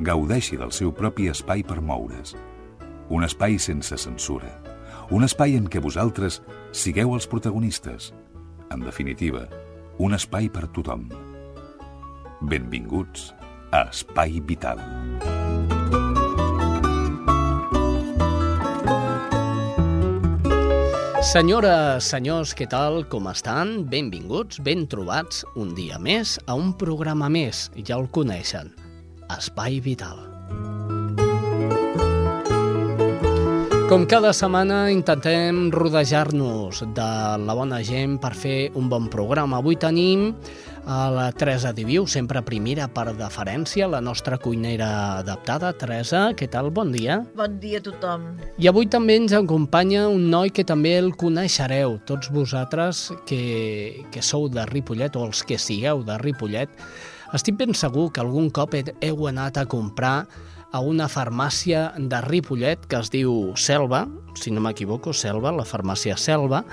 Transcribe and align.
gaudeixi 0.00 0.56
del 0.56 0.72
seu 0.72 0.92
propi 0.96 1.28
espai 1.28 1.62
per 1.66 1.80
moure's. 1.84 2.34
Un 3.10 3.24
espai 3.26 3.58
sense 3.60 3.96
censura. 4.00 4.48
Un 5.10 5.26
espai 5.26 5.56
en 5.58 5.66
què 5.68 5.82
vosaltres 5.82 6.40
sigueu 6.72 7.14
els 7.16 7.26
protagonistes. 7.28 8.12
En 8.72 8.84
definitiva, 8.86 9.44
un 9.98 10.14
espai 10.16 10.48
per 10.48 10.68
tothom. 10.72 11.08
Benvinguts 12.40 13.32
a 13.72 13.84
Espai 13.90 14.40
Vital. 14.40 14.80
Senyores, 21.30 22.06
senyors, 22.08 22.54
què 22.56 22.64
tal? 22.66 23.02
Com 23.12 23.28
estan? 23.28 23.84
Benvinguts, 23.92 24.62
ben 24.64 24.86
trobats 24.88 25.44
un 25.60 25.74
dia 25.76 26.00
més 26.00 26.38
a 26.48 26.56
un 26.56 26.72
programa 26.80 27.28
més, 27.28 27.68
ja 27.84 27.98
el 28.00 28.08
coneixen, 28.08 28.72
Espai 29.36 29.80
Vital. 29.84 30.26
Com 33.90 34.04
cada 34.06 34.30
setmana 34.30 34.84
intentem 34.94 35.64
rodejar-nos 35.74 36.84
de 36.94 37.06
la 37.42 37.56
bona 37.58 37.80
gent 37.82 38.20
per 38.22 38.30
fer 38.38 38.70
un 38.78 38.86
bon 38.86 39.08
programa. 39.10 39.58
Avui 39.58 39.74
tenim 39.82 40.28
a 40.86 41.08
la 41.10 41.24
Teresa 41.34 41.72
Diviu, 41.74 42.06
sempre 42.06 42.38
primera 42.46 42.86
per 42.86 43.08
deferència, 43.18 43.88
la 43.90 43.98
nostra 43.98 44.38
cuinera 44.38 45.18
adaptada. 45.18 45.72
Teresa, 45.74 46.28
què 46.38 46.46
tal? 46.46 46.70
Bon 46.70 46.94
dia. 46.94 47.20
Bon 47.34 47.58
dia 47.58 47.82
a 47.82 47.86
tothom. 47.90 48.30
I 48.62 48.70
avui 48.70 48.86
també 48.86 49.18
ens 49.18 49.34
acompanya 49.34 50.06
un 50.06 50.30
noi 50.30 50.54
que 50.54 50.62
també 50.62 50.94
el 51.02 51.16
coneixereu, 51.18 51.98
tots 52.06 52.30
vosaltres 52.30 53.08
que, 53.26 54.06
que 54.14 54.22
sou 54.22 54.46
de 54.46 54.70
Ripollet 54.70 55.18
o 55.18 55.26
els 55.26 55.42
que 55.42 55.58
sigueu 55.58 56.06
de 56.06 56.18
Ripollet. 56.22 56.70
Estic 57.30 57.54
ben 57.60 57.76
segur 57.78 58.08
que 58.10 58.18
algun 58.24 58.48
cop 58.50 58.72
heu 58.74 59.26
anat 59.30 59.60
a 59.60 59.68
comprar 59.70 60.24
a 60.74 60.80
una 60.82 61.06
farmàcia 61.06 61.92
de 61.94 62.18
Ripollet 62.24 62.88
que 62.90 62.98
es 62.98 63.10
diu 63.10 63.52
Selva, 63.54 64.04
si 64.38 64.50
no 64.50 64.62
m'equivoco, 64.62 65.12
Selva, 65.14 65.52
la 65.54 65.62
farmàcia 65.66 66.16
Selva, 66.18 66.64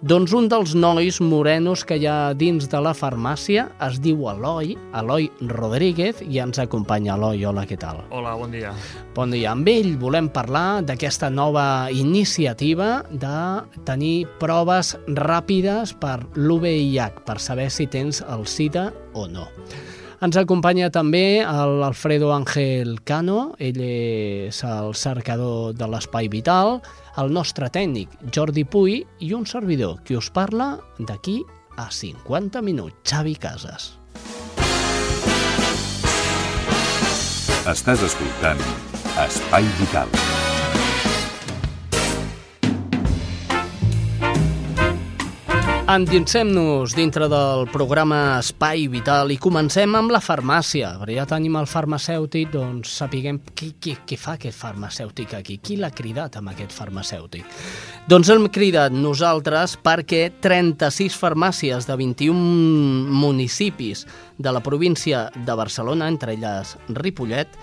doncs 0.00 0.32
un 0.36 0.48
dels 0.48 0.72
nois 0.76 1.18
morenos 1.20 1.84
que 1.84 1.98
hi 2.00 2.06
ha 2.08 2.32
dins 2.32 2.64
de 2.72 2.80
la 2.80 2.94
farmàcia 2.96 3.66
es 3.88 3.98
diu 4.04 4.24
Eloi, 4.32 4.72
Eloi 4.96 5.28
Rodríguez, 5.52 6.22
i 6.24 6.40
ens 6.40 6.60
acompanya 6.64 7.16
Eloi. 7.16 7.44
Hola, 7.48 7.66
què 7.68 7.76
tal? 7.80 8.00
Hola, 8.08 8.32
bon 8.40 8.56
dia. 8.56 8.72
Bon 9.16 9.32
dia. 9.32 9.52
Amb 9.52 9.68
ell 9.72 9.98
volem 10.00 10.30
parlar 10.32 10.80
d'aquesta 10.88 11.28
nova 11.28 11.88
iniciativa 11.92 13.02
de 13.12 13.36
tenir 13.84 14.24
proves 14.40 14.94
ràpides 15.08 15.92
per 16.00 16.22
l'UVIH, 16.36 17.20
per 17.28 17.36
saber 17.36 17.68
si 17.68 17.88
tens 17.88 18.24
el 18.24 18.48
SIDA 18.48 18.88
o 19.12 19.28
no. 19.28 19.48
Ens 20.24 20.36
acompanya 20.40 20.88
també 20.88 21.44
l'Alfredo 21.44 22.30
Ángel 22.32 22.94
Cano, 23.04 23.50
ell 23.60 23.80
és 23.84 24.62
el 24.64 24.94
cercador 24.96 25.74
de 25.76 25.88
l'Espai 25.92 26.30
Vital, 26.32 26.80
el 27.20 27.34
nostre 27.36 27.68
tècnic 27.72 28.14
Jordi 28.32 28.64
Puy 28.64 29.02
i 29.20 29.32
un 29.36 29.44
servidor 29.44 30.00
que 30.08 30.16
us 30.16 30.30
parla 30.32 30.78
d'aquí 30.96 31.42
a 31.76 31.90
50 31.92 32.64
minuts, 32.64 32.96
Xavi 33.04 33.36
Casas. 33.36 33.92
Estàs 37.68 38.08
escoltant 38.08 38.62
Espai 39.26 39.68
Vital. 39.82 40.08
Endinsem-nos 45.86 46.96
dintre 46.98 47.28
del 47.30 47.68
programa 47.70 48.40
Espai 48.40 48.88
Vital 48.90 49.30
i 49.30 49.36
comencem 49.38 49.92
amb 49.94 50.10
la 50.10 50.18
farmàcia. 50.18 50.88
Perquè 50.98 51.14
ja 51.14 51.26
tenim 51.30 51.54
el 51.60 51.68
farmacèutic, 51.70 52.48
doncs 52.50 52.96
sapiguem 52.98 53.38
qui, 53.54 53.68
qui, 53.78 53.94
qui 54.02 54.18
fa 54.18 54.34
aquest 54.34 54.58
farmacèutic 54.58 55.36
aquí, 55.38 55.60
qui 55.62 55.76
l'ha 55.78 55.92
cridat 55.94 56.40
amb 56.40 56.50
aquest 56.50 56.74
farmacèutic. 56.74 57.46
Doncs 58.10 58.32
hem 58.34 58.48
cridat 58.50 58.96
nosaltres 58.98 59.76
perquè 59.78 60.24
36 60.42 61.14
farmàcies 61.22 61.86
de 61.86 61.94
21 62.02 62.34
municipis 63.22 64.08
de 64.42 64.50
la 64.50 64.64
província 64.66 65.28
de 65.36 65.54
Barcelona, 65.54 66.10
entre 66.10 66.34
elles 66.34 66.74
Ripollet, 66.98 67.54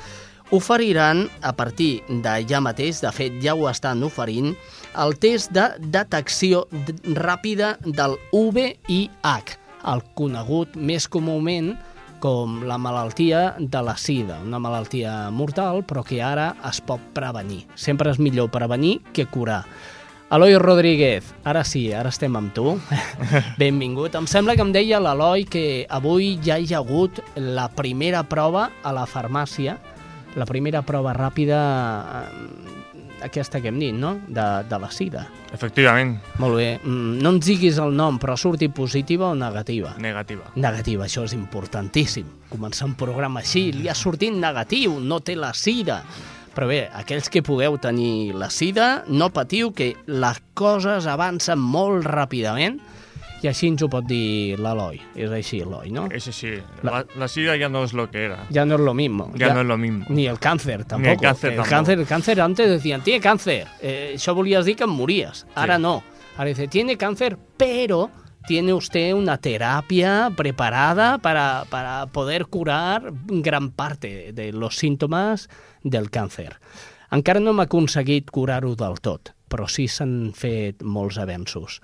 oferiran 0.55 1.27
a 1.41 1.57
partir 1.59 2.05
de 2.07 2.39
ja 2.47 2.63
mateix, 2.63 3.03
de 3.03 3.11
fet 3.11 3.35
ja 3.43 3.51
ho 3.51 3.67
estan 3.67 4.07
oferint, 4.07 4.53
el 4.99 5.15
test 5.19 5.51
de 5.55 5.69
detecció 5.93 6.65
ràpida 7.17 7.75
del 7.83 8.15
VIH, 8.31 9.57
el 9.89 10.03
conegut 10.17 10.77
més 10.77 11.07
comúment 11.11 11.73
com 12.23 12.61
la 12.63 12.77
malaltia 12.79 13.55
de 13.59 13.81
la 13.83 13.97
sida, 13.99 14.37
una 14.45 14.61
malaltia 14.63 15.29
mortal 15.31 15.81
però 15.83 16.05
que 16.07 16.21
ara 16.23 16.53
es 16.69 16.79
pot 16.79 17.01
prevenir. 17.15 17.65
Sempre 17.75 18.13
és 18.13 18.21
millor 18.21 18.47
prevenir 18.53 19.01
que 19.11 19.25
curar. 19.27 19.65
Eloi 20.33 20.55
Rodríguez, 20.57 21.27
ara 21.45 21.61
sí, 21.67 21.91
ara 21.93 22.09
estem 22.09 22.33
amb 22.39 22.55
tu. 22.55 22.77
Benvingut. 23.61 24.15
Em 24.17 24.25
sembla 24.25 24.55
que 24.57 24.63
em 24.65 24.71
deia 24.73 25.01
l'Eloi 25.03 25.43
que 25.45 25.83
avui 25.93 26.37
ja 26.41 26.57
hi 26.57 26.71
ha 26.71 26.79
hagut 26.79 27.19
la 27.35 27.67
primera 27.69 28.23
prova 28.25 28.69
a 28.81 28.95
la 28.95 29.03
farmàcia, 29.05 29.75
la 30.39 30.47
primera 30.49 30.81
prova 30.81 31.13
ràpida 31.13 31.59
aquesta 33.23 33.61
que 33.61 33.71
hem 33.71 33.79
dit, 33.81 33.95
no? 33.95 34.15
De, 34.27 34.45
de 34.69 34.79
la 34.79 34.89
sida. 34.91 35.25
Efectivament. 35.53 36.17
Molt 36.41 36.59
bé. 36.59 36.67
No 36.83 37.33
ens 37.35 37.47
diguis 37.47 37.79
el 37.81 37.95
nom, 37.97 38.19
però 38.21 38.35
surti 38.39 38.69
positiva 38.73 39.31
o 39.31 39.35
negativa? 39.37 39.95
Negativa. 40.03 40.51
Negativa, 40.55 41.07
això 41.07 41.25
és 41.27 41.35
importantíssim. 41.37 42.29
Començar 42.51 42.87
un 42.91 42.97
programa 42.99 43.41
així, 43.41 43.69
li 43.73 43.89
ha 43.89 43.97
sortit 43.97 44.35
negatiu, 44.35 44.99
no 44.99 45.21
té 45.25 45.37
la 45.39 45.53
sida. 45.57 46.01
Però 46.53 46.67
bé, 46.69 46.83
aquells 46.93 47.31
que 47.33 47.41
pugueu 47.41 47.79
tenir 47.81 48.35
la 48.37 48.51
sida, 48.53 49.03
no 49.09 49.31
patiu 49.33 49.71
que 49.73 49.95
les 50.05 50.41
coses 50.53 51.07
avancen 51.09 51.57
molt 51.57 52.05
ràpidament 52.05 52.77
i 53.43 53.47
així 53.49 53.67
ens 53.67 53.81
ho 53.83 53.89
pot 53.91 54.05
dir 54.07 54.55
l'Eloi. 54.57 55.01
És 55.19 55.29
així, 55.35 55.59
Eloi, 55.61 55.91
¿no? 55.91 56.05
És 56.15 56.27
així. 56.31 56.53
La, 56.81 57.03
la 57.19 57.27
sida 57.27 57.57
ya 57.59 57.67
no 57.69 57.83
es 57.83 57.91
lo 57.93 58.09
que 58.09 58.23
era. 58.25 58.45
Ya 58.49 58.63
no 58.65 58.75
es 58.75 58.81
lo 58.81 58.93
mismo. 58.93 59.31
Ya, 59.35 59.47
ya 59.49 59.53
no 59.53 59.61
es 59.61 59.67
lo 59.67 59.77
mismo. 59.77 60.05
Ni 60.09 60.27
el 60.27 60.39
cáncer, 60.39 60.85
tampoco. 60.85 61.01
Ni 61.09 61.09
el 61.13 61.19
cáncer, 61.19 61.51
el 61.51 61.55
tampoco. 61.57 61.75
cáncer, 61.75 61.99
el 61.99 62.07
cáncer 62.07 62.41
antes 62.41 62.69
decían, 62.69 63.01
tiene 63.03 63.19
cáncer. 63.19 63.67
Eh, 63.81 64.13
això 64.15 64.33
volies 64.33 64.65
dir 64.65 64.75
que 64.79 64.85
em 64.87 64.89
mories. 64.95 65.45
Ara 65.55 65.75
Sí. 65.75 65.81
no. 65.81 66.03
Ara 66.37 66.47
dice, 66.49 66.67
tiene 66.67 66.97
cáncer, 66.97 67.37
pero 67.57 68.09
tiene 68.47 68.73
usted 68.73 69.13
una 69.13 69.37
terapia 69.37 70.31
preparada 70.35 71.17
para, 71.17 71.65
para 71.69 72.07
poder 72.07 72.47
curar 72.47 73.11
gran 73.27 73.71
parte 73.71 74.31
de 74.33 74.51
los 74.53 74.75
síntomas 74.77 75.49
del 75.83 76.09
càncer. 76.09 76.57
Encara 77.11 77.39
no 77.39 77.51
hem 77.51 77.59
aconseguit 77.61 78.31
curar-ho 78.31 78.73
del 78.75 78.97
tot, 78.99 79.35
però 79.47 79.67
sí 79.69 79.85
s'han 79.87 80.31
fet 80.33 80.81
molts 80.81 81.19
avenços. 81.21 81.77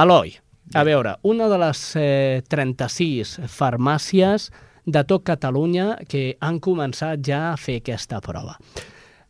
Eloi, 0.00 0.32
a 0.72 0.84
veure, 0.86 1.18
una 1.22 1.48
de 1.50 1.58
les 1.60 1.82
eh, 2.00 2.42
36 2.48 3.36
farmàcies 3.52 4.48
de 4.84 5.04
tot 5.08 5.24
Catalunya 5.24 5.94
que 6.08 6.34
han 6.40 6.60
començat 6.64 7.22
ja 7.24 7.50
a 7.52 7.60
fer 7.60 7.80
aquesta 7.82 8.20
prova. 8.24 8.56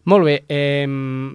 Molt 0.04 0.26
bé, 0.28 0.34
eh, 0.52 0.86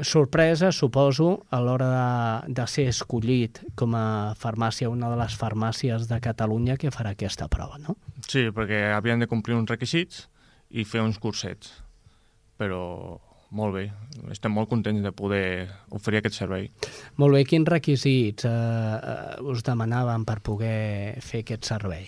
sorpresa, 0.05 0.71
suposo, 0.71 1.45
a 1.49 1.59
l'hora 1.59 1.87
de, 1.89 2.53
de 2.53 2.65
ser 2.69 2.85
escollit 2.91 3.63
com 3.75 3.95
a 3.97 4.35
farmàcia, 4.37 4.91
una 4.93 5.09
de 5.09 5.17
les 5.17 5.33
farmàcies 5.33 6.05
de 6.07 6.19
Catalunya 6.21 6.77
que 6.77 6.91
farà 6.93 7.15
aquesta 7.15 7.47
prova, 7.49 7.79
no? 7.81 7.97
Sí, 8.27 8.51
perquè 8.53 8.91
havien 8.93 9.19
de 9.19 9.27
complir 9.27 9.57
uns 9.57 9.73
requisits 9.73 10.27
i 10.69 10.85
fer 10.85 11.01
uns 11.01 11.17
cursets. 11.17 11.79
Però 12.61 13.17
molt 13.51 13.73
bé, 13.75 13.91
estem 14.31 14.51
molt 14.53 14.69
contents 14.69 15.01
de 15.03 15.11
poder 15.11 15.69
oferir 15.89 16.19
aquest 16.19 16.35
servei. 16.35 16.71
Molt 17.17 17.33
bé, 17.33 17.43
quins 17.45 17.67
requisits 17.67 18.45
eh, 18.45 18.49
eh, 18.49 19.41
us 19.41 19.63
demanaven 19.63 20.25
per 20.25 20.39
poder 20.41 21.19
fer 21.21 21.41
aquest 21.45 21.65
servei? 21.65 22.07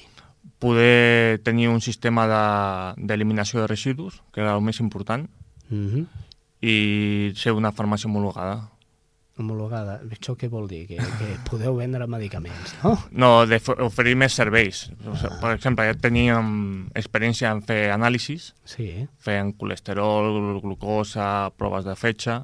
Poder 0.61 1.39
tenir 1.43 1.69
un 1.69 1.81
sistema 1.81 2.27
de- 2.27 3.05
d'eliminació 3.07 3.59
de, 3.59 3.63
de 3.63 3.67
residus, 3.73 4.21
que 4.33 4.41
era 4.41 4.55
el 4.55 4.61
més 4.61 4.79
important, 4.79 5.29
Mm 5.69 5.87
-hmm. 5.87 6.05
i 6.61 7.31
ser 7.35 7.53
una 7.53 7.71
farmàcia 7.71 8.05
homologada. 8.07 8.70
Homologada. 9.41 9.97
Això 10.07 10.37
què 10.39 10.47
vol 10.49 10.69
dir? 10.71 10.85
Que, 10.87 10.97
que 11.01 11.31
podeu 11.49 11.75
vendre 11.79 12.07
medicaments, 12.07 12.75
no? 12.83 12.93
No, 13.11 13.31
d'oferir 13.49 14.15
més 14.21 14.37
serveis. 14.37 14.85
Sigui, 15.01 15.33
per 15.41 15.51
exemple, 15.57 15.85
ja 15.89 15.97
teníem 15.97 16.53
experiència 16.95 17.51
en 17.51 17.61
fer 17.67 17.89
anàlisis, 17.93 18.53
Sí. 18.63 18.87
feien 19.19 19.51
colesterol, 19.57 20.61
glucosa, 20.63 21.51
proves 21.57 21.85
de 21.85 21.97
fetge, 21.99 22.39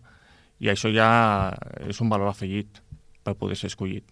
i 0.59 0.67
això 0.73 0.89
ja 0.93 1.53
és 1.87 2.01
un 2.01 2.09
valor 2.09 2.33
afegit 2.33 2.81
per 3.23 3.35
poder 3.37 3.55
ser 3.55 3.69
escollit. 3.71 4.03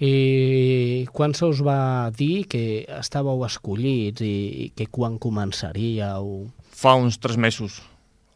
I 0.00 1.04
quan 1.12 1.34
se 1.36 1.44
us 1.44 1.60
va 1.60 2.08
dir 2.16 2.46
que 2.48 2.86
estàveu 2.96 3.42
escollits 3.44 4.22
i, 4.24 4.32
i 4.64 4.68
que 4.72 4.86
quan 4.88 5.18
començaríeu? 5.20 6.30
Fa 6.72 6.94
uns 6.96 7.18
tres 7.20 7.36
mesos. 7.36 7.82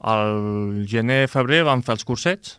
Al 0.04 0.84
gener-febrer 0.90 1.62
van 1.64 1.80
fer 1.86 1.94
els 1.96 2.04
cursets, 2.04 2.58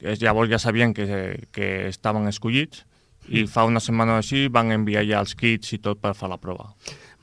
llavors 0.00 0.50
ja 0.50 0.58
sabien 0.58 0.94
que, 0.94 1.06
que 1.52 1.88
estaven 1.88 2.26
escollits, 2.28 2.84
i 3.28 3.46
fa 3.48 3.64
una 3.64 3.80
setmana 3.80 4.18
o 4.18 4.20
així 4.20 4.48
van 4.52 4.70
enviar 4.74 5.04
ja 5.08 5.20
els 5.24 5.32
kits 5.34 5.72
i 5.72 5.78
tot 5.80 6.00
per 6.02 6.12
fer 6.14 6.28
la 6.28 6.36
prova. 6.36 6.66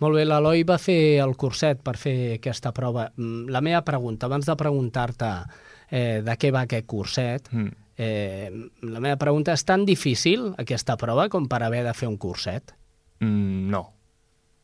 Molt 0.01 0.15
bé, 0.17 0.23
l'Eloi 0.25 0.63
va 0.65 0.79
fer 0.81 1.19
el 1.21 1.35
curset 1.37 1.83
per 1.85 1.93
fer 2.01 2.15
aquesta 2.39 2.71
prova. 2.73 3.11
Mm, 3.17 3.51
La 3.53 3.61
meva 3.61 3.83
pregunta, 3.85 4.25
abans 4.25 4.47
de 4.49 4.55
preguntar-te 4.57 5.29
eh, 5.91 6.21
de 6.25 6.37
què 6.41 6.49
va 6.51 6.61
aquest 6.65 6.87
curset, 6.87 7.51
Mm. 7.51 7.69
eh, 7.97 8.49
la 8.81 8.99
meva 8.99 9.17
pregunta 9.17 9.53
és 9.53 9.63
tan 9.63 9.85
difícil 9.85 10.55
aquesta 10.57 10.97
prova 10.97 11.29
com 11.29 11.45
per 11.47 11.61
haver 11.61 11.83
de 11.85 11.93
fer 11.93 12.07
un 12.09 12.17
curset? 12.17 12.73
Mm, 13.19 13.69
no, 13.69 13.93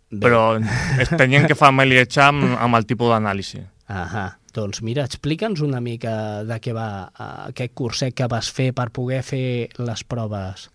Bé. 0.10 0.18
però 0.26 0.58
es 1.00 1.10
tenien 1.10 1.46
que 1.46 1.54
familiaritzar 1.54 2.30
amb, 2.32 2.58
amb 2.58 2.76
el 2.76 2.86
tipus 2.88 3.10
d'anàlisi. 3.14 3.62
Ahà, 3.88 4.38
doncs 4.54 4.82
mira, 4.84 5.06
explica'ns 5.08 5.62
una 5.64 5.80
mica 5.80 6.44
de 6.44 6.58
què 6.60 6.74
va 6.76 6.88
eh, 7.08 7.28
aquest 7.54 7.74
curset 7.74 8.16
que 8.18 8.28
vas 8.28 8.50
fer 8.52 8.74
per 8.76 8.90
poder 8.92 9.22
fer 9.24 9.70
les 9.80 10.04
proves 10.04 10.68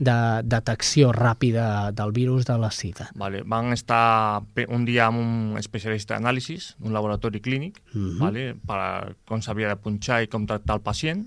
de 0.00 0.14
detecció 0.48 1.10
ràpida 1.12 1.90
del 1.92 2.12
virus 2.16 2.46
de 2.48 2.56
la 2.56 2.70
sida. 2.72 3.10
Vale. 3.20 3.42
Van 3.44 3.72
estar 3.74 4.40
un 4.68 4.86
dia 4.88 5.10
amb 5.10 5.20
un 5.20 5.58
especialista 5.60 6.14
d'anàlisis, 6.16 6.76
un 6.80 6.94
laboratori 6.96 7.40
clínic, 7.40 7.82
Mhm. 7.92 8.18
vale? 8.18 8.54
per 8.54 9.16
com 9.26 9.42
s'havia 9.42 9.68
de 9.68 9.76
punxar 9.76 10.22
i 10.22 10.28
com 10.28 10.46
tractar 10.46 10.76
el 10.76 10.80
pacient, 10.82 11.26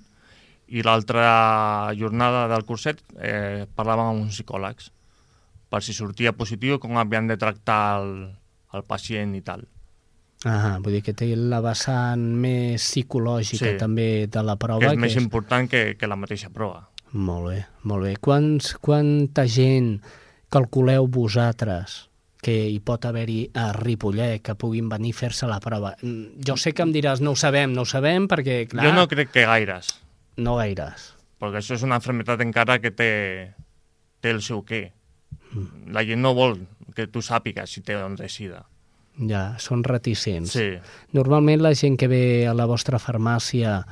i 0.67 0.81
l'altra 0.81 1.93
jornada 1.93 2.47
del 2.47 2.63
curset 2.65 3.03
eh, 3.19 3.67
parlàvem 3.75 4.07
amb 4.09 4.21
uns 4.23 4.39
psicòlegs 4.39 4.89
per 5.69 5.83
si 5.83 5.93
sortia 5.93 6.31
positiu, 6.33 6.79
com 6.79 6.97
havien 6.97 7.27
de 7.27 7.37
tractar 7.37 7.99
el, 8.01 8.35
el 8.73 8.83
pacient 8.83 9.35
i 9.35 9.41
tal. 9.41 9.67
Ah, 10.45 10.77
vull 10.83 10.93
dir 10.97 11.01
que 11.05 11.13
té 11.15 11.29
la 11.39 11.61
vessant 11.63 12.19
més 12.19 12.81
psicològica 12.83 13.71
Sí. 13.71 13.77
també 13.79 14.27
de 14.27 14.43
la 14.43 14.57
prova. 14.57 14.79
que 14.79 14.91
és 14.93 14.97
més 14.99 15.15
important 15.15 15.69
que, 15.69 15.95
que 15.97 16.07
la 16.07 16.15
mateixa 16.19 16.49
prova. 16.49 16.89
Molt 17.13 17.47
bé, 17.49 17.65
molt 17.83 18.03
bé. 18.03 18.15
Quants, 18.17 18.73
quanta 18.81 19.45
gent 19.47 20.01
calculeu 20.49 21.07
vosaltres 21.07 22.09
que 22.43 22.67
hi 22.67 22.79
pot 22.83 23.05
haver-hi 23.05 23.45
a 23.55 23.71
Ripollet 23.71 24.41
que 24.43 24.55
puguin 24.59 24.89
venir 24.89 25.13
a 25.13 25.17
fer-se 25.17 25.47
la 25.47 25.59
prova? 25.63 25.95
Mm, 26.01 26.41
Jo 26.45 26.57
sé 26.57 26.73
que 26.73 26.83
em 26.83 26.91
diràs, 26.91 27.21
no 27.21 27.31
ho 27.31 27.35
sabem, 27.39 27.71
no 27.73 27.81
ho 27.81 27.85
sabem, 27.85 28.27
perquè, 28.27 28.67
clar, 28.67 28.83
Jo 28.85 28.93
no 28.93 29.07
crec 29.07 29.31
que 29.31 29.45
gaires, 29.45 29.93
no 30.35 30.57
gaires. 30.57 31.13
perquè 31.39 31.61
això 31.61 31.75
és 31.75 31.83
una 31.83 32.01
malaltia 32.01 32.41
encara 32.41 32.79
que 32.79 32.91
té, 32.91 33.53
té 34.19 34.29
el 34.31 34.41
seu 34.41 34.63
què. 34.65 34.91
La 35.87 36.03
gent 36.03 36.19
no 36.21 36.33
vol 36.33 36.57
que 36.95 37.07
tu 37.07 37.21
sàpigues 37.21 37.69
si 37.69 37.81
té 37.81 37.95
de 38.15 38.27
sida. 38.29 38.65
Ja, 39.17 39.55
són 39.61 39.83
reticents. 39.83 40.55
Sí, 40.57 40.71
Normalment 41.13 41.61
la 41.61 41.75
gent 41.77 41.97
que 41.97 42.07
ve 42.09 42.23
a 42.49 42.53
la 42.57 42.65
vostra 42.65 42.97
farmàcia 42.97 43.83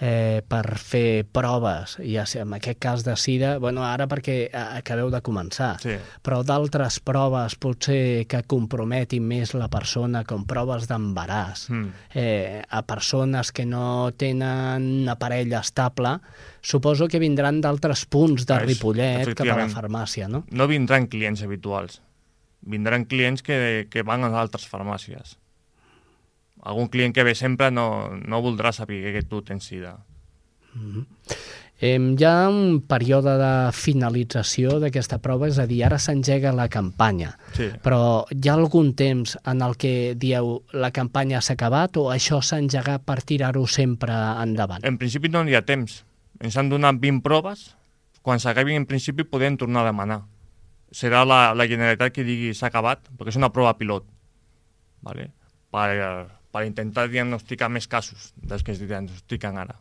eh, 0.00 0.42
per 0.46 0.76
fer 0.76 1.24
proves, 1.32 1.96
ja 2.04 2.26
sé, 2.28 2.42
en 2.44 2.52
aquest 2.52 2.78
cas 2.78 3.04
de 3.06 3.14
sida, 3.16 3.54
bueno, 3.58 3.84
ara 3.88 4.04
perquè 4.10 4.36
eh, 4.50 4.64
acabeu 4.82 5.08
de 5.10 5.22
començar, 5.24 5.76
sí. 5.80 5.94
però 6.22 6.42
d'altres 6.44 6.98
proves 7.00 7.56
potser 7.56 8.26
que 8.28 8.42
comprometin 8.44 9.24
més 9.24 9.54
la 9.56 9.70
persona, 9.72 10.24
com 10.28 10.44
proves 10.44 10.88
d'embaràs, 10.90 11.66
Mm. 11.72 11.88
eh, 12.14 12.62
a 12.68 12.82
persones 12.82 13.52
que 13.52 13.64
no 13.64 14.12
tenen 14.16 15.02
una 15.02 15.16
parella 15.18 15.60
estable, 15.60 16.18
suposo 16.60 17.08
que 17.08 17.18
vindran 17.18 17.60
d'altres 17.60 18.04
punts 18.04 18.44
de 18.46 18.58
Ripollet 18.60 19.34
cap 19.34 19.46
a 19.48 19.56
la 19.56 19.68
farmàcia, 19.68 20.28
no? 20.28 20.44
No 20.50 20.66
vindran 20.68 21.06
clients 21.06 21.42
habituals. 21.42 22.02
Vindran 22.66 23.04
clients 23.06 23.42
que, 23.46 23.86
que 23.90 24.02
van 24.02 24.26
a 24.26 24.32
altres 24.40 24.66
farmàcies. 24.68 25.36
Algun 26.66 26.88
client 26.90 27.14
que 27.14 27.22
ve 27.22 27.36
sempre 27.38 27.70
no, 27.70 28.10
no 28.26 28.42
voldrà 28.42 28.72
saber 28.74 29.12
que 29.14 29.22
tu 29.22 29.42
tens 29.46 29.64
sida. 29.70 29.96
Eh, 31.78 31.98
hi 32.00 32.24
ha 32.24 32.48
un 32.48 32.80
període 32.88 33.34
de 33.36 33.50
finalització 33.76 34.78
d'aquesta 34.80 35.18
prova, 35.20 35.46
és 35.50 35.58
a 35.60 35.66
dir, 35.68 35.82
ara 35.84 35.98
s'engega 36.00 36.54
la 36.56 36.68
campanya, 36.72 37.34
Sí. 37.52 37.68
però 37.84 38.24
hi 38.32 38.48
ha 38.48 38.54
algun 38.54 38.94
temps 38.96 39.36
en 39.44 39.60
el 39.62 39.76
que 39.76 40.14
dieu 40.16 40.62
la 40.72 40.90
campanya 40.90 41.40
s'ha 41.40 41.52
acabat 41.54 41.96
o 42.00 42.08
això 42.12 42.40
s'ha 42.42 42.58
engegat 42.58 43.04
per 43.04 43.20
tirar-ho 43.22 43.66
sempre 43.66 44.12
endavant? 44.42 44.84
En 44.84 44.96
principi 44.98 45.28
no 45.28 45.44
hi 45.46 45.54
ha 45.54 45.62
temps. 45.62 46.04
Ens 46.40 46.56
han 46.56 46.68
donat 46.68 46.96
20 47.00 47.22
proves. 47.22 47.76
Quan 48.22 48.40
s'acabin, 48.40 48.76
en 48.76 48.86
principi, 48.86 49.22
podem 49.24 49.56
tornar 49.56 49.82
a 49.84 49.92
demanar. 49.92 50.22
Serà 50.96 51.24
la, 51.28 51.40
la 51.52 51.66
Generalitat 51.68 52.14
que 52.14 52.24
digui 52.24 52.54
s'ha 52.56 52.70
acabat, 52.70 53.10
perquè 53.18 53.34
és 53.34 53.40
una 53.40 53.52
prova 53.52 53.74
pilot. 53.76 54.06
Vale? 55.04 55.28
Per, 55.74 55.88
per 56.54 56.62
intentar 56.64 57.10
diagnosticar 57.12 57.68
més 57.72 57.88
casos 57.90 58.30
dels 58.36 58.64
que 58.64 58.72
es 58.72 58.80
diagnostiquen 58.80 59.60
ara. 59.60 59.76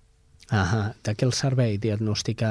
Ah, 0.54 0.92
de 1.02 1.16
què 1.18 1.26
el 1.26 1.32
servei 1.34 1.80
diagnostica 1.82 2.50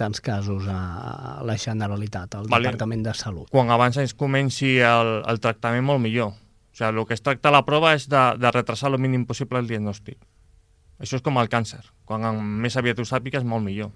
tants 0.00 0.22
casos 0.24 0.64
a 0.66 1.42
la 1.46 1.54
Generalitat, 1.60 2.34
al 2.34 2.48
Vale. 2.50 2.66
Departament 2.66 3.04
de 3.06 3.14
Salut? 3.14 3.50
quan 3.52 3.70
abans 3.70 4.00
es 4.02 4.14
comenci 4.18 4.78
el, 4.82 5.20
el 5.28 5.38
tractament 5.44 5.86
molt 5.86 6.02
millor. 6.02 6.32
O 6.32 6.74
sigui, 6.74 6.88
el 6.88 7.06
que 7.06 7.14
es 7.14 7.22
tracta 7.22 7.52
la 7.52 7.62
prova 7.68 7.92
és 7.94 8.08
de, 8.10 8.22
de 8.40 8.50
retrasar 8.50 8.90
el 8.90 8.98
mínim 8.98 9.26
possible 9.28 9.60
el 9.60 9.68
diagnòstic. 9.68 10.18
Això 10.98 11.18
és 11.20 11.22
com 11.22 11.38
el 11.38 11.50
càncer. 11.52 11.82
Quan 12.08 12.24
més 12.62 12.76
aviat 12.80 12.98
ho 12.98 13.06
sàpigues, 13.06 13.44
molt 13.44 13.62
millor. 13.66 13.92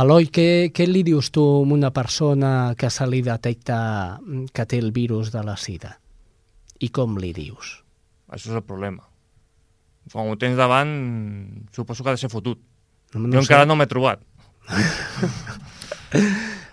Eloi, 0.00 0.28
què, 0.32 0.70
què 0.74 0.86
li 0.86 1.02
dius 1.06 1.30
tu 1.34 1.42
a 1.42 1.60
una 1.60 1.90
persona 1.92 2.74
que 2.78 2.90
se 2.90 3.06
li 3.10 3.20
detecta 3.26 4.20
que 4.54 4.66
té 4.66 4.78
el 4.78 4.92
virus 4.96 5.32
de 5.34 5.42
la 5.44 5.56
sida? 5.60 5.96
I 6.80 6.88
com 6.94 7.18
li 7.20 7.32
dius? 7.36 7.80
Això 8.30 8.52
és 8.52 8.56
el 8.60 8.64
problema. 8.64 9.04
Quan 10.12 10.30
ho 10.30 10.36
tens 10.40 10.56
davant, 10.58 10.90
suposo 11.74 12.02
que 12.02 12.12
ha 12.12 12.16
de 12.16 12.22
ser 12.22 12.30
fotut. 12.32 12.62
No, 13.14 13.28
jo 13.34 13.42
encara 13.42 13.66
no 13.66 13.76
m'he 13.76 13.88
trobat. 13.90 14.22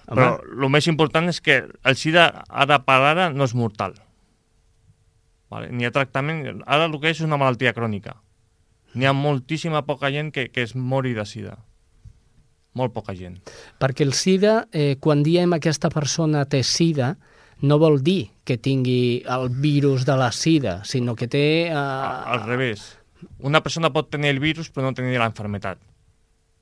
Però 0.08 0.38
el 0.40 0.70
més 0.72 0.88
important 0.88 1.28
és 1.28 1.42
que 1.44 1.60
el 1.68 1.98
sida 2.00 2.30
ara 2.48 2.80
per 2.86 3.00
ara 3.10 3.28
no 3.34 3.44
és 3.44 3.56
mortal. 3.58 3.98
Vale? 5.52 5.72
Ni 5.72 5.88
ha 5.88 5.92
tractament... 5.96 6.64
Ara 6.66 6.88
el 6.88 6.96
que 7.02 7.12
és 7.12 7.20
és 7.20 7.28
una 7.28 7.40
malaltia 7.40 7.74
crònica. 7.76 8.18
N'hi 8.96 9.08
ha 9.08 9.14
moltíssima 9.16 9.84
poca 9.88 10.12
gent 10.14 10.32
que, 10.36 10.48
que 10.52 10.64
es 10.64 10.76
mori 10.76 11.14
de 11.18 11.26
sida. 11.28 11.58
Molt 12.78 12.94
poca 12.94 13.16
gent. 13.18 13.40
perquè 13.82 14.06
el 14.06 14.14
sida, 14.14 14.68
eh, 14.72 14.98
quan 15.02 15.24
diem 15.26 15.54
aquesta 15.58 15.90
persona 15.90 16.46
té 16.46 16.62
sida, 16.64 17.16
no 17.62 17.80
vol 17.82 18.04
dir 18.06 18.30
que 18.46 18.58
tingui 18.62 19.24
el 19.26 19.50
virus 19.50 20.06
de 20.06 20.16
la 20.18 20.32
sida, 20.32 20.84
sinó 20.86 21.16
que 21.16 21.28
té... 21.28 21.44
Eh, 21.68 21.74
Al 21.74 22.44
revés. 22.46 23.00
Una 23.42 23.64
persona 23.66 23.90
pot 23.92 24.12
tenir 24.14 24.30
el 24.30 24.40
virus 24.40 24.70
però 24.70 24.86
no 24.86 24.94
tenir 24.94 25.18
la 25.18 25.26
enfermedad. 25.26 25.80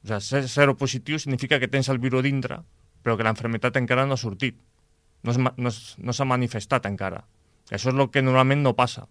O 0.06 0.08
sigui, 0.08 0.22
ser 0.22 0.48
zero 0.48 0.78
positiu 0.78 1.20
significa 1.20 1.60
que 1.60 1.68
tens 1.68 1.90
el 1.90 2.00
virus 2.00 2.24
dintre, 2.24 2.62
però 3.04 3.18
que 3.18 3.24
la 3.28 3.34
enfermedad 3.36 3.76
encara 3.76 4.06
no 4.06 4.14
ha 4.16 4.18
sortit. 4.22 4.56
No 5.26 5.32
es 5.34 5.38
ma- 5.42 5.54
no 5.58 5.70
no 5.98 6.14
s'ha 6.14 6.26
manifestat 6.30 6.86
encara. 6.86 7.26
Això 7.72 7.90
és 7.90 7.96
el 7.98 8.10
que 8.14 8.22
normalment 8.22 8.62
no 8.64 8.76
passa. 8.78 9.08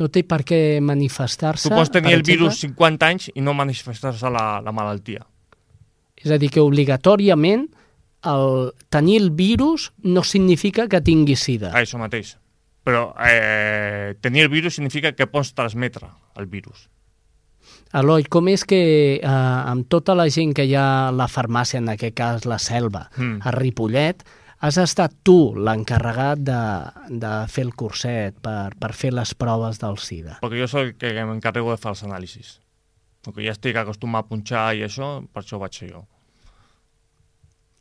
no 0.00 0.08
té 0.10 0.24
per 0.26 0.40
què 0.42 0.80
manifestar-se. 0.82 1.68
Tu 1.68 1.74
pots 1.76 1.90
tenir 1.94 2.12
el 2.16 2.22
virus 2.26 2.56
exemple? 2.56 2.74
50 2.74 3.06
anys 3.12 3.28
i 3.38 3.40
no 3.44 3.52
manifestar-se 3.54 4.30
la, 4.34 4.60
la 4.64 4.72
malaltia. 4.74 5.20
És 6.22 6.30
a 6.30 6.38
dir, 6.38 6.50
que 6.54 6.62
obligatòriament 6.62 7.66
el 8.30 8.70
tenir 8.88 9.16
el 9.20 9.30
virus 9.34 9.90
no 10.06 10.22
significa 10.22 10.86
que 10.88 11.00
tingui 11.02 11.34
sida. 11.36 11.72
Ah, 11.74 11.82
això 11.82 11.98
mateix. 11.98 12.36
Però 12.82 13.12
eh, 13.22 14.14
tenir 14.20 14.44
el 14.46 14.50
virus 14.50 14.74
significa 14.78 15.12
que 15.14 15.26
pots 15.30 15.52
transmetre 15.54 16.08
el 16.38 16.46
virus. 16.50 16.88
Eloi, 17.94 18.24
com 18.32 18.48
és 18.48 18.64
que 18.64 18.78
eh, 19.20 19.26
amb 19.28 19.86
tota 19.92 20.14
la 20.18 20.28
gent 20.32 20.54
que 20.56 20.64
hi 20.66 20.72
ha 20.78 21.08
a 21.08 21.10
la 21.14 21.26
farmàcia, 21.28 21.78
en 21.82 21.90
aquest 21.92 22.14
cas 22.16 22.46
la 22.48 22.58
Selva, 22.58 23.08
Mm. 23.16 23.42
a 23.44 23.50
Ripollet, 23.52 24.24
has 24.62 24.78
estat 24.78 25.12
tu 25.26 25.54
l'encarregat 25.58 26.38
de, 26.46 26.58
de 27.18 27.32
fer 27.50 27.64
el 27.66 27.74
curset 27.74 28.38
per, 28.40 28.72
per 28.78 28.92
fer 28.94 29.10
les 29.12 29.34
proves 29.34 29.78
del 29.82 29.98
SIDA. 29.98 30.38
Perquè 30.42 30.60
jo 30.62 30.68
soc 30.70 30.92
el 30.92 30.94
que 30.96 31.24
m'encarrego 31.26 31.74
de 31.74 31.80
fer 31.82 31.90
els 31.92 32.02
anàlisis. 32.06 32.60
Que 33.22 33.44
ja 33.44 33.52
estic 33.54 33.76
acostumat 33.78 34.24
a 34.24 34.28
punxar 34.30 34.64
i 34.74 34.82
això, 34.86 35.20
per 35.30 35.42
això 35.42 35.58
ho 35.58 35.62
vaig 35.62 35.74
ser 35.76 35.90
jo. 35.92 36.04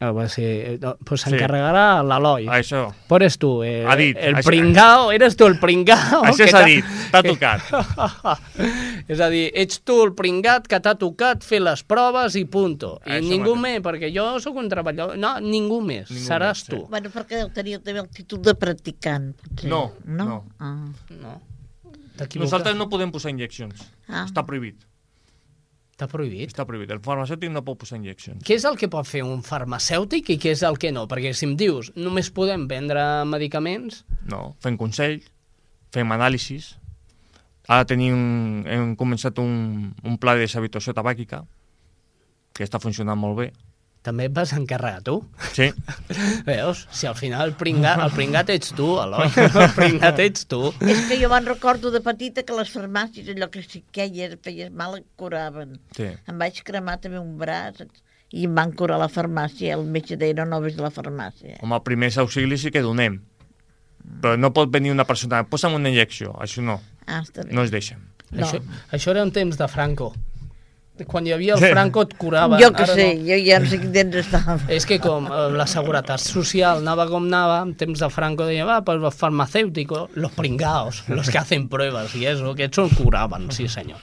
Ah, 0.01 0.09
va 0.17 0.23
ser... 0.33 0.79
No, 0.81 0.95
pues 1.05 1.21
s'encarregarà 1.21 2.01
l'Eloi. 2.01 2.47
Això. 2.49 2.87
Por 3.07 3.21
eres 3.21 3.35
tu, 3.37 3.51
eh, 3.61 3.83
Ha 3.85 3.93
dit, 3.99 4.17
el 4.17 4.39
això- 4.39 4.49
pringao, 4.49 5.11
eres 5.13 5.35
tu 5.37 5.45
el 5.45 5.59
pringao. 5.61 6.23
Això 6.27 6.47
que 6.47 6.47
s'ha 6.49 6.63
dit, 6.65 6.87
t'ha 7.13 7.21
tocat. 7.21 7.61
és 9.13 9.21
a 9.21 9.27
dir, 9.29 9.43
ets 9.61 9.77
tu 9.85 9.99
el 10.01 10.13
pringat 10.17 10.65
que 10.71 10.79
t'ha 10.81 10.95
tocat 10.97 11.45
fer 11.45 11.61
les 11.61 11.83
proves 11.85 12.35
i 12.39 12.43
punto. 12.49 12.95
I 13.05 13.19
Això 13.19 13.29
ningú 13.29 13.53
mateix. 13.53 13.61
més, 13.77 13.85
perquè 13.85 14.09
jo 14.15 14.25
sóc 14.41 14.57
un 14.57 14.69
treballador... 14.73 15.13
No, 15.21 15.35
ningú 15.45 15.81
més, 15.85 16.09
Ningú 16.09 16.25
seràs 16.25 16.63
més, 16.63 16.65
sí. 16.65 16.71
tu. 16.73 16.81
Bueno, 16.89 17.13
perquè 17.13 17.43
teniu 17.53 17.79
també 17.85 18.01
el 18.01 18.09
títol 18.09 18.41
de 18.41 18.55
practicant, 18.57 19.31
potser. 19.37 19.69
No, 19.69 19.83
no. 20.05 20.25
no. 20.25 20.39
Ah. 20.57 20.75
No. 21.21 21.37
Nosaltres 22.41 22.75
no 22.77 22.89
podem 22.89 23.09
posar 23.13 23.31
injeccions. 23.33 23.85
Ah. 24.09 24.25
Està 24.25 24.43
prohibit. 24.45 24.81
T'ha 25.99 26.07
prohibit? 26.09 26.49
Està 26.49 26.65
prohibit. 26.65 26.91
El 26.93 27.01
farmacèutic 27.05 27.51
no 27.53 27.63
pot 27.65 27.79
posar 27.81 27.99
injeccions. 27.99 28.41
Què 28.47 28.55
és 28.57 28.65
el 28.65 28.77
que 28.79 28.89
pot 28.91 29.07
fer 29.07 29.21
un 29.27 29.43
farmacèutic 29.45 30.31
i 30.33 30.37
què 30.41 30.53
és 30.55 30.63
el 30.67 30.79
que 30.81 30.91
no? 30.95 31.05
Perquè 31.11 31.33
si 31.37 31.45
em 31.49 31.55
dius, 31.59 31.91
només 31.95 32.31
podem 32.33 32.67
vendre 32.71 33.03
medicaments... 33.29 34.03
No, 34.31 34.55
fem 34.63 34.79
consell, 34.79 35.19
fem 35.93 36.15
anàlisis. 36.15 36.75
Ara 37.67 37.85
tenim, 37.87 38.63
hem 38.65 38.95
començat 38.99 39.37
un, 39.39 39.91
un 40.03 40.17
pla 40.21 40.35
de 40.35 40.47
deshabituació 40.47 40.95
tabàquica 40.97 41.43
que 42.55 42.65
està 42.65 42.81
funcionant 42.81 43.19
molt 43.19 43.37
bé. 43.37 43.51
També 44.01 44.25
et 44.25 44.33
vas 44.33 44.49
encarregar 44.57 45.03
tu. 45.05 45.19
Sí, 45.53 45.67
Veus? 46.47 46.87
Si 46.89 47.05
al 47.05 47.13
final 47.19 47.51
el 47.51 47.55
pringat, 47.59 47.99
el 48.01 48.13
pringat 48.15 48.49
ets 48.49 48.71
tu, 48.73 48.87
Eloi. 48.97 49.27
El 49.61 49.73
pringat 49.75 50.17
ets 50.23 50.47
tu. 50.49 50.71
És 50.81 51.03
que 51.09 51.19
jo 51.21 51.29
me'n 51.29 51.45
recordo 51.45 51.91
de 51.93 52.01
petita 52.01 52.41
que 52.47 52.55
les 52.57 52.71
farmàcies, 52.73 53.29
allò 53.29 53.51
que 53.53 53.61
si 53.61 53.83
queies, 53.93 54.33
feies 54.41 54.71
mal, 54.73 54.97
et 54.97 55.05
curaven. 55.21 55.75
sí. 55.97 56.07
Em 56.25 56.39
vaig 56.41 56.63
cremar 56.65 56.97
també 57.03 57.19
un 57.21 57.35
braç 57.37 57.83
i 58.33 58.47
em 58.47 58.55
van 58.57 58.71
curar 58.73 58.95
a 58.97 59.03
la 59.03 59.09
farmàcia. 59.11 59.75
El 59.77 59.85
metge 59.85 60.17
deia, 60.17 60.33
no, 60.39 60.47
no 60.49 60.61
ves 60.65 60.79
a 60.79 60.85
la 60.87 60.91
farmàcia. 60.95 61.59
Home, 61.61 61.77
primers 61.85 62.17
auxilis 62.17 62.65
sí 62.65 62.71
que 62.73 62.81
donem. 62.81 63.19
Però 64.21 64.33
no 64.39 64.49
pot 64.55 64.71
venir 64.73 64.89
una 64.95 65.05
persona, 65.05 65.43
posa'm 65.45 65.75
una 65.77 65.91
injecció. 65.93 66.33
Això 66.41 66.63
no, 66.65 66.79
Ah, 67.05 67.21
està 67.21 67.43
bé. 67.45 67.53
no 67.53 67.61
es 67.61 67.69
deixen. 67.69 68.01
No. 68.31 68.47
Això, 68.47 68.61
això 68.97 69.11
era 69.13 69.21
un 69.21 69.29
temps 69.35 69.57
de 69.61 69.67
Franco. 69.69 70.13
Quan 71.07 71.25
hi 71.25 71.31
havia 71.33 71.55
el. 71.55 71.63
Franco 71.71 72.03
et 72.05 72.11
curava. 72.19 72.59
jo 72.61 72.67
que 72.75 72.83
Ara 72.83 72.93
sé, 72.93 73.05
No. 73.15 73.23
jo 73.25 73.37
ja 73.45 73.59
no 73.59 73.65
sé 73.71 73.79
quin 73.81 73.91
temps 73.95 74.15
estava. 74.19 74.59
És 74.69 74.85
que 74.85 74.99
com 75.01 75.25
eh, 75.25 75.49
la 75.57 75.65
seguretat 75.65 76.19
social 76.21 76.77
anava 76.83 77.07
com 77.09 77.23
anava, 77.25 77.61
en 77.65 77.73
temps 77.75 77.99
de 77.99 78.09
Franco 78.13 78.45
deia, 78.45 78.65
va, 78.65 78.81
pues 78.85 78.99
los 78.99 79.15
farmacéuticos, 79.15 80.11
los 80.13 80.31
pringaos, 80.33 81.03
los 81.09 81.29
que 81.29 81.39
hacen 81.39 81.69
pruebas 81.69 82.13
i 82.15 82.25
eso, 82.27 82.53
que 82.53 82.69
són 82.69 82.89
curaven, 82.93 83.49
sí 83.51 83.67
senyor. 83.67 83.97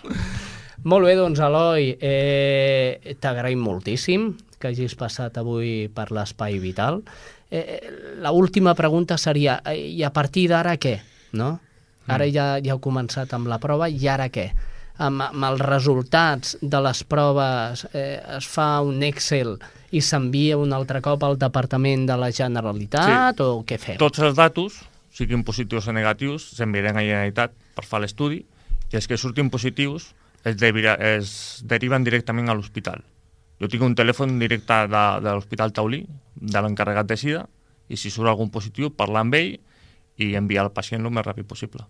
Molt 0.88 1.06
bé, 1.06 1.14
doncs, 1.18 1.38
Eloi, 1.38 1.96
eh, 2.00 3.14
t'agraïm 3.20 3.58
moltíssim 3.62 4.32
que 4.58 4.68
hagis 4.72 4.94
passat 4.98 5.36
avui 5.38 5.88
per 5.94 6.08
l'Espai 6.10 6.58
Vital. 6.58 7.02
Eh, 7.50 8.16
la 8.20 8.32
última 8.32 8.74
pregunta 8.74 9.16
seria, 9.18 9.60
eh, 9.66 9.76
i 9.98 10.02
a 10.02 10.10
partir 10.10 10.48
d'ara 10.48 10.76
què? 10.78 10.98
No? 11.32 11.60
Ara 12.08 12.24
ja, 12.26 12.56
ja 12.64 12.72
heu 12.72 12.80
començat 12.80 13.32
amb 13.36 13.46
la 13.46 13.58
prova, 13.60 13.88
i 13.88 14.08
ara 14.08 14.30
què? 14.32 14.50
Amb, 14.98 15.22
amb 15.28 15.46
els 15.46 15.62
resultats 15.62 16.56
de 16.60 16.80
les 16.82 17.00
proves 17.06 17.84
eh, 17.92 18.18
es 18.36 18.46
fa 18.50 18.80
un 18.82 19.02
Excel 19.06 19.54
i 19.94 20.02
s'envia 20.02 20.58
un 20.58 20.74
altre 20.74 21.00
cop 21.04 21.22
al 21.22 21.38
Departament 21.38 22.06
de 22.08 22.16
la 22.18 22.32
Generalitat 22.34 23.40
o 23.44 23.62
què 23.66 23.78
fem? 23.78 23.98
Tots 24.02 24.24
els 24.26 24.34
datos, 24.38 24.80
siguin 25.14 25.44
positius 25.46 25.86
o 25.88 25.94
negatius, 25.94 26.48
s'enviaran 26.58 26.98
a 26.98 27.04
la 27.04 27.06
Generalitat 27.06 27.54
per 27.76 27.86
fer 27.86 28.02
l'estudi 28.02 28.42
i 28.90 28.98
els 28.98 29.06
que 29.06 29.20
surtin 29.20 29.52
positius 29.54 30.10
es, 30.44 30.56
devira, 30.58 30.96
es 30.98 31.62
deriven 31.64 32.04
directament 32.04 32.50
a 32.50 32.56
l'hospital. 32.58 33.04
Jo 33.58 33.70
tinc 33.70 33.82
un 33.82 33.94
telèfon 33.98 34.38
directe 34.38 34.84
de, 34.86 35.04
de 35.22 35.34
l'Hospital 35.34 35.74
Taulí, 35.74 36.04
de 36.34 36.62
l'encarregat 36.62 37.08
de 37.10 37.16
SIDA, 37.18 37.44
i 37.90 37.98
si 37.98 38.10
surt 38.12 38.30
algun 38.30 38.52
positiu, 38.54 38.92
parlar 38.94 39.24
amb 39.26 39.34
ell 39.38 39.56
i 40.18 40.34
enviar 40.38 40.66
el 40.66 40.74
pacient 40.74 41.02
el 41.02 41.14
més 41.14 41.26
ràpid 41.26 41.48
possible. 41.48 41.86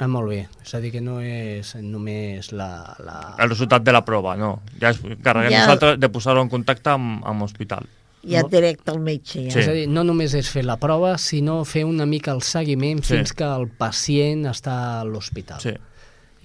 Ah, 0.00 0.06
molt 0.08 0.30
bé. 0.32 0.46
És 0.64 0.70
a 0.74 0.80
dir, 0.80 0.90
que 0.94 1.00
no 1.04 1.18
és 1.20 1.74
només 1.84 2.50
la... 2.56 2.70
la... 3.04 3.16
El 3.38 3.50
resultat 3.52 3.84
de 3.84 3.92
la 3.92 4.00
prova, 4.04 4.32
no. 4.40 4.62
Ja 4.80 4.94
es 4.94 5.00
encarreguem 5.04 5.52
Ja- 5.52 5.66
nosaltres 5.66 5.98
de 6.00 6.08
posar-ho 6.08 6.40
en 6.40 6.48
contacte 6.48 6.88
amb, 6.94 7.20
amb 7.28 7.44
l'hospital. 7.44 7.84
Ja 8.24 8.42
directe 8.48 8.90
al 8.92 8.98
metge, 9.00 9.44
ja. 9.46 9.52
Sí. 9.52 9.60
És 9.60 9.68
a 9.68 9.74
dir, 9.76 9.84
no 9.92 10.02
només 10.04 10.32
és 10.36 10.48
fer 10.52 10.64
la 10.64 10.78
prova, 10.80 11.14
sinó 11.20 11.58
fer 11.68 11.84
una 11.88 12.06
mica 12.08 12.32
el 12.32 12.40
seguiment 12.44 13.00
Sí. 13.04 13.14
fins 13.18 13.32
que 13.36 13.44
el 13.44 13.68
pacient 13.68 14.46
està 14.48 14.78
a 15.00 15.04
l'hospital. 15.04 15.60
Sí. 15.60 15.76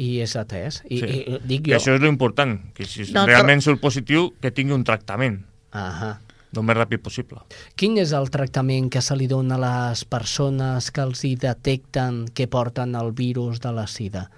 I 0.03 0.09
és 0.19 0.35
atès. 0.35 0.81
I, 0.91 0.99
sí. 0.99 1.07
i 1.07 1.39
dic 1.47 1.63
Que 1.69 1.71
jo... 1.71 1.77
això 1.79 1.95
és 1.95 2.01
l'important, 2.03 2.57
que 2.75 2.83
si 2.83 3.07
No, 3.15 3.23
realment 3.25 3.63
surt 3.63 3.79
positiu, 3.79 4.33
que 4.43 4.51
tingui 4.51 4.75
un 4.75 4.83
tractament, 4.83 5.45
Ahà. 5.71 6.17
El 6.57 6.65
més 6.67 6.77
ràpid 6.77 7.03
possible. 7.03 7.43
Quin 7.75 7.97
és 8.01 8.13
el 8.17 8.29
tractament 8.33 8.89
que 8.93 9.03
se 9.03 9.17
li 9.17 9.27
dona 9.31 9.57
a 9.57 9.63
les 9.63 10.05
persones 10.05 10.91
que 10.91 11.03
els 11.05 11.23
hi 11.25 11.35
detecten 11.39 12.25
que 12.33 12.47
porten 12.47 12.95
el 12.95 13.11
virus 13.15 13.61
de 13.63 13.73
la 13.75 13.87
sida? 13.87 14.29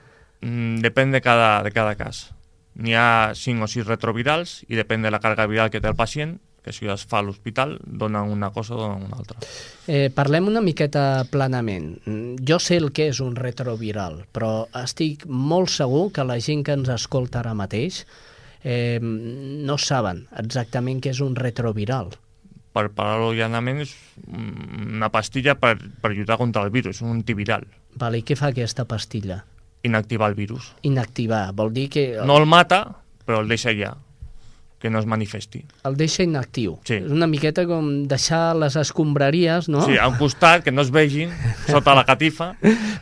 Mm, 0.42 0.82
depèn 0.86 1.12
de 1.12 1.22
cada, 1.22 1.64
de 1.64 1.72
cada 1.72 1.96
cas. 2.00 2.28
N'hi 2.78 2.94
ha 2.94 3.34
5 3.34 3.66
o 3.66 3.70
6 3.70 3.88
retrovirals 3.88 4.62
i 4.70 4.78
depèn 4.78 5.02
de 5.02 5.10
la 5.10 5.22
càrrega 5.22 5.48
viral 5.50 5.72
que 5.74 5.82
té 5.82 5.90
el 5.90 5.98
pacient, 5.98 6.38
que 6.68 6.74
si 6.76 6.90
es 6.92 7.06
fa 7.08 7.22
a 7.22 7.24
l'hospital, 7.24 7.78
donen 7.80 8.28
una 8.28 8.52
cosa 8.52 8.76
o 8.76 8.82
donen 8.82 9.08
una 9.08 9.18
altra. 9.22 9.40
Eh, 9.88 10.12
parlem 10.14 10.50
una 10.52 10.62
miqueta 10.62 11.24
planament. 11.32 11.94
Mm, 12.04 12.44
Jo 12.44 12.60
sé 12.60 12.78
el 12.82 12.92
que 12.92 13.08
és 13.08 13.22
un 13.24 13.38
retroviral, 13.40 14.26
però 14.36 14.68
estic 14.76 15.26
molt 15.26 15.72
segur 15.72 16.12
que 16.12 16.28
la 16.28 16.42
gent 16.44 16.66
que 16.68 16.76
ens 16.76 16.92
escolta 16.92 17.40
ara 17.40 17.56
mateix 17.56 18.04
eh, 18.64 19.00
no 19.02 19.78
saben 19.78 20.26
exactament 20.38 21.02
què 21.04 21.12
és 21.14 21.22
un 21.22 21.36
retroviral. 21.36 22.14
Per 22.78 22.88
parlar-ho 22.94 23.32
llanament, 23.34 23.80
és 23.82 23.94
mm, 24.28 24.98
una 25.00 25.10
pastilla 25.10 25.56
per, 25.58 25.76
per 26.02 26.12
lluitar 26.14 26.38
contra 26.38 26.64
el 26.64 26.70
virus, 26.74 27.02
un 27.02 27.16
antiviral. 27.18 27.64
Vale, 27.98 28.20
I 28.22 28.26
què 28.28 28.36
fa 28.38 28.52
aquesta 28.54 28.86
pastilla? 28.86 29.44
Inactivar 29.88 30.30
el 30.30 30.36
virus. 30.36 30.74
Inactivar, 30.86 31.52
vol 31.58 31.72
dir 31.74 31.88
que 31.90 32.04
No 32.26 32.38
el 32.38 32.46
mata, 32.46 32.84
però 33.26 33.40
el 33.42 33.48
deixa 33.50 33.70
allà, 33.72 33.96
que 34.78 34.92
no 34.94 35.00
es 35.00 35.06
manifesti. 35.10 35.64
el 35.90 35.96
deixa 35.98 36.22
inactiu. 36.24 36.76
Sí. 36.86 37.00
És 37.02 37.10
una 37.12 37.26
miqueta 37.26 37.66
com 37.66 38.04
deixar 38.08 38.56
les 38.56 38.76
escombraries, 38.78 39.70
no? 39.70 39.82
Sí, 39.88 39.98
a 39.98 40.08
un 40.08 40.18
costat, 40.20 40.64
que 40.64 40.72
no 40.72 40.82
es 40.86 40.92
vegin, 40.92 41.32
sota 41.68 41.96
la 41.98 42.06
catifa, 42.06 42.52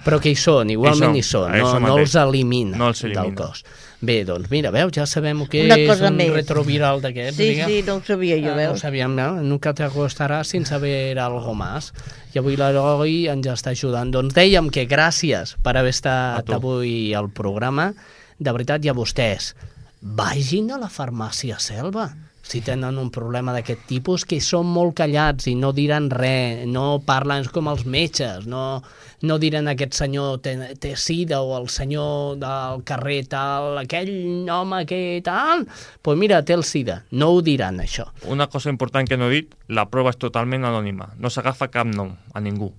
Però 0.06 0.22
que 0.22 0.30
hi 0.32 0.36
són, 0.40 0.70
igualment 0.70 1.16
hi 1.18 1.20
Hi 1.20 1.26
són, 1.28 1.52
són, 1.52 1.82
no, 1.84 1.90
no 1.90 1.98
els 2.00 2.16
elimina, 2.16 2.78
No 2.78 2.88
els 2.94 3.04
elimina. 3.04 3.24
del 3.26 3.36
cos. 3.36 3.66
Bé, 4.02 4.24
doncs 4.28 4.50
mira, 4.52 4.72
veus, 4.72 4.92
ja 4.94 5.06
sabem 5.08 5.46
que 5.48 5.64
Una 5.66 5.78
és 5.80 6.02
un 6.04 6.18
més. 6.18 6.32
retroviral 6.34 7.02
d'aquests. 7.02 7.38
Sí, 7.38 7.48
digue. 7.54 7.66
sí, 7.66 7.78
no 7.88 7.96
ho 7.96 8.02
sabia 8.06 8.36
jo, 8.38 8.52
Ah, 8.54 8.68
no 8.68 8.78
sabíem, 8.78 9.16
no? 9.16 9.42
Nunca 9.42 9.74
te 9.74 9.84
acostaràs 9.84 10.48
sin 10.52 10.66
saber 10.66 11.18
algo 11.20 11.54
más. 11.56 11.94
I 12.36 12.40
avui 12.40 12.58
l'Heroi 12.58 13.28
ens 13.32 13.48
està 13.48 13.72
ajudant. 13.72 14.12
Doncs 14.12 14.36
dèiem 14.36 14.70
que 14.70 14.86
gràcies 14.86 15.56
per 15.64 15.78
haver 15.78 15.94
estat 15.96 16.50
avui 16.50 17.14
al 17.16 17.30
programa. 17.30 17.94
De 18.38 18.52
veritat, 18.52 18.84
i 18.84 18.90
a 18.90 18.94
vostès, 18.94 19.54
vagin 20.02 20.72
a 20.72 20.78
la 20.78 20.90
farmàcia 20.92 21.58
Selva 21.58 22.10
si 22.46 22.62
tenen 22.62 23.00
un 23.02 23.10
problema 23.10 23.54
d'aquest 23.56 23.88
tipus, 23.90 24.24
que 24.30 24.38
són 24.44 24.70
molt 24.70 24.94
callats 25.00 25.50
i 25.50 25.56
no 25.58 25.72
diran 25.74 26.12
res, 26.14 26.64
no 26.70 27.02
parlen 27.06 27.48
com 27.52 27.72
els 27.72 27.86
metges, 27.90 28.46
no, 28.50 28.84
no 29.26 29.38
diran 29.42 29.72
aquest 29.72 29.98
senyor 29.98 30.40
té, 30.46 30.56
té 30.82 30.94
sida 31.00 31.42
o 31.42 31.56
el 31.58 31.68
senyor 31.74 32.38
del 32.42 32.86
carrer 32.88 33.24
tal, 33.32 33.80
aquell 33.82 34.48
home 34.52 34.84
que 34.90 35.02
tal, 35.26 35.66
doncs 35.66 36.02
pues 36.06 36.22
mira, 36.22 36.44
té 36.46 36.54
el 36.54 36.64
sida. 36.64 37.02
No 37.12 37.32
ho 37.34 37.42
diran, 37.42 37.82
això. 37.82 38.08
Una 38.30 38.48
cosa 38.48 38.70
important 38.70 39.10
que 39.10 39.18
no 39.18 39.30
he 39.30 39.42
dit, 39.42 39.56
la 39.68 39.90
prova 39.90 40.14
és 40.14 40.22
totalment 40.22 40.68
anònima. 40.70 41.16
No 41.18 41.34
s'agafa 41.34 41.72
cap 41.74 41.90
nom 41.90 42.14
a 42.34 42.44
ningú. 42.46 42.72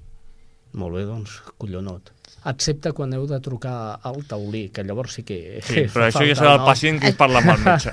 Molt 0.77 0.95
bé, 0.99 1.07
doncs, 1.09 1.41
collonot. 1.59 2.16
Excepte 2.47 2.93
quan 2.95 3.11
heu 3.17 3.25
de 3.27 3.41
trucar 3.43 3.99
al 4.07 4.21
taulí, 4.31 4.69
que 4.71 4.85
llavors 4.87 5.17
sí 5.19 5.25
que... 5.27 5.39
Sí, 5.67 5.83
però 5.91 6.05
això 6.07 6.23
ja 6.29 6.37
serà 6.39 6.53
el 6.55 6.61
nom. 6.63 6.69
pacient 6.69 7.01
que 7.03 7.09
es 7.11 7.17
parla 7.19 7.41
amb 7.43 7.51
el 7.57 7.65
metge. 7.65 7.91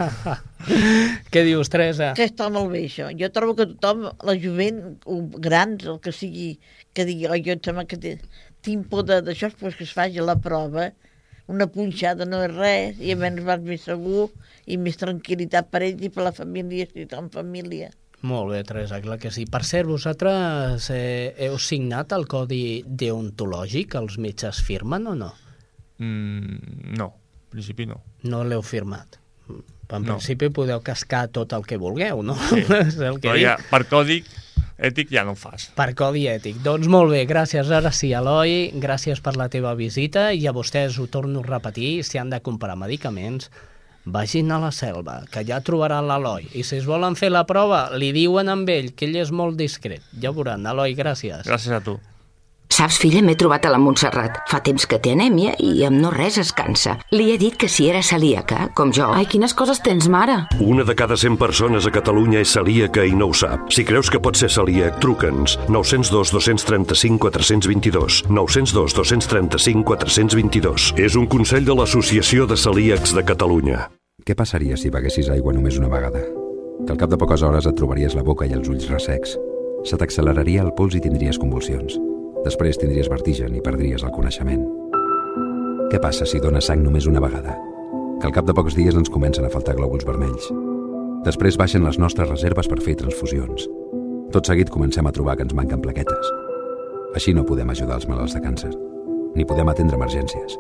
Què 1.33 1.41
dius, 1.47 1.71
Teresa? 1.73 2.11
Que 2.17 2.27
està 2.29 2.49
molt 2.53 2.69
bé, 2.71 2.83
això. 2.87 3.07
Jo 3.19 3.29
trobo 3.33 3.55
que 3.57 3.65
tothom, 3.73 4.05
la 4.29 4.35
jovent, 4.39 4.77
o 5.09 5.17
grans, 5.41 5.87
el 5.89 5.97
que 6.03 6.13
sigui, 6.15 6.51
que 6.93 7.05
digui, 7.09 7.25
oh, 7.31 7.39
jo 7.41 7.55
em 7.55 7.63
sembla 7.65 7.87
que 7.89 7.97
té, 7.97 8.13
tinc 8.63 8.85
por 8.91 9.07
de- 9.09 9.23
d'això, 9.25 9.49
pues 9.59 9.75
que 9.79 9.87
es 9.87 9.95
faci 9.97 10.21
la 10.23 10.37
prova, 10.39 10.91
una 11.51 11.67
punxada 11.67 12.23
no 12.29 12.39
és 12.45 12.53
res, 12.55 13.01
i 13.03 13.11
a 13.11 13.17
menys 13.19 13.43
vas 13.43 13.59
més 13.65 13.81
segur 13.89 14.29
i 14.69 14.77
més 14.79 14.95
tranquil·litat 15.01 15.67
per 15.73 15.81
ells 15.89 16.05
i 16.05 16.13
per 16.13 16.23
la 16.29 16.31
família, 16.37 16.85
si 16.93 17.03
són 17.11 17.27
família. 17.33 17.89
Molt 18.23 18.53
bé, 18.53 18.61
Teresa, 18.63 19.01
clar 19.03 19.17
que 19.19 19.31
sí. 19.35 19.43
Per 19.51 19.63
cert, 19.67 19.87
vosaltres 19.89 20.85
eh, 20.95 21.33
heu 21.43 21.57
signat 21.59 22.13
el 22.15 22.23
codi 22.31 22.83
deontològic 22.87 23.97
els 23.99 24.15
metges 24.23 24.61
firmen 24.63 25.09
o 25.11 25.15
no? 25.19 25.33
Mm, 25.99 26.93
no, 26.97 27.09
en 27.11 27.49
principi 27.51 27.85
no. 27.89 27.99
No 28.23 28.43
l'heu 28.47 28.63
firmat. 28.63 29.19
En 29.93 30.01
No. 30.07 30.15
principi 30.15 30.47
podeu 30.49 30.79
cascar 30.81 31.27
tot 31.29 31.51
el 31.53 31.65
que 31.67 31.77
vulgueu, 31.77 32.23
no? 32.23 32.33
Sí. 32.49 32.63
És 32.87 32.95
el 32.97 33.19
que 33.19 33.27
Però 33.27 33.35
dic. 33.35 33.43
ja, 33.43 33.57
per 33.69 33.83
còdic 33.91 34.31
ètic 34.83 35.11
ja 35.13 35.21
no 35.27 35.35
ho 35.35 35.37
fas. 35.37 35.67
Per 35.75 35.89
codi 35.93 36.23
ètic. 36.31 36.63
Doncs 36.65 36.87
molt 36.89 37.11
bé, 37.11 37.25
gràcies 37.29 37.69
ara 37.69 37.91
sí, 37.93 38.09
Eloi, 38.15 38.71
gràcies 38.81 39.19
per 39.21 39.35
la 39.37 39.49
teva 39.53 39.75
visita 39.77 40.31
i 40.33 40.47
a 40.49 40.55
vostès 40.55 40.97
ho 40.97 41.05
torno 41.11 41.43
a 41.43 41.47
repetir, 41.51 42.01
si 42.07 42.17
han 42.17 42.31
de 42.33 42.39
comprar 42.41 42.75
medicaments, 42.79 43.51
vagin 44.05 44.51
a 44.51 44.59
la 44.59 44.71
selva, 44.71 45.21
que 45.31 45.43
ja 45.47 45.61
trobaran 45.63 46.07
l'Eloi. 46.07 46.49
I 46.53 46.63
si 46.67 46.79
es 46.81 46.87
volen 46.87 47.15
fer 47.19 47.31
la 47.31 47.45
prova, 47.49 47.85
li 47.95 48.11
diuen 48.15 48.51
amb 48.51 48.69
ell, 48.69 48.91
que 48.95 49.07
ell 49.07 49.19
és 49.21 49.31
molt 49.31 49.57
discret. 49.59 50.03
Ja 50.21 50.33
veuran. 50.35 50.65
Eloi, 50.67 50.95
gràcies. 50.97 51.45
Gràcies 51.47 51.75
a 51.75 51.83
tu. 51.83 51.99
Saps, 52.73 52.97
filla, 52.97 53.21
m'he 53.21 53.35
trobat 53.37 53.67
a 53.67 53.71
la 53.71 53.77
Montserrat. 53.77 54.39
Fa 54.49 54.57
temps 54.65 54.87
que 54.89 54.97
té 54.97 55.11
anèmia 55.13 55.53
i 55.61 55.83
amb 55.85 55.99
no 56.01 56.09
res 56.13 56.39
es 56.41 56.49
cansa. 56.55 56.95
Li 57.13 57.27
he 57.31 57.37
dit 57.37 57.57
que 57.59 57.67
si 57.69 57.85
era 57.89 58.01
celíaca, 58.01 58.69
com 58.73 58.91
jo... 58.95 59.11
Ai, 59.13 59.27
quines 59.29 59.53
coses 59.53 59.81
tens, 59.85 60.07
mare. 60.09 60.39
Una 60.59 60.85
de 60.87 60.95
cada 60.97 61.17
100 61.19 61.37
persones 61.37 61.85
a 61.85 61.93
Catalunya 61.93 62.41
és 62.41 62.53
celíaca 62.55 63.05
i 63.05 63.13
no 63.13 63.29
ho 63.29 63.35
sap. 63.37 63.67
Si 63.73 63.85
creus 63.85 64.09
que 64.09 64.21
pot 64.23 64.39
ser 64.39 64.49
celíac, 64.49 64.97
truca'ns. 65.03 65.59
902 65.69 66.33
235 66.33 67.19
422. 67.27 68.23
902 68.29 68.95
235 68.97 69.83
422. 69.93 70.93
És 70.97 71.17
un 71.19 71.27
consell 71.29 71.67
de 71.67 71.75
l'Associació 71.77 72.47
de 72.49 72.57
Celíacs 72.57 73.13
de 73.13 73.25
Catalunya. 73.27 73.83
Què 74.25 74.33
passaria 74.39 74.77
si 74.79 74.89
beguessis 74.89 75.29
aigua 75.29 75.53
només 75.53 75.77
una 75.77 75.91
vegada? 75.91 76.23
Que 76.87 76.95
al 76.95 76.99
cap 76.99 77.11
de 77.11 77.19
poques 77.21 77.43
hores 77.45 77.67
et 77.69 77.77
trobaries 77.77 78.15
la 78.17 78.25
boca 78.25 78.47
i 78.49 78.55
els 78.57 78.71
ulls 78.71 78.89
ressecs. 78.89 79.37
Se 79.85 79.99
t'acceleraria 79.99 80.63
el 80.63 80.73
pols 80.77 80.95
i 80.97 81.03
tindries 81.03 81.37
convulsions. 81.37 81.99
Després 82.43 82.75
tindries 82.79 83.07
vertigen 83.07 83.53
i 83.55 83.61
perdries 83.63 84.03
el 84.03 84.11
coneixement. 84.11 84.63
Què 85.91 85.99
passa 86.03 86.25
si 86.27 86.41
dones 86.43 86.67
sang 86.67 86.81
només 86.83 87.07
una 87.07 87.21
vegada? 87.23 87.55
Que 88.19 88.27
al 88.27 88.33
cap 88.35 88.47
de 88.47 88.55
pocs 88.55 88.75
dies 88.75 88.95
ens 88.99 89.11
comencen 89.11 89.47
a 89.47 89.51
faltar 89.53 89.77
glòbuls 89.77 90.03
vermells. 90.07 90.49
Després 91.23 91.55
baixen 91.59 91.85
les 91.87 91.99
nostres 92.01 92.27
reserves 92.27 92.67
per 92.67 92.81
fer 92.83 92.97
transfusions. 92.99 93.67
Tot 94.35 94.49
seguit 94.49 94.71
comencem 94.73 95.07
a 95.07 95.13
trobar 95.15 95.37
que 95.37 95.45
ens 95.47 95.55
manquen 95.55 95.79
plaquetes. 95.83 96.31
Així 97.15 97.31
no 97.37 97.45
podem 97.47 97.69
ajudar 97.71 97.99
els 98.01 98.09
malalts 98.09 98.35
de 98.35 98.41
càncer, 98.43 98.71
ni 99.37 99.45
podem 99.47 99.69
atendre 99.71 99.99
emergències. 99.99 100.57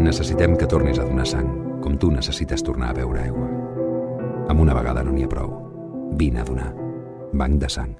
Necessitem 0.00 0.56
que 0.56 0.70
tornis 0.70 1.02
a 1.02 1.04
donar 1.08 1.26
sang, 1.28 1.50
com 1.82 1.98
tu 1.98 2.12
necessites 2.14 2.64
tornar 2.64 2.92
a 2.92 2.96
beure 2.96 3.26
aigua. 3.26 3.50
Amb 4.48 4.64
una 4.64 4.78
vegada 4.78 5.04
no 5.04 5.12
n'hi 5.12 5.26
ha 5.26 5.34
prou. 5.34 5.52
Vine 6.16 6.40
a 6.40 6.48
donar. 6.48 6.70
Banc 7.32 7.60
de 7.60 7.68
sang. 7.68 7.92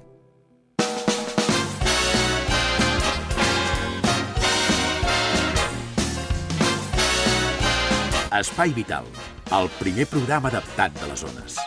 Espai 8.33 8.71
Vital, 8.73 9.05
el 9.53 9.67
primer 9.77 10.07
programa 10.09 10.49
adaptat 10.49 10.95
de 10.97 11.05
les 11.11 11.21
zones. 11.21 11.59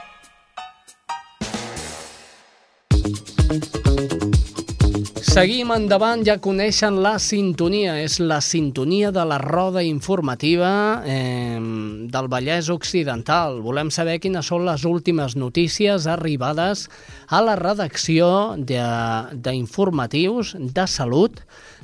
Seguim 5.22 5.70
endavant, 5.70 6.24
ja 6.26 6.38
coneixen 6.42 6.96
la 7.04 7.20
sintonia. 7.22 7.94
És 8.02 8.16
la 8.18 8.40
sintonia 8.42 9.12
de 9.14 9.22
la 9.28 9.38
roda 9.38 9.82
informativa 9.84 11.04
eh, 11.06 11.60
del 12.10 12.28
Vallès 12.32 12.70
Occidental. 12.72 13.60
Volem 13.62 13.92
saber 13.94 14.18
quines 14.24 14.50
són 14.50 14.66
les 14.66 14.82
últimes 14.88 15.36
notícies 15.38 16.08
arribades 16.10 16.88
a 17.28 17.44
la 17.46 17.54
redacció 17.60 18.56
d'informatius 18.58 20.56
de, 20.56 20.72
de 20.72 20.86
salut 20.90 21.38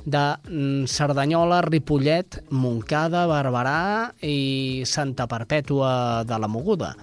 de 0.05 0.23
mm, 0.49 0.87
Cerdanyola, 0.91 1.61
Ripollet, 1.67 2.43
Montcada, 2.51 3.27
Barberà 3.31 4.13
i 4.23 4.83
Santa 4.89 5.29
Perpètua 5.31 6.23
de 6.27 6.39
la 6.39 6.51
Moguda. 6.51 6.95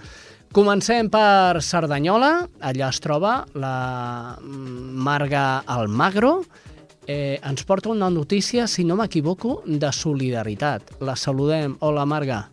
Comencem 0.50 1.06
per 1.12 1.62
Cerdanyola, 1.62 2.32
allà 2.66 2.88
es 2.90 2.98
troba 3.00 3.44
la 3.54 4.36
Marga 4.40 5.62
Almagro, 5.66 6.40
eh, 7.06 7.38
ens 7.42 7.62
porta 7.64 7.90
una 7.90 8.10
notícia, 8.10 8.66
si 8.66 8.84
no 8.84 8.96
m'equivoco, 8.98 9.60
de 9.66 9.92
solidaritat. 9.92 10.96
La 11.00 11.16
saludem. 11.16 11.76
Hola, 11.80 12.04
Marga. 12.06 12.48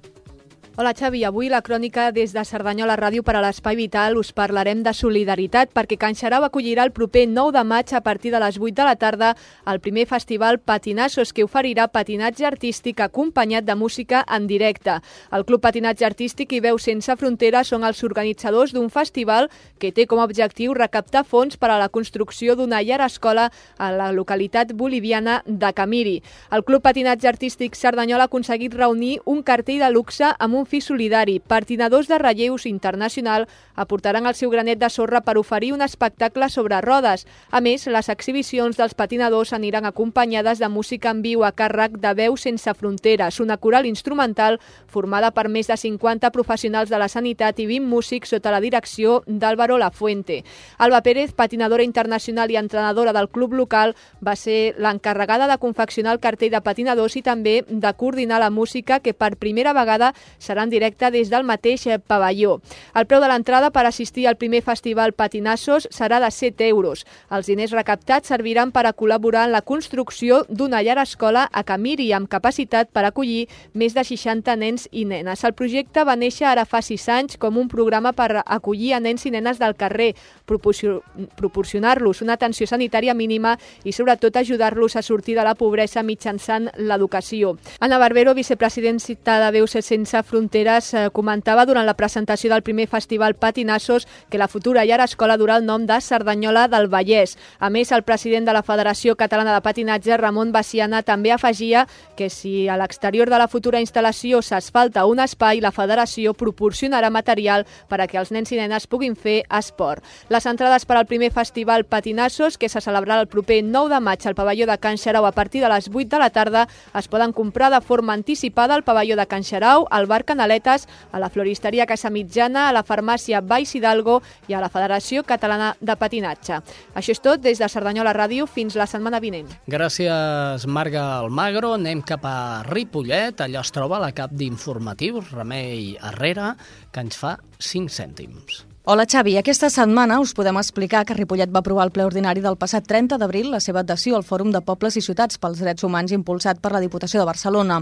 Hola 0.79 0.93
Xavi, 0.93 1.24
avui 1.25 1.48
la 1.50 1.63
crònica 1.65 2.12
des 2.13 2.36
de 2.36 2.41
Cerdanyola 2.46 2.93
Ràdio 3.00 3.24
per 3.25 3.34
a 3.34 3.39
l'Espai 3.41 3.74
Vital 3.79 4.13
us 4.19 4.29
parlarem 4.29 4.84
de 4.86 4.91
solidaritat 4.93 5.72
perquè 5.74 5.96
Can 5.98 6.13
Xarau 6.13 6.43
acollirà 6.46 6.84
el 6.86 6.91
proper 6.93 7.24
9 7.25 7.50
de 7.55 7.63
maig 7.65 7.93
a 7.98 8.01
partir 8.05 8.29
de 8.29 8.38
les 8.38 8.60
8 8.62 8.75
de 8.77 8.86
la 8.86 8.93
tarda 8.96 9.31
el 9.65 9.79
primer 9.81 10.05
festival 10.05 10.60
Patinassos 10.60 11.34
que 11.34 11.41
oferirà 11.48 11.88
patinatge 11.88 12.46
artístic 12.46 13.01
acompanyat 13.01 13.65
de 13.65 13.74
música 13.74 14.22
en 14.29 14.46
directe. 14.46 15.00
El 15.31 15.46
Club 15.46 15.63
Patinatge 15.65 16.05
Artístic 16.05 16.53
i 16.53 16.60
Veu 16.62 16.77
Sense 16.77 17.15
Fronteres 17.17 17.74
són 17.74 17.81
els 17.84 18.03
organitzadors 18.05 18.75
d'un 18.77 18.93
festival 18.93 19.50
que 19.79 19.91
té 19.91 20.05
com 20.05 20.22
a 20.22 20.29
objectiu 20.29 20.77
recaptar 20.77 21.25
fons 21.25 21.57
per 21.57 21.72
a 21.72 21.79
la 21.81 21.90
construcció 21.90 22.53
d'una 22.53 22.83
llar 22.83 23.01
escola 23.01 23.48
a 23.79 23.90
la 23.90 24.11
localitat 24.11 24.75
boliviana 24.77 25.42
de 25.48 25.74
Camiri. 25.74 26.22
El 26.51 26.63
Club 26.70 26.85
Patinatge 26.85 27.33
Artístic 27.33 27.74
Cerdanyola 27.74 28.29
ha 28.29 28.29
aconseguit 28.29 28.77
reunir 28.77 29.18
un 29.25 29.42
cartell 29.42 29.81
de 29.81 29.90
luxe 29.90 30.29
amb 30.37 30.53
un 30.53 30.67
fi 30.68 30.82
solidari. 30.82 31.40
Patinadors 31.40 32.08
de 32.08 32.20
relleus 32.20 32.66
internacional 32.66 33.48
aportaran 33.75 34.27
el 34.27 34.36
seu 34.36 34.51
granet 34.51 34.80
de 34.80 34.90
sorra 34.90 35.22
per 35.22 35.38
oferir 35.38 35.74
un 35.74 35.82
espectacle 35.82 36.50
sobre 36.50 36.82
rodes. 36.82 37.25
A 37.51 37.62
més, 37.62 37.88
les 37.88 38.10
exhibicions 38.10 38.77
dels 38.77 38.94
patinadors 38.94 39.53
aniran 39.53 39.86
acompanyades 39.86 40.60
de 40.60 40.70
música 40.70 41.12
en 41.12 41.22
viu 41.22 41.46
a 41.46 41.53
càrrec 41.56 41.98
de 42.01 42.14
Veu 42.18 42.38
Sense 42.38 42.74
Fronteres, 42.74 43.40
una 43.40 43.58
coral 43.58 43.86
instrumental 43.86 44.60
formada 44.88 45.32
per 45.32 45.48
més 45.50 45.68
de 45.68 45.77
50 45.77 46.32
professionals 46.36 46.90
de 46.90 47.00
la 47.00 47.08
sanitat 47.08 47.60
i 47.60 47.68
20 47.70 47.88
músics 47.88 48.34
sota 48.34 48.51
la 48.51 48.62
direcció 48.62 49.22
d'Álvaro 49.27 49.77
Lafuente. 49.77 50.44
Alba 50.77 51.01
Pérez, 51.01 51.34
patinadora 51.34 51.84
internacional 51.84 52.51
i 52.51 52.58
entrenadora 52.58 53.14
del 53.14 53.30
club 53.30 53.53
local, 53.53 53.96
va 54.25 54.36
ser 54.36 54.75
l'encarregada 54.77 55.48
de 55.48 55.58
confeccionar 55.58 56.14
el 56.14 56.20
cartell 56.24 56.51
de 56.51 56.62
patinadors 56.62 57.16
i 57.16 57.22
també 57.22 57.62
de 57.68 57.94
coordinar 57.94 58.40
la 58.42 58.50
música 58.50 59.00
que 59.00 59.14
per 59.14 59.36
primera 59.38 59.74
vegada 59.74 60.14
serà 60.40 60.56
serà 60.57 60.63
en 60.63 60.70
directe 60.70 61.11
des 61.11 61.29
del 61.29 61.46
mateix 61.46 61.85
eh, 61.87 62.00
pavelló. 62.00 62.59
El 62.96 63.05
preu 63.05 63.22
de 63.22 63.27
l'entrada 63.29 63.70
per 63.72 63.85
assistir 63.85 64.27
al 64.27 64.37
primer 64.37 64.63
festival 64.63 65.13
Patinassos 65.13 65.87
serà 65.91 66.20
de 66.20 66.31
7 66.31 66.67
euros. 66.67 67.05
Els 67.29 67.46
diners 67.46 67.72
recaptats 67.72 68.27
serviran 68.27 68.72
per 68.72 68.87
a 68.87 68.93
col·laborar 68.93 69.46
en 69.46 69.53
la 69.53 69.61
construcció 69.61 70.46
d'una 70.50 70.81
llar 70.81 70.98
escola 71.03 71.48
a 71.51 71.63
Camiri 71.63 72.11
amb 72.13 72.27
capacitat 72.29 72.89
per 72.89 73.05
acollir 73.05 73.48
més 73.74 73.93
de 73.93 74.03
60 74.03 74.55
nens 74.57 74.87
i 74.91 75.05
nenes. 75.05 75.43
El 75.43 75.53
projecte 75.53 76.03
va 76.03 76.17
néixer 76.17 76.48
ara 76.48 76.65
fa 76.65 76.81
6 76.81 77.07
anys 77.09 77.37
com 77.37 77.57
un 77.57 77.67
programa 77.67 78.13
per 78.13 78.41
acollir 78.43 78.93
a 78.96 79.00
nens 79.00 79.25
i 79.27 79.31
nenes 79.31 79.59
del 79.59 79.75
carrer, 79.77 80.15
proporcionar-los 80.48 82.22
una 82.22 82.33
atenció 82.33 82.65
sanitària 82.67 83.13
mínima 83.13 83.57
i 83.83 83.93
sobretot 83.93 84.35
ajudar-los 84.35 84.96
a 84.96 85.03
sortir 85.03 85.37
de 85.37 85.46
la 85.46 85.55
pobresa 85.55 86.03
mitjançant 86.03 86.72
l'educació. 86.77 87.57
Anna 87.79 88.00
Barbero, 88.00 88.33
vicepresidenta 88.33 89.37
de 89.43 89.51
Veus 89.51 89.77
Sense 89.77 90.24
Fronteres, 90.24 90.47
eh, 90.94 91.10
comentava 91.14 91.66
durant 91.66 91.86
la 91.86 91.96
presentació 91.96 92.50
del 92.51 92.64
primer 92.64 92.88
festival 92.88 93.36
Patinassos 93.36 94.07
que 94.29 94.38
la 94.38 94.48
futura 94.48 94.86
llar 94.86 95.01
escola 95.01 95.38
durà 95.38 95.57
el 95.57 95.66
nom 95.66 95.86
de 95.86 96.00
Cerdanyola 96.01 96.68
del 96.68 96.88
Vallès. 96.88 97.38
A 97.60 97.70
més, 97.70 97.92
el 97.92 98.03
president 98.03 98.46
de 98.46 98.53
la 98.53 98.64
Federació 98.64 99.16
Catalana 99.16 99.53
de 99.53 99.62
Patinatge, 99.62 100.18
Ramon 100.18 100.51
Baciana, 100.51 101.03
també 101.03 101.31
afegia 101.31 101.88
que 102.16 102.29
si 102.29 102.68
a 102.68 102.77
l'exterior 102.77 103.29
de 103.29 103.38
la 103.38 103.48
futura 103.48 103.81
instal·lació 103.81 104.42
s'asfalta 104.42 105.05
un 105.05 105.20
espai, 105.20 105.62
la 105.62 105.72
federació 105.72 106.33
proporcionarà 106.33 107.10
material 107.10 107.66
per 107.88 108.01
a 108.01 108.07
que 108.07 108.18
els 108.18 108.31
nens 108.31 108.51
i 108.51 108.60
nenes 108.60 108.88
puguin 108.88 109.16
fer 109.16 109.44
esport. 109.50 110.03
Les 110.29 110.46
entrades 110.46 110.86
per 110.86 110.98
al 110.98 111.07
primer 111.07 111.31
festival 111.31 111.86
Patinassos, 111.86 112.57
que 112.57 112.70
se 112.70 112.81
celebrarà 112.81 113.22
el 113.22 113.31
proper 113.31 113.64
9 113.64 113.94
de 113.94 114.00
maig 114.00 114.25
al 114.27 114.36
pavelló 114.36 114.68
de 114.68 114.77
Can 114.77 114.98
Xarau 114.98 115.25
a 115.25 115.31
partir 115.31 115.62
de 115.62 115.70
les 115.70 115.90
8 115.90 116.07
de 116.10 116.20
la 116.20 116.29
tarda, 116.29 116.68
es 116.96 117.07
poden 117.07 117.33
comprar 117.33 117.72
de 117.72 117.81
forma 117.81 118.14
anticipada 118.14 118.75
al 118.75 118.83
pavelló 118.83 119.16
de 119.16 119.27
Can 119.27 119.44
Xarau, 119.44 119.88
al 119.90 120.07
bar 120.07 120.24
Canaletes, 120.37 120.85
a 121.11 121.19
la 121.19 121.31
floristeria 121.33 121.87
Casa 121.89 122.11
Mitjana, 122.13 122.67
a 122.69 122.75
la 122.75 122.83
farmàcia 122.85 123.41
Baix 123.41 123.73
Hidalgo 123.75 124.19
i 124.47 124.53
a 124.53 124.61
la 124.61 124.69
Federació 124.69 125.23
Catalana 125.25 125.73
de 125.81 125.97
Patinatge. 125.97 126.61
Això 126.93 127.15
és 127.15 127.23
tot 127.23 127.41
des 127.41 127.57
de 127.57 127.69
Cerdanyola 127.71 128.13
Ràdio 128.13 128.45
fins 128.45 128.77
la 128.77 128.85
setmana 128.85 129.21
vinent. 129.23 129.50
Gràcies, 129.65 130.67
Marga 130.69 131.07
Almagro. 131.23 131.73
Anem 131.79 132.05
cap 132.05 132.25
a 132.29 132.37
Ripollet. 132.69 133.41
Allà 133.41 133.65
es 133.65 133.73
troba 133.73 134.01
la 134.03 134.13
cap 134.13 134.31
d'informatius, 134.31 135.33
Remei 135.33 135.95
Herrera, 135.97 136.53
que 136.93 137.07
ens 137.07 137.17
fa 137.17 137.37
5 137.57 137.89
cèntims. 137.89 138.67
Hola 138.89 139.03
Xavi, 139.03 139.33
aquesta 139.35 139.67
setmana 139.67 140.15
us 140.23 140.31
podem 140.31 140.55
explicar 140.55 141.01
que 141.03 141.15
Ripollet 141.17 141.51
va 141.51 141.59
aprovar 141.59 141.83
el 141.83 141.89
ple 141.91 142.05
ordinari 142.07 142.39
del 142.39 142.55
passat 142.55 142.85
30 142.87 143.17
d'abril 143.19 143.50
la 143.51 143.59
seva 143.59 143.81
adhesió 143.81 144.15
al 144.15 144.23
Fòrum 144.23 144.53
de 144.55 144.61
Pobles 144.63 144.95
i 144.95 145.01
Ciutats 145.03 145.35
pels 145.43 145.59
Drets 145.59 145.83
Humans 145.83 146.13
impulsat 146.15 146.61
per 146.63 146.71
la 146.71 146.79
Diputació 146.79 147.19
de 147.19 147.25
Barcelona. 147.27 147.81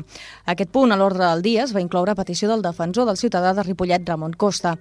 Aquest 0.50 0.72
punt 0.74 0.90
a 0.90 0.98
l'ordre 0.98 1.22
del 1.28 1.44
dia 1.46 1.62
es 1.62 1.76
va 1.76 1.84
incloure 1.84 2.16
a 2.16 2.18
petició 2.18 2.50
del 2.50 2.64
defensor 2.66 3.06
del 3.06 3.20
ciutadà 3.22 3.52
de 3.54 3.62
Ripollet, 3.68 4.02
Ramon 4.10 4.34
Costa. 4.34 4.72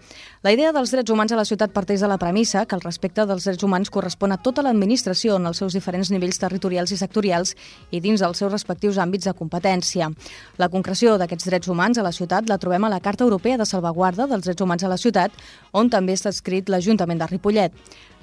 La 0.40 0.54
idea 0.56 0.70
dels 0.72 0.94
drets 0.96 1.12
humans 1.12 1.34
a 1.37 1.37
la 1.37 1.44
ciutat 1.44 1.74
parteix 1.76 2.00
de 2.00 2.08
la 2.08 2.16
premissa 2.16 2.64
que 2.64 2.78
el 2.78 2.87
respecte 2.87 3.28
dels 3.28 3.44
drets 3.44 3.68
humans 3.68 3.92
correspon 3.92 4.32
a 4.32 4.40
tota 4.40 4.64
l'administració 4.64 5.37
en 5.37 5.50
els 5.52 5.60
seus 5.60 5.76
diferents 5.76 6.08
nivells 6.08 6.40
territorials 6.40 6.96
i 6.96 7.00
sectorials 7.02 7.52
i 7.90 8.00
dins 8.00 8.24
dels 8.24 8.40
seus 8.40 8.52
respectius 8.56 8.96
àmbits 8.96 9.28
de 9.28 9.37
competència. 9.37 10.08
La 10.56 10.72
concreció 10.72 11.18
d'aquests 11.20 11.52
drets 11.52 11.68
humans 11.68 12.00
a 12.00 12.08
la 12.08 12.16
ciutat 12.16 12.48
la 12.48 12.56
trobem 12.56 12.88
a 12.88 12.94
la 12.96 13.04
Carta 13.04 13.28
Europea 13.28 13.60
de 13.60 13.68
Salvaguarda 13.68 14.24
dels 14.24 14.48
Drets 14.48 14.64
Humans 14.64 14.88
a 14.88 14.94
la 14.96 14.96
ciutat, 14.96 15.37
on 15.76 15.92
també 15.92 16.13
està 16.16 16.33
escrit 16.35 16.70
l'Ajuntament 16.72 17.20
de 17.20 17.29
Ripollet. 17.31 17.74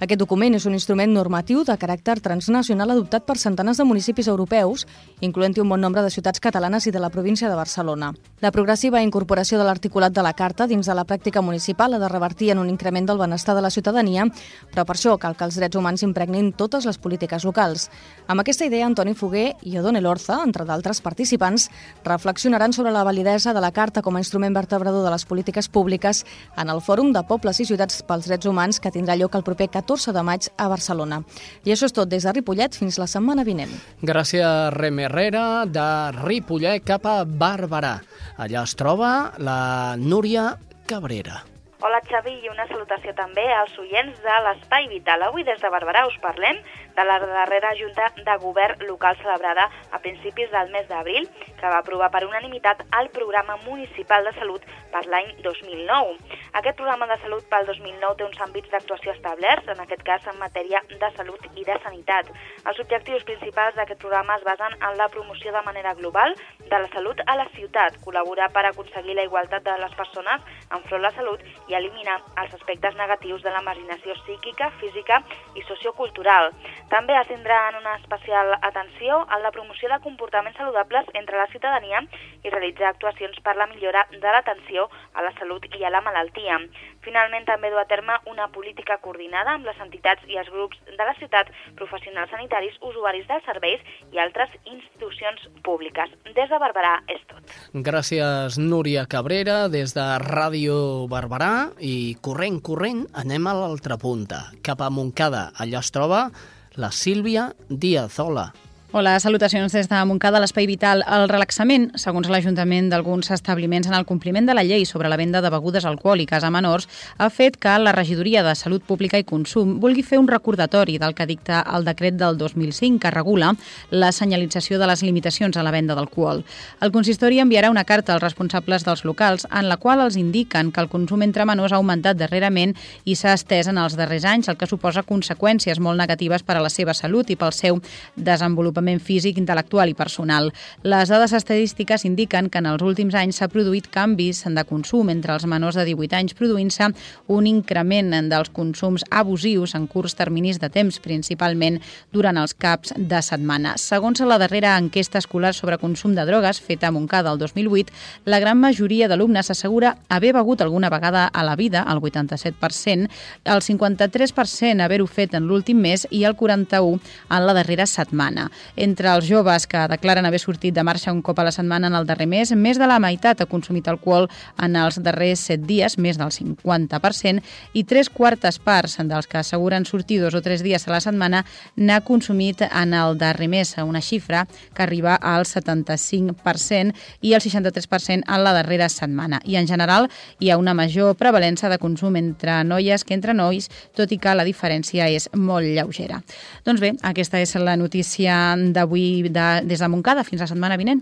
Aquest 0.01 0.17
document 0.17 0.55
és 0.57 0.63
un 0.65 0.73
instrument 0.73 1.11
normatiu 1.13 1.59
de 1.61 1.75
caràcter 1.77 2.15
transnacional 2.25 2.89
adoptat 2.89 3.21
per 3.21 3.35
centenars 3.37 3.77
de 3.77 3.85
municipis 3.85 4.25
europeus, 4.31 4.87
incloent-hi 5.21 5.61
un 5.61 5.69
bon 5.69 5.77
nombre 5.77 6.01
de 6.01 6.09
ciutats 6.09 6.41
catalanes 6.41 6.87
i 6.89 6.91
de 6.95 6.97
la 6.97 7.11
província 7.13 7.51
de 7.51 7.57
Barcelona. 7.59 8.09
La 8.41 8.49
progressiva 8.49 9.03
incorporació 9.05 9.59
de 9.59 9.67
l'articulat 9.67 10.15
de 10.15 10.23
la 10.25 10.31
Carta 10.33 10.65
dins 10.65 10.89
de 10.89 10.95
la 10.97 11.03
pràctica 11.05 11.43
municipal 11.45 11.93
ha 11.93 11.99
de 12.01 12.09
revertir 12.09 12.49
en 12.49 12.63
un 12.63 12.71
increment 12.71 13.05
del 13.05 13.19
benestar 13.19 13.53
de 13.53 13.61
la 13.61 13.69
ciutadania, 13.69 14.25
però 14.71 14.87
per 14.89 14.95
això 14.95 15.19
cal 15.21 15.35
que 15.37 15.45
els 15.45 15.59
drets 15.61 15.77
humans 15.77 16.01
impregnin 16.01 16.49
totes 16.57 16.89
les 16.89 16.97
polítiques 16.97 17.45
locals. 17.45 17.91
Amb 18.25 18.41
aquesta 18.41 18.65
idea, 18.65 18.87
Antoni 18.89 19.13
Foguer 19.13 19.53
i 19.61 19.77
Odone 19.77 20.01
Lorza, 20.01 20.39
entre 20.41 20.65
d'altres 20.65 21.03
participants, 21.05 21.67
reflexionaran 22.03 22.73
sobre 22.73 22.89
la 22.89 23.05
validesa 23.05 23.53
de 23.53 23.61
la 23.61 23.69
Carta 23.69 24.01
com 24.01 24.17
a 24.17 24.25
instrument 24.25 24.57
vertebrador 24.57 25.05
de 25.05 25.13
les 25.13 25.29
polítiques 25.29 25.69
públiques 25.69 26.25
en 26.57 26.73
el 26.73 26.81
Fòrum 26.81 27.13
de 27.13 27.21
Pobles 27.21 27.61
i 27.61 27.69
Ciutats 27.69 28.01
pels 28.01 28.25
Drets 28.25 28.49
Humans 28.49 28.81
que 28.81 28.89
tindrà 28.89 29.13
lloc 29.13 29.37
el 29.37 29.45
proper 29.45 29.69
14 29.69 29.90
de 29.91 30.23
maig 30.23 30.47
a 30.58 30.67
Barcelona. 30.71 31.21
I 31.65 31.73
això 31.75 31.86
és 31.89 31.93
tot 31.93 32.08
des 32.08 32.23
de 32.23 32.32
Ripollet 32.32 32.75
fins 32.77 32.97
la 32.97 33.08
setmana 33.12 33.43
vinent. 33.43 33.71
Gràcies, 34.01 34.71
Rem 34.77 34.99
Herrera, 35.04 35.65
de 35.67 35.88
Ripollet 36.21 36.86
cap 36.88 37.06
a 37.06 37.23
Barberà. 37.25 37.97
Allà 38.38 38.63
es 38.63 38.75
troba 38.80 39.34
la 39.38 39.95
Núria 39.97 40.56
Cabrera. 40.88 41.43
Hola 41.82 41.97
Xavi 42.06 42.36
i 42.43 42.49
una 42.51 42.67
salutació 42.69 43.12
també 43.17 43.41
als 43.58 43.73
oients 43.82 44.19
de 44.21 44.34
l'Espai 44.45 44.88
Vital. 44.91 45.23
Avui 45.25 45.41
des 45.43 45.58
de 45.62 45.69
Barberà 45.73 46.06
us 46.06 46.17
parlem 46.21 46.60
de 46.95 47.06
la 47.06 47.19
darrera 47.19 47.73
Junta 47.80 48.12
de 48.15 48.38
Govern 48.43 48.86
local 48.88 49.17
celebrada 49.17 49.69
a 49.91 49.99
principis 49.99 50.51
del 50.51 50.71
mes 50.71 50.88
d'abril, 50.88 51.30
que 51.60 51.67
va 51.67 51.80
aprovar 51.80 52.12
per 52.12 52.25
unanimitat 52.25 52.84
el 52.99 53.10
Programa 53.10 53.58
Municipal 53.65 54.25
de 54.25 54.34
Salut 54.39 54.65
per 54.91 55.06
l'any 55.08 55.32
2009. 55.43 56.17
Aquest 56.60 56.77
programa 56.77 57.08
de 57.08 57.17
salut 57.21 57.45
pel 57.51 57.65
2009 57.69 58.17
té 58.19 58.25
uns 58.27 58.41
àmbits 58.43 58.71
d'actuació 58.73 59.13
establerts, 59.15 59.67
en 59.71 59.80
aquest 59.84 60.04
cas 60.08 60.27
en 60.27 60.39
matèria 60.39 60.82
de 60.89 61.10
salut 61.15 61.45
i 61.56 61.63
de 61.67 61.77
sanitat. 61.84 62.32
Els 62.65 62.82
objectius 62.84 63.25
principals 63.27 63.77
d'aquest 63.77 64.01
programa 64.04 64.36
es 64.39 64.45
basen 64.47 64.75
en 64.80 64.97
la 64.99 65.08
promoció 65.13 65.54
de 65.56 65.63
manera 65.67 65.93
global 65.95 66.36
de 66.60 66.80
la 66.80 66.89
salut 66.95 67.21
a 67.25 67.38
la 67.39 67.47
ciutat, 67.56 67.97
col·laborar 68.06 68.49
per 68.51 68.65
aconseguir 68.67 69.15
la 69.15 69.27
igualtat 69.27 69.63
de 69.63 69.77
les 69.80 69.95
persones 69.99 70.43
enfront 70.71 71.04
la 71.04 71.13
salut 71.15 71.41
i 71.71 71.75
eliminar 71.77 72.19
els 72.43 72.54
aspectes 72.60 72.95
negatius 72.99 73.43
de 73.43 73.51
la 73.51 73.63
marginació 73.65 74.15
psíquica, 74.21 74.71
física 74.84 75.21
i 75.56 75.63
sociocultural. 75.67 76.51
També 76.91 77.15
es 77.15 77.30
tindrà 77.30 77.58
en 77.69 77.77
una 77.80 77.93
especial 78.01 78.51
atenció 78.60 79.21
en 79.23 79.43
la 79.45 79.51
promoció 79.56 79.88
de 79.88 79.99
comportaments 80.04 80.58
saludables 80.60 81.08
entre 81.15 81.38
la 81.39 81.47
ciutadania 81.47 82.01
i 82.43 82.51
realitzar 82.51 82.89
actuacions 82.89 83.39
per 83.45 83.56
la 83.56 83.67
millora 83.71 84.04
de 84.12 84.19
l'atenció 84.36 84.89
a 85.15 85.23
la 85.23 85.32
salut 85.39 85.69
i 85.80 85.86
a 85.88 85.91
la 85.93 86.04
malaltia. 86.04 86.60
Finalment, 87.08 87.47
també 87.47 87.71
du 87.71 87.80
a 87.80 87.88
terme 87.88 88.19
una 88.27 88.49
política 88.51 88.99
coordinada 88.99 89.56
amb 89.56 89.71
les 89.71 89.80
entitats 89.80 90.27
i 90.27 90.36
els 90.38 90.51
grups 90.51 90.84
de 90.91 90.99
la 90.99 91.15
ciutat, 91.15 91.47
professionals 91.80 92.30
sanitaris, 92.36 92.75
usuaris 92.84 93.25
dels 93.32 93.47
serveis 93.47 93.80
i 94.12 94.19
altres 94.19 94.51
institucions 94.65 95.47
públiques. 95.63 96.12
Des 96.36 96.51
de 96.51 96.60
Barberà 96.60 96.97
és 97.08 97.23
tot. 97.32 97.58
Gràcies, 97.71 98.60
Núria 98.60 99.08
Cabrera, 99.08 99.69
des 99.71 99.95
de 99.95 100.08
Ràdio 100.27 101.08
Barberà. 101.08 101.71
I 101.80 102.17
corrent, 102.19 102.60
corrent, 102.60 103.06
anem 103.15 103.47
a 103.47 103.56
l'altra 103.63 103.95
punta, 103.95 104.49
cap 104.62 104.84
a 104.84 104.91
Montcada. 104.91 105.54
Allà 105.56 105.80
es 105.80 105.95
troba 105.95 106.27
la 106.73 106.91
Sílvia 106.91 107.55
Díaz-Ola. 107.69 108.53
Hola, 108.53 108.70
salutacions 109.19 109.71
des 109.71 109.88
de 109.88 110.06
Montcada, 110.06 110.39
l'Espai 110.41 110.67
Vital. 110.67 111.01
El 111.08 111.30
relaxament, 111.30 111.91
segons 111.95 112.27
l'Ajuntament 112.27 112.89
d'alguns 112.91 113.32
establiments 113.32 113.88
en 113.88 113.93
el 113.93 114.06
compliment 114.06 114.45
de 114.45 114.54
la 114.54 114.63
llei 114.63 114.84
sobre 114.86 115.08
la 115.08 115.15
venda 115.15 115.41
de 115.41 115.49
begudes 115.49 115.86
alcohòliques 115.86 116.43
a 116.43 116.49
menors, 116.51 116.89
ha 117.17 117.30
fet 117.30 117.56
que 117.56 117.77
la 117.80 117.93
Regidoria 117.93 118.43
de 118.43 118.54
Salut 118.54 118.84
Pública 118.84 119.17
i 119.17 119.23
Consum 119.23 119.80
vulgui 119.80 120.04
fer 120.04 120.19
un 120.19 120.27
recordatori 120.27 120.97
del 120.99 121.15
que 121.15 121.25
dicta 121.25 121.63
el 121.73 121.86
decret 121.86 122.17
del 122.19 122.38
2005 122.38 122.99
que 122.99 123.12
regula 123.12 123.54
la 123.91 124.12
senyalització 124.12 124.77
de 124.77 124.88
les 124.88 125.04
limitacions 125.04 125.56
a 125.56 125.63
la 125.63 125.71
venda 125.71 125.95
d'alcohol. 125.95 126.43
El 126.82 126.91
consistori 126.91 127.39
enviarà 127.39 127.71
una 127.71 127.86
carta 127.86 128.13
als 128.13 128.23
responsables 128.23 128.84
dels 128.84 129.06
locals 129.06 129.47
en 129.49 129.69
la 129.69 129.77
qual 129.77 130.01
els 130.01 130.17
indiquen 130.17 130.73
que 130.73 130.82
el 130.82 130.89
consum 130.89 131.23
entre 131.23 131.45
menors 131.45 131.71
ha 131.71 131.80
augmentat 131.80 132.19
darrerament 132.19 132.75
i 133.06 133.15
s'ha 133.15 133.38
estès 133.39 133.71
en 133.71 133.80
els 133.80 133.95
darrers 133.95 134.27
anys, 134.27 134.51
el 134.51 134.60
que 134.60 134.67
suposa 134.67 135.08
conseqüències 135.08 135.80
molt 135.80 135.97
negatives 135.97 136.43
per 136.43 136.60
a 136.60 136.65
la 136.67 136.69
seva 136.69 136.93
salut 136.93 137.32
i 137.32 137.39
pel 137.39 137.56
seu 137.56 137.80
desenvolupament 138.17 138.81
desenvolupament 138.82 139.02
físic, 139.02 139.38
intel·lectual 139.38 139.89
i 139.89 139.96
personal. 139.96 140.52
Les 140.84 141.10
dades 141.10 141.34
estadístiques 141.34 142.06
indiquen 142.06 142.50
que 142.50 142.60
en 142.60 142.65
els 142.65 142.82
últims 142.82 143.15
anys 143.15 143.38
s'ha 143.38 143.50
produït 143.50 143.88
canvis 143.91 144.44
de 144.46 144.63
consum 144.65 145.10
entre 145.10 145.34
els 145.34 145.46
menors 145.46 145.76
de 145.76 145.86
18 145.86 146.15
anys, 146.15 146.34
produint-se 146.34 146.91
un 147.28 147.48
increment 147.48 148.30
dels 148.30 148.50
consums 148.50 149.04
abusius 149.10 149.76
en 149.76 149.88
curts 149.88 150.15
terminis 150.15 150.60
de 150.60 150.70
temps, 150.70 151.00
principalment 151.00 151.80
durant 152.12 152.38
els 152.38 152.54
caps 152.54 152.94
de 152.98 153.22
setmana. 153.22 153.78
Segons 153.78 154.20
la 154.22 154.38
darrera 154.38 154.78
enquesta 154.78 155.20
escolar 155.20 155.54
sobre 155.54 155.78
consum 155.78 156.15
de 156.15 156.26
drogues, 156.26 156.62
feta 156.62 156.88
a 156.88 156.91
Montcada 156.91 157.32
el 157.32 157.39
2008, 157.39 157.94
la 158.26 158.39
gran 158.39 158.60
majoria 158.60 159.08
d'alumnes 159.08 159.52
assegura 159.52 159.98
haver 160.10 160.34
begut 160.34 160.62
alguna 160.62 160.89
vegada 160.89 161.28
a 161.28 161.44
la 161.44 161.56
vida, 161.56 161.86
el 161.89 162.00
87%, 162.00 163.10
el 163.46 163.62
53% 163.62 164.84
haver-ho 164.84 165.08
fet 165.08 165.36
en 165.36 165.48
l'últim 165.48 165.80
mes 165.82 166.08
i 166.10 166.24
el 166.26 166.36
41% 166.36 167.00
en 167.32 167.46
la 167.46 167.54
darrera 167.54 167.86
setmana. 167.86 168.50
Entre 168.75 169.10
els 169.12 169.27
joves 169.27 169.67
que 169.67 169.84
declaren 169.91 170.25
haver 170.25 170.39
sortit 170.39 170.75
de 170.75 170.84
marxa 170.84 171.12
un 171.12 171.21
cop 171.21 171.39
a 171.39 171.45
la 171.47 171.51
setmana 171.51 171.88
en 171.88 171.95
el 171.95 172.07
darrer 172.07 172.27
mes, 172.27 172.53
més 172.55 172.79
de 172.79 172.88
la 172.88 172.99
meitat 173.03 173.41
ha 173.41 173.49
consumit 173.49 173.88
alcohol 173.88 174.29
en 174.62 174.75
els 174.79 174.99
darrers 175.03 175.43
7 175.51 175.65
dies, 175.67 175.97
més 175.97 176.17
del 176.19 176.31
50%, 176.31 177.41
i 177.73 177.84
tres 177.84 178.10
quartes 178.10 178.60
parts 178.60 178.97
dels 179.01 179.27
que 179.27 179.39
asseguren 179.39 179.86
sortir 179.86 180.21
dos 180.21 180.36
o 180.36 180.41
tres 180.41 180.63
dies 180.63 180.88
a 180.88 180.91
la 180.93 181.01
setmana 181.01 181.43
n'ha 181.75 182.01
consumit 182.05 182.62
en 182.67 182.93
el 182.93 183.17
darrer 183.17 183.49
mes, 183.49 183.75
una 183.81 184.01
xifra 184.01 184.45
que 184.73 184.84
arriba 184.84 185.15
al 185.15 185.45
75% 185.45 186.95
i 187.21 187.34
el 187.34 187.41
63% 187.41 188.23
en 188.27 188.43
la 188.43 188.53
darrera 188.53 188.89
setmana. 188.89 189.41
I 189.45 189.57
en 189.57 189.67
general 189.67 190.10
hi 190.39 190.51
ha 190.51 190.57
una 190.57 190.73
major 190.73 191.15
prevalença 191.15 191.69
de 191.69 191.79
consum 191.79 192.15
entre 192.15 192.63
noies 192.63 193.03
que 193.03 193.15
entre 193.17 193.34
nois, 193.34 193.69
tot 193.95 194.12
i 194.12 194.19
que 194.21 194.36
la 194.36 194.45
diferència 194.47 195.10
és 195.10 195.29
molt 195.36 195.67
lleugera. 195.67 196.21
Doncs 196.65 196.81
bé, 196.81 196.93
aquesta 197.01 197.41
és 197.41 197.55
la 197.55 197.77
notícia 197.77 198.55
d'avui 198.76 199.30
de, 199.30 199.45
des 199.67 199.82
de 199.82 199.89
Montcada 199.91 200.24
fins 200.28 200.43
la 200.43 200.47
setmana 200.50 200.78
vinent. 200.80 201.02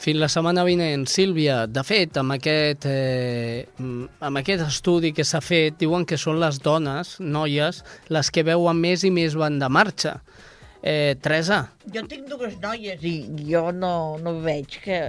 Fins 0.00 0.20
la 0.20 0.28
setmana 0.32 0.64
vinent, 0.66 1.06
Sílvia. 1.10 1.64
De 1.66 1.84
fet, 1.86 2.16
amb 2.20 2.36
aquest, 2.36 2.86
eh, 2.86 3.66
amb 3.78 4.40
aquest 4.40 4.64
estudi 4.68 5.12
que 5.16 5.26
s'ha 5.26 5.42
fet, 5.44 5.78
diuen 5.82 6.06
que 6.06 6.18
són 6.20 6.40
les 6.42 6.60
dones, 6.62 7.16
noies, 7.20 7.82
les 8.08 8.30
que 8.30 8.46
veuen 8.46 8.78
més 8.80 9.04
i 9.04 9.12
més 9.14 9.36
van 9.38 9.58
de 9.60 9.68
marxa. 9.68 10.20
Eh, 10.82 11.16
Teresa? 11.20 11.66
Jo 11.92 12.06
tinc 12.08 12.30
dues 12.30 12.54
noies 12.62 13.02
i 13.04 13.16
jo 13.50 13.68
no, 13.72 14.16
no 14.22 14.38
veig 14.40 14.78
que... 14.84 15.00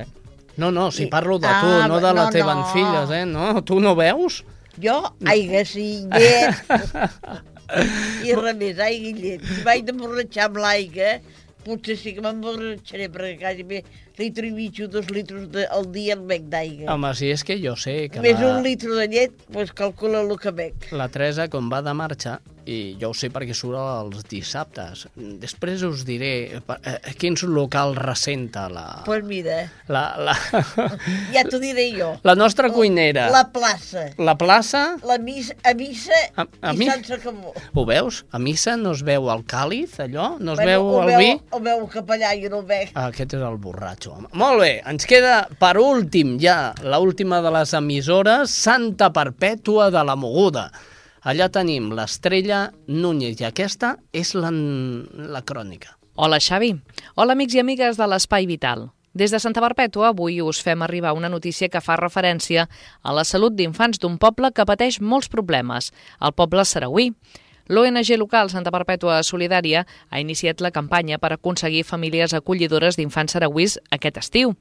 No, 0.59 0.67
no, 0.71 0.89
si 0.91 1.07
parlo 1.07 1.37
de 1.39 1.47
tu, 1.47 1.69
ah, 1.79 1.85
no 1.87 2.01
de 2.03 2.11
les 2.11 2.25
no, 2.25 2.31
teves 2.35 2.57
no. 2.59 2.65
filles, 2.73 3.13
eh? 3.15 3.23
No, 3.25 3.61
tu 3.63 3.79
no 3.79 3.95
veus? 3.95 4.41
Jo, 4.81 4.97
aiga, 5.27 5.63
sí, 5.65 6.03
llet. 6.11 6.59
I 8.27 8.35
res 8.35 8.57
més, 8.59 8.79
aigua 8.83 9.11
i 9.11 9.13
llet. 9.15 9.45
Si 9.47 9.63
vaig 9.63 9.85
d'emborratxar 9.87 10.49
amb 10.49 10.59
l'aigua, 10.63 11.13
potser 11.65 11.97
sí 11.99 12.15
que 12.17 12.23
m'emborratxaré, 12.25 13.09
perquè 13.13 13.35
quasi 13.41 13.81
litro 14.21 14.45
i 14.45 14.51
mig 14.53 14.77
o 14.83 14.87
dos 14.91 15.09
litros 15.13 15.47
de, 15.53 15.65
al 15.73 15.87
dia 15.93 16.15
el 16.17 16.25
bec 16.29 16.47
d'aigua. 16.51 16.91
Home, 16.93 17.13
si 17.17 17.31
és 17.33 17.43
que 17.47 17.57
jo 17.61 17.75
sé 17.79 18.09
que 18.13 18.21
Més 18.23 18.39
la... 18.39 18.55
un 18.55 18.65
litro 18.65 18.97
de 18.99 19.07
llet, 19.11 19.45
doncs 19.49 19.73
calcula 19.77 20.21
el 20.25 20.35
que 20.41 20.53
bec. 20.55 20.89
La 20.95 21.09
Teresa, 21.11 21.47
com 21.51 21.71
va 21.71 21.81
de 21.85 21.93
marxa, 21.97 22.39
i 22.65 22.95
jo 23.01 23.11
ho 23.11 23.15
sé 23.17 23.31
perquè 23.33 23.55
surt 23.57 23.79
els 23.79 24.25
dissabtes. 24.29 25.05
Després 25.41 25.83
us 25.87 26.03
diré 26.07 26.31
eh, 26.57 26.61
eh, 26.61 27.13
quins 27.19 27.43
locals 27.47 27.97
ressenta 27.97 28.67
la... 28.71 28.85
Doncs 29.01 29.07
pues 29.07 29.25
mira, 29.27 29.57
la, 29.91 30.03
la... 30.17 30.35
ja 31.35 31.43
t'ho 31.47 31.61
diré 31.61 31.87
jo. 31.95 32.11
La 32.27 32.35
nostra 32.37 32.69
cuinera. 32.73 33.29
La 33.33 33.45
plaça. 33.53 34.07
La 34.21 34.35
plaça. 34.39 34.83
La 35.07 35.17
missa, 35.21 35.55
a 35.65 35.73
missa 35.77 36.21
a, 36.35 36.45
a 36.45 36.75
i 36.75 36.81
mi... 36.81 36.89
sense 36.89 37.17
acabó. 37.17 37.53
Ho 37.73 37.85
veus? 37.87 38.21
A 38.31 38.41
missa 38.41 38.77
no 38.79 38.93
es 38.97 39.03
veu 39.07 39.29
el 39.33 39.45
càliz, 39.49 39.97
allò? 40.03 40.35
No 40.39 40.55
es 40.55 40.61
bueno, 40.61 40.71
veu 40.71 41.01
el 41.01 41.11
veu, 41.11 41.19
vi? 41.21 41.31
Ho 41.51 41.63
veu 41.63 41.83
el 41.85 41.89
capellà, 41.91 42.35
jo 42.41 42.53
no 42.53 42.61
ho 42.61 42.67
veig. 42.67 42.93
Ah, 42.93 43.09
aquest 43.09 43.35
és 43.37 43.45
el 43.47 43.59
borratxo. 43.61 44.17
Molt 44.37 44.61
bé, 44.63 44.71
ens 44.87 45.07
queda 45.09 45.41
per 45.61 45.75
últim 45.81 46.37
ja, 46.41 46.73
la 46.83 47.01
última 47.03 47.41
de 47.43 47.51
les 47.53 47.75
emissores, 47.77 48.53
Santa 48.53 49.11
Perpètua 49.15 49.89
de 49.93 50.05
la 50.07 50.17
Moguda. 50.19 50.69
Allà 51.21 51.51
tenim 51.53 51.91
l'estrella 51.93 52.71
Núñez 52.89 53.43
i 53.43 53.45
aquesta 53.45 53.91
és 54.11 54.33
la, 54.33 54.49
la 54.49 55.41
crònica. 55.45 55.93
Hola, 56.17 56.39
Xavi. 56.41 56.71
Hola, 57.13 57.35
amics 57.35 57.53
i 57.53 57.61
amigues 57.61 57.99
de 57.99 58.07
l'Espai 58.09 58.47
Vital. 58.49 58.87
Des 59.13 59.29
de 59.29 59.37
Santa 59.43 59.61
Perpètua 59.61 60.09
avui 60.09 60.39
us 60.41 60.63
fem 60.65 60.81
arribar 60.81 61.11
una 61.13 61.29
notícia 61.29 61.69
que 61.69 61.81
fa 61.83 61.99
referència 61.99 62.65
a 63.03 63.13
la 63.13 63.25
salut 63.27 63.53
d'infants 63.53 64.01
d'un 64.01 64.17
poble 64.17 64.49
que 64.55 64.65
pateix 64.65 64.97
molts 65.01 65.29
problemes, 65.29 65.91
el 66.25 66.33
poble 66.33 66.65
Sarauí. 66.65 67.11
L'ONG 67.71 68.17
local 68.19 68.49
Santa 68.51 68.67
Perpètua 68.67 69.21
Solidària 69.23 69.85
ha 70.11 70.19
iniciat 70.19 70.59
la 70.59 70.73
campanya 70.75 71.15
per 71.23 71.29
aconseguir 71.31 71.85
famílies 71.87 72.33
acollidores 72.35 72.97
d'infants 72.99 73.37
saragüís 73.37 73.77
aquest 73.95 74.17
estiu. 74.19 74.51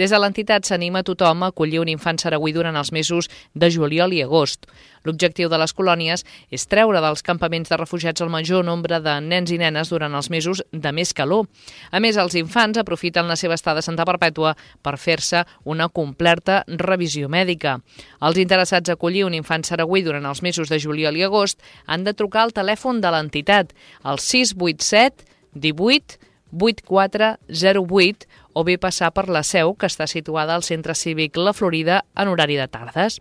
Des 0.00 0.08
de 0.10 0.18
l'entitat 0.18 0.64
s'anima 0.64 1.04
tothom 1.04 1.44
a 1.44 1.50
acollir 1.52 1.82
un 1.82 1.90
infant 1.92 2.16
saragüí 2.16 2.54
durant 2.56 2.76
els 2.80 2.90
mesos 2.90 3.28
de 3.52 3.68
juliol 3.70 4.16
i 4.16 4.22
agost. 4.24 4.64
L'objectiu 5.04 5.50
de 5.52 5.58
les 5.60 5.74
colònies 5.76 6.24
és 6.48 6.64
treure 6.66 7.02
dels 7.04 7.22
campaments 7.22 7.68
de 7.68 7.76
refugiats 7.76 8.24
el 8.24 8.32
major 8.32 8.64
nombre 8.64 8.96
de 9.04 9.18
nens 9.20 9.52
i 9.52 9.58
nenes 9.60 9.92
durant 9.92 10.16
els 10.16 10.30
mesos 10.32 10.62
de 10.72 10.92
més 10.96 11.12
calor. 11.12 11.44
A 11.92 12.00
més, 12.00 12.16
els 12.16 12.34
infants 12.40 12.80
aprofiten 12.80 13.28
la 13.28 13.36
seva 13.36 13.58
estada 13.60 13.84
a 13.84 13.86
Santa 13.86 14.08
Perpètua 14.08 14.54
per 14.80 14.96
fer-se 14.96 15.44
una 15.68 15.90
completa 15.92 16.62
revisió 16.66 17.28
mèdica. 17.28 17.76
Els 18.24 18.40
interessats 18.40 18.88
a 18.88 18.96
acollir 18.96 19.26
un 19.28 19.36
infant 19.36 19.68
saragüí 19.68 20.00
durant 20.02 20.24
els 20.24 20.40
mesos 20.40 20.72
de 20.72 20.80
juliol 20.80 21.20
i 21.20 21.28
agost 21.28 21.60
han 21.84 22.08
de 22.08 22.16
trucar 22.16 22.46
al 22.46 22.53
telèfon 22.54 23.02
de 23.02 23.10
l'entitat, 23.12 23.74
al 24.02 24.20
687 24.22 25.26
18 25.54 26.18
8408 26.54 28.26
o 28.54 28.64
bé 28.64 28.78
passar 28.78 29.10
per 29.12 29.26
la 29.28 29.42
seu, 29.42 29.74
que 29.74 29.88
està 29.90 30.06
situada 30.08 30.54
al 30.54 30.62
Centre 30.62 30.94
Cívic 30.94 31.36
La 31.36 31.52
Florida 31.52 32.04
en 32.16 32.30
horari 32.30 32.56
de 32.56 32.68
tardes. 32.70 33.18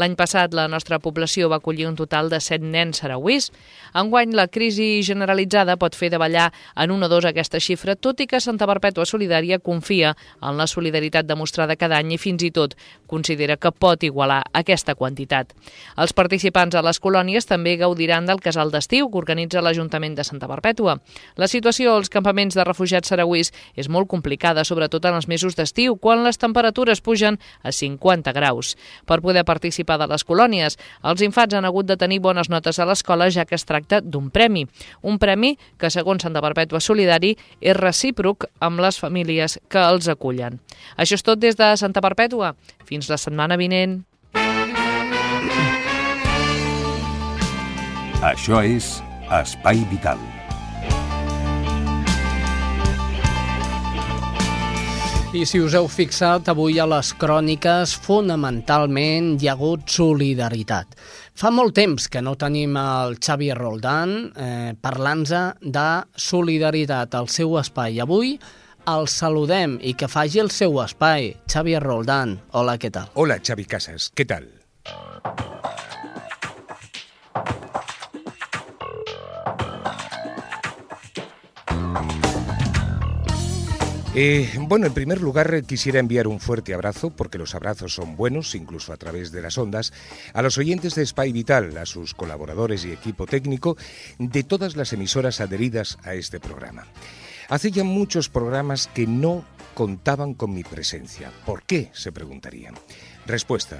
L'any 0.00 0.16
passat 0.16 0.54
la 0.56 0.66
nostra 0.72 0.98
població 0.98 1.50
va 1.52 1.60
acollir 1.60 1.86
un 1.86 1.98
total 1.98 2.30
de 2.32 2.40
7 2.40 2.64
nens 2.64 3.02
sarauís. 3.02 3.50
Enguany 3.94 4.32
la 4.34 4.48
crisi 4.48 5.02
generalitzada 5.04 5.76
pot 5.76 5.94
fer 5.94 6.10
davallar 6.10 6.48
en 6.74 6.90
un 6.90 7.04
o 7.04 7.08
dos 7.12 7.28
aquesta 7.28 7.60
xifra, 7.60 7.94
tot 7.94 8.20
i 8.24 8.26
que 8.26 8.40
Santa 8.40 8.66
Perpètua 8.66 9.04
Solidària 9.04 9.60
confia 9.60 10.14
en 10.40 10.56
la 10.56 10.66
solidaritat 10.66 11.28
demostrada 11.28 11.76
cada 11.76 12.00
any 12.00 12.14
i 12.16 12.18
fins 12.18 12.42
i 12.42 12.50
tot 12.50 12.76
considera 13.06 13.58
que 13.60 13.72
pot 13.72 14.02
igualar 14.02 14.40
aquesta 14.56 14.96
quantitat. 14.96 15.52
Els 16.00 16.16
participants 16.16 16.74
a 16.74 16.84
les 16.86 17.00
colònies 17.00 17.46
també 17.46 17.76
gaudiran 17.76 18.26
del 18.26 18.40
casal 18.40 18.72
d'estiu 18.72 19.10
que 19.10 19.20
organitza 19.20 19.60
l'Ajuntament 19.60 20.16
de 20.16 20.24
Santa 20.24 20.48
Perpètua. 20.48 20.96
La 21.36 21.48
situació 21.48 21.98
als 21.98 22.08
campaments 22.08 22.56
de 22.56 22.64
refugiats 22.64 23.12
sarauís 23.12 23.52
és 23.76 23.90
molt 23.92 24.08
complicada, 24.08 24.64
sobretot 24.70 25.04
en 25.10 25.18
els 25.18 25.28
mesos 25.30 25.58
d'estiu, 25.58 25.96
quan 26.00 26.22
les 26.24 26.38
temperatures 26.40 27.02
pugen 27.04 27.40
a 27.66 27.74
50 27.74 28.32
graus. 28.36 28.76
Per 29.06 29.20
poder 29.24 29.44
participar 29.48 29.98
de 30.00 30.08
les 30.10 30.24
colònies, 30.24 30.78
els 31.02 31.24
infants 31.26 31.56
han 31.58 31.66
hagut 31.68 31.88
de 31.90 31.98
tenir 32.00 32.20
bones 32.22 32.50
notes 32.52 32.78
a 32.78 32.86
l'escola, 32.88 33.30
ja 33.30 33.44
que 33.44 33.58
es 33.58 33.66
tracta 33.66 34.00
d'un 34.00 34.30
premi. 34.30 34.66
Un 35.02 35.18
premi 35.18 35.56
que, 35.78 35.90
segons 35.90 36.22
Santa 36.22 36.42
Perpètua 36.44 36.80
Solidari, 36.80 37.34
és 37.60 37.76
recíproc 37.76 38.46
amb 38.60 38.80
les 38.80 39.00
famílies 39.00 39.58
que 39.68 39.82
els 39.82 40.08
acullen. 40.08 40.60
Això 40.96 41.18
és 41.18 41.26
tot 41.26 41.40
des 41.42 41.58
de 41.58 41.74
Santa 41.80 42.02
Perpètua. 42.04 42.54
Fins 42.86 43.10
la 43.10 43.18
setmana 43.20 43.58
vinent. 43.60 44.00
Això 48.20 48.60
és 48.60 48.98
Espai 49.32 49.80
Vital. 49.88 50.29
I 55.30 55.44
si 55.46 55.60
us 55.62 55.76
heu 55.78 55.86
fixat, 55.86 56.48
avui 56.50 56.80
a 56.82 56.84
les 56.90 57.12
cròniques 57.14 57.92
fonamentalment 58.02 59.36
hi 59.38 59.46
ha 59.46 59.52
hagut 59.54 59.86
solidaritat. 59.86 60.96
Fa 61.38 61.52
molt 61.54 61.76
temps 61.78 62.08
que 62.10 62.18
no 62.18 62.32
tenim 62.34 62.74
el 62.80 63.14
Xavi 63.22 63.52
Roldán 63.54 64.16
eh, 64.34 64.72
parlant-nos 64.74 65.62
de 65.62 65.86
solidaritat 66.18 67.14
al 67.14 67.30
seu 67.30 67.54
espai. 67.62 68.02
Avui 68.02 68.34
el 68.90 69.06
saludem 69.06 69.78
i 69.86 69.94
que 69.94 70.10
faci 70.10 70.42
el 70.42 70.50
seu 70.50 70.82
espai. 70.82 71.36
Xavi 71.46 71.78
Roldán, 71.78 72.40
hola, 72.50 72.74
què 72.74 72.90
tal? 72.90 73.14
Hola, 73.14 73.38
Xavi 73.38 73.70
Casas, 73.70 74.10
què 74.10 74.26
tal? 74.26 74.50
Eh, 84.12 84.50
bueno, 84.62 84.86
en 84.88 84.92
primer 84.92 85.20
lugar 85.20 85.62
quisiera 85.62 86.00
enviar 86.00 86.26
un 86.26 86.40
fuerte 86.40 86.74
abrazo, 86.74 87.10
porque 87.10 87.38
los 87.38 87.54
abrazos 87.54 87.94
son 87.94 88.16
buenos, 88.16 88.56
incluso 88.56 88.92
a 88.92 88.96
través 88.96 89.30
de 89.30 89.40
las 89.40 89.56
ondas, 89.56 89.92
a 90.34 90.42
los 90.42 90.58
oyentes 90.58 90.96
de 90.96 91.06
Spy 91.06 91.30
Vital, 91.30 91.76
a 91.78 91.86
sus 91.86 92.12
colaboradores 92.14 92.84
y 92.84 92.90
equipo 92.90 93.26
técnico 93.26 93.76
de 94.18 94.42
todas 94.42 94.74
las 94.74 94.92
emisoras 94.92 95.40
adheridas 95.40 95.96
a 96.02 96.14
este 96.14 96.40
programa. 96.40 96.88
Hace 97.48 97.70
ya 97.70 97.84
muchos 97.84 98.28
programas 98.28 98.88
que 98.88 99.06
no 99.06 99.44
contaban 99.74 100.34
con 100.34 100.52
mi 100.54 100.64
presencia. 100.64 101.30
¿Por 101.46 101.62
qué? 101.62 101.90
se 101.92 102.10
preguntarían. 102.10 102.74
Respuesta. 103.26 103.78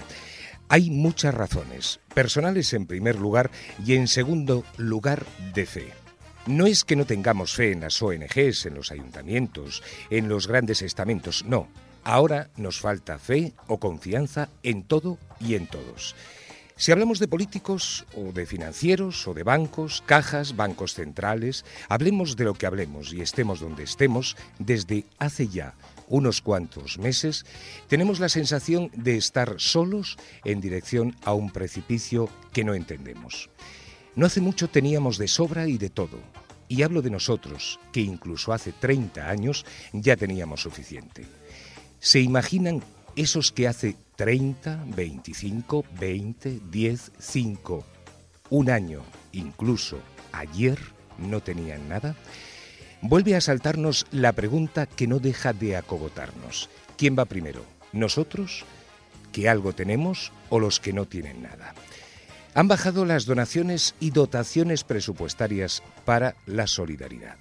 Hay 0.68 0.90
muchas 0.90 1.34
razones, 1.34 1.98
personales 2.14 2.72
en 2.72 2.86
primer 2.86 3.16
lugar 3.16 3.50
y 3.84 3.94
en 3.94 4.06
segundo 4.06 4.62
lugar 4.76 5.26
de 5.54 5.66
fe. 5.66 6.09
No 6.46 6.66
es 6.66 6.84
que 6.84 6.96
no 6.96 7.04
tengamos 7.04 7.54
fe 7.54 7.72
en 7.72 7.80
las 7.80 8.00
ONGs, 8.00 8.66
en 8.66 8.74
los 8.74 8.90
ayuntamientos, 8.90 9.82
en 10.08 10.28
los 10.28 10.46
grandes 10.46 10.82
estamentos, 10.82 11.44
no. 11.44 11.68
Ahora 12.02 12.48
nos 12.56 12.80
falta 12.80 13.18
fe 13.18 13.52
o 13.66 13.78
confianza 13.78 14.48
en 14.62 14.84
todo 14.84 15.18
y 15.38 15.54
en 15.54 15.66
todos. 15.66 16.16
Si 16.76 16.92
hablamos 16.92 17.18
de 17.18 17.28
políticos 17.28 18.06
o 18.16 18.32
de 18.32 18.46
financieros 18.46 19.28
o 19.28 19.34
de 19.34 19.42
bancos, 19.42 20.02
cajas, 20.06 20.56
bancos 20.56 20.94
centrales, 20.94 21.66
hablemos 21.90 22.36
de 22.36 22.44
lo 22.44 22.54
que 22.54 22.64
hablemos 22.64 23.12
y 23.12 23.20
estemos 23.20 23.60
donde 23.60 23.82
estemos, 23.82 24.34
desde 24.58 25.04
hace 25.18 25.48
ya 25.48 25.74
unos 26.08 26.40
cuantos 26.40 26.98
meses, 26.98 27.44
tenemos 27.86 28.18
la 28.18 28.30
sensación 28.30 28.90
de 28.94 29.18
estar 29.18 29.56
solos 29.58 30.16
en 30.42 30.62
dirección 30.62 31.14
a 31.22 31.34
un 31.34 31.50
precipicio 31.50 32.30
que 32.54 32.64
no 32.64 32.72
entendemos. 32.72 33.50
No 34.16 34.26
hace 34.26 34.40
mucho 34.40 34.68
teníamos 34.68 35.18
de 35.18 35.28
sobra 35.28 35.68
y 35.68 35.78
de 35.78 35.90
todo. 35.90 36.18
Y 36.68 36.82
hablo 36.82 37.02
de 37.02 37.10
nosotros, 37.10 37.80
que 37.92 38.00
incluso 38.00 38.52
hace 38.52 38.72
30 38.72 39.28
años 39.28 39.64
ya 39.92 40.16
teníamos 40.16 40.62
suficiente. 40.62 41.26
¿Se 41.98 42.20
imaginan 42.20 42.82
esos 43.16 43.52
que 43.52 43.68
hace 43.68 43.96
30, 44.16 44.84
25, 44.86 45.84
20, 45.98 46.60
10, 46.70 47.12
5, 47.18 47.84
un 48.50 48.70
año, 48.70 49.02
incluso 49.32 49.98
ayer, 50.32 50.78
no 51.18 51.40
tenían 51.40 51.88
nada? 51.88 52.16
Vuelve 53.02 53.34
a 53.34 53.40
saltarnos 53.40 54.06
la 54.10 54.32
pregunta 54.32 54.86
que 54.86 55.06
no 55.06 55.18
deja 55.20 55.52
de 55.52 55.76
acogotarnos. 55.76 56.68
¿Quién 56.96 57.16
va 57.18 57.24
primero? 57.24 57.64
¿Nosotros, 57.92 58.64
que 59.32 59.48
algo 59.48 59.72
tenemos, 59.72 60.32
o 60.50 60.60
los 60.60 60.80
que 60.80 60.92
no 60.92 61.06
tienen 61.06 61.42
nada? 61.42 61.74
Han 62.54 62.68
bajado 62.68 63.04
las 63.04 63.26
donaciones 63.26 63.94
y 64.00 64.10
dotaciones 64.10 64.84
presupuestarias 64.84 65.82
para 66.04 66.34
la 66.46 66.66
solidaridad. 66.66 67.36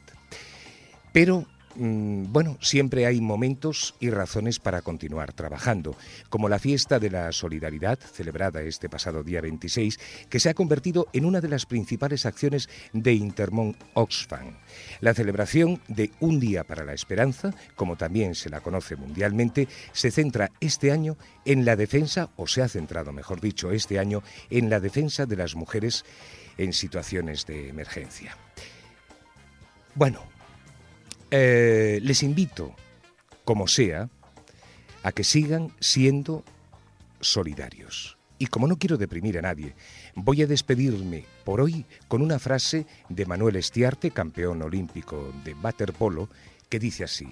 Pero 1.11 1.47
bueno, 1.75 2.57
siempre 2.61 3.05
hay 3.05 3.21
momentos 3.21 3.95
y 3.99 4.09
razones 4.09 4.59
para 4.59 4.81
continuar 4.81 5.33
trabajando, 5.33 5.95
como 6.29 6.49
la 6.49 6.59
fiesta 6.59 6.99
de 6.99 7.09
la 7.09 7.31
solidaridad 7.31 7.99
celebrada 7.99 8.61
este 8.61 8.89
pasado 8.89 9.23
día 9.23 9.41
26, 9.41 9.99
que 10.29 10.39
se 10.39 10.49
ha 10.49 10.53
convertido 10.53 11.07
en 11.13 11.25
una 11.25 11.41
de 11.41 11.49
las 11.49 11.65
principales 11.65 12.25
acciones 12.25 12.69
de 12.93 13.13
Intermón 13.13 13.75
Oxfam. 13.93 14.57
La 15.01 15.13
celebración 15.13 15.81
de 15.87 16.11
Un 16.19 16.39
Día 16.39 16.63
para 16.63 16.83
la 16.83 16.93
Esperanza, 16.93 17.53
como 17.75 17.95
también 17.95 18.35
se 18.35 18.49
la 18.49 18.61
conoce 18.61 18.95
mundialmente, 18.95 19.67
se 19.91 20.11
centra 20.11 20.51
este 20.59 20.91
año 20.91 21.17
en 21.45 21.65
la 21.65 21.75
defensa, 21.75 22.29
o 22.35 22.47
se 22.47 22.61
ha 22.61 22.67
centrado, 22.67 23.11
mejor 23.11 23.41
dicho, 23.41 23.71
este 23.71 23.99
año 23.99 24.23
en 24.49 24.69
la 24.69 24.79
defensa 24.79 25.25
de 25.25 25.35
las 25.35 25.55
mujeres 25.55 26.03
en 26.57 26.73
situaciones 26.73 27.45
de 27.45 27.69
emergencia. 27.69 28.35
Bueno, 29.95 30.23
eh, 31.31 31.99
les 32.01 32.23
invito, 32.23 32.75
como 33.45 33.67
sea, 33.67 34.09
a 35.03 35.11
que 35.11 35.23
sigan 35.23 35.71
siendo 35.79 36.43
solidarios. 37.21 38.17
Y 38.37 38.47
como 38.47 38.67
no 38.67 38.77
quiero 38.77 38.97
deprimir 38.97 39.37
a 39.37 39.41
nadie, 39.41 39.75
voy 40.15 40.41
a 40.41 40.47
despedirme 40.47 41.25
por 41.43 41.59
hoy 41.59 41.85
con 42.07 42.21
una 42.21 42.39
frase 42.39 42.85
de 43.09 43.25
Manuel 43.25 43.57
Estiarte, 43.57 44.11
campeón 44.11 44.61
olímpico 44.61 45.33
de 45.43 45.53
waterpolo, 45.55 46.29
que 46.69 46.79
dice 46.79 47.03
así: 47.03 47.27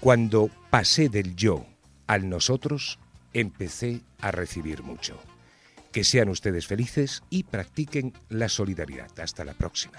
Cuando 0.00 0.50
pasé 0.68 1.08
del 1.08 1.34
yo 1.34 1.66
al 2.06 2.28
nosotros, 2.28 2.98
empecé 3.32 4.02
a 4.20 4.30
recibir 4.30 4.82
mucho. 4.82 5.18
Que 5.92 6.04
sean 6.04 6.28
ustedes 6.28 6.66
felices 6.66 7.22
y 7.30 7.44
practiquen 7.44 8.12
la 8.28 8.48
solidaridad. 8.48 9.18
Hasta 9.18 9.44
la 9.44 9.54
próxima. 9.54 9.98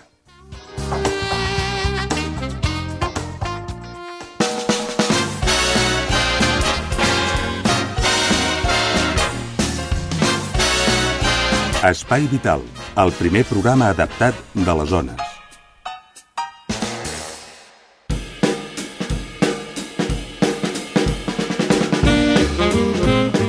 Espai 11.82 12.28
Vital, 12.30 12.62
el 13.02 13.10
primer 13.18 13.42
programa 13.50 13.88
adaptat 13.90 14.38
de 14.54 14.74
les 14.78 14.90
zones. 14.92 15.22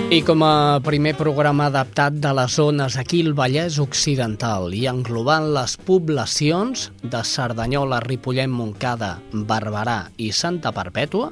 I 0.08 0.22
com 0.24 0.40
a 0.48 0.80
primer 0.80 1.12
programa 1.18 1.66
adaptat 1.68 2.16
de 2.24 2.32
les 2.38 2.56
zones 2.56 2.96
aquí 2.96 3.20
al 3.20 3.36
Vallès 3.36 3.76
Occidental 3.84 4.72
i 4.72 4.86
englobant 4.88 5.50
les 5.52 5.76
poblacions 5.76 6.88
de 7.04 7.20
Cerdanyola, 7.28 7.98
Ripollet, 8.00 8.48
Montcada, 8.48 9.18
Barberà 9.32 10.06
i 10.16 10.30
Santa 10.32 10.72
Perpètua, 10.72 11.28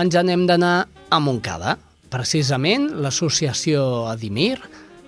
ens 0.00 0.16
anem 0.16 0.48
d'anar 0.48 0.78
a 1.12 1.20
Montcada. 1.20 1.76
Precisament 2.08 2.88
l'associació 3.04 4.06
Adimir, 4.08 4.56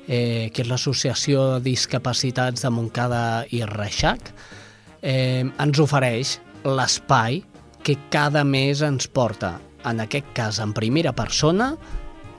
eh, 0.09 0.51
que 0.53 0.63
és 0.65 0.71
l'associació 0.71 1.47
de 1.55 1.65
discapacitats 1.71 2.65
de 2.65 2.71
Montcada 2.71 3.45
i 3.51 3.63
Reixac, 3.69 4.33
eh, 5.03 5.45
ens 5.45 5.83
ofereix 5.83 6.39
l'espai 6.65 7.43
que 7.85 7.99
cada 8.11 8.45
mes 8.45 8.81
ens 8.83 9.09
porta, 9.09 9.59
en 9.85 10.01
aquest 10.01 10.31
cas 10.37 10.61
en 10.65 10.73
primera 10.73 11.13
persona, 11.13 11.75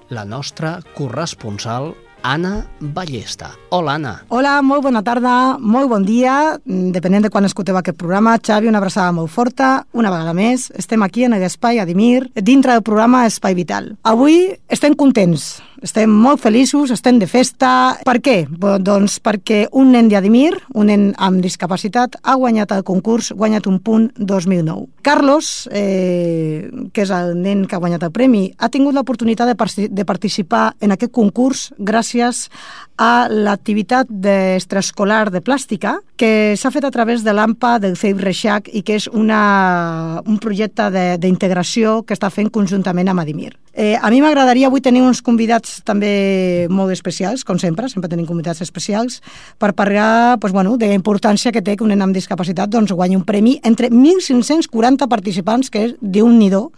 la 0.09 0.25
nostra 0.25 0.79
corresponsal 0.95 1.93
Anna 2.25 2.65
Ballesta. 2.79 3.51
Hola, 3.69 3.93
Anna. 3.99 4.13
Hola, 4.33 4.55
molt 4.65 4.81
bona 4.81 5.03
tarda, 5.05 5.59
molt 5.61 5.91
bon 5.91 6.05
dia, 6.07 6.57
depenent 6.65 7.27
de 7.27 7.29
quan 7.29 7.45
escolteu 7.45 7.77
aquest 7.77 7.99
programa. 8.01 8.33
Xavi, 8.41 8.65
una 8.71 8.81
abraçada 8.81 9.13
molt 9.13 9.29
forta, 9.29 9.85
una 9.93 10.09
vegada 10.09 10.33
més. 10.33 10.71
Estem 10.73 11.05
aquí 11.05 11.27
en 11.27 11.37
l'espai 11.37 11.77
Adimir, 11.77 12.31
dintre 12.33 12.73
del 12.73 12.81
programa 12.81 13.27
Espai 13.29 13.53
Vital. 13.53 13.91
Avui 14.01 14.55
estem 14.73 14.97
contents, 14.97 15.59
estem 15.83 16.11
molt 16.11 16.41
feliços, 16.43 16.91
estem 16.91 17.19
de 17.19 17.27
festa. 17.27 17.97
Per 18.05 18.17
què? 18.23 18.37
Bo, 18.49 18.77
doncs 18.79 19.17
perquè 19.23 19.65
un 19.71 19.91
nen 19.95 20.09
d'Adimir, 20.11 20.53
un 20.73 20.91
nen 20.91 21.07
amb 21.17 21.43
discapacitat, 21.43 22.19
ha 22.23 22.35
guanyat 22.39 22.71
el 22.75 22.85
concurs, 22.87 23.31
guanyat 23.35 23.67
un 23.67 23.79
punt 23.83 24.09
2009. 24.17 24.87
Carlos, 25.05 25.69
eh, 25.71 26.69
que 26.93 27.05
és 27.05 27.11
el 27.13 27.35
nen 27.41 27.65
que 27.65 27.75
ha 27.77 27.83
guanyat 27.83 28.07
el 28.07 28.13
premi, 28.15 28.47
ha 28.57 28.69
tingut 28.69 28.95
l'oportunitat 28.95 29.51
de, 29.51 29.87
de 29.89 30.05
participar 30.05 30.73
en 30.81 30.95
aquest 30.95 31.13
concurs 31.13 31.69
gràcies 31.77 32.49
a 32.97 33.27
l'activitat 33.27 34.07
d'extraescolar 34.07 35.29
de 35.31 35.41
plàstica 35.43 35.97
que 36.15 36.55
s'ha 36.55 36.71
fet 36.71 36.85
a 36.87 36.91
través 36.95 37.25
de 37.25 37.33
l'AMPA 37.35 37.75
del 37.83 37.97
CEIP 37.99 38.21
Reixac 38.23 38.69
i 38.71 38.85
que 38.87 38.95
és 38.95 39.09
una, 39.11 40.21
un 40.23 40.39
projecte 40.39 40.87
d'integració 41.19 42.01
que 42.07 42.15
està 42.15 42.31
fent 42.31 42.49
conjuntament 42.49 43.11
amb 43.11 43.25
Adimir. 43.25 43.51
Eh, 43.75 43.97
a 43.99 44.07
mi 44.09 44.21
m'agradaria 44.23 44.69
avui 44.69 44.79
tenir 44.79 45.01
uns 45.03 45.19
convidats 45.19 45.64
també 45.85 46.67
molt 46.69 46.93
especials, 46.93 47.43
com 47.47 47.59
sempre, 47.61 47.89
sempre 47.91 48.09
tenim 48.11 48.27
convidats 48.29 48.61
especials, 48.61 49.21
per 49.57 49.73
parlar 49.73 50.37
pues, 50.39 50.53
bueno, 50.53 50.77
de 50.77 50.87
la 50.91 50.97
importància 50.97 51.51
que 51.51 51.61
té 51.61 51.75
que 51.75 51.83
un 51.83 51.93
nen 51.93 52.03
amb 52.05 52.15
discapacitat 52.15 52.69
doncs, 52.69 52.93
guanyi 52.93 53.17
un 53.17 53.25
premi 53.25 53.59
entre 53.63 53.89
1.540 53.89 55.09
participants, 55.11 55.69
que 55.69 55.89
és 55.89 55.97
d'un 56.01 56.39
nidó, 56.39 56.69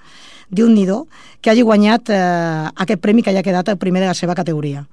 d'un 0.50 0.74
nidó, 0.74 1.06
que 1.42 1.52
hagi 1.52 1.64
guanyat 1.68 2.10
eh, 2.10 2.74
aquest 2.76 3.04
premi 3.04 3.24
que 3.24 3.32
hagi 3.32 3.44
quedat 3.44 3.70
el 3.70 3.78
primer 3.78 4.02
de 4.04 4.12
la 4.12 4.18
seva 4.18 4.36
categoria. 4.36 4.86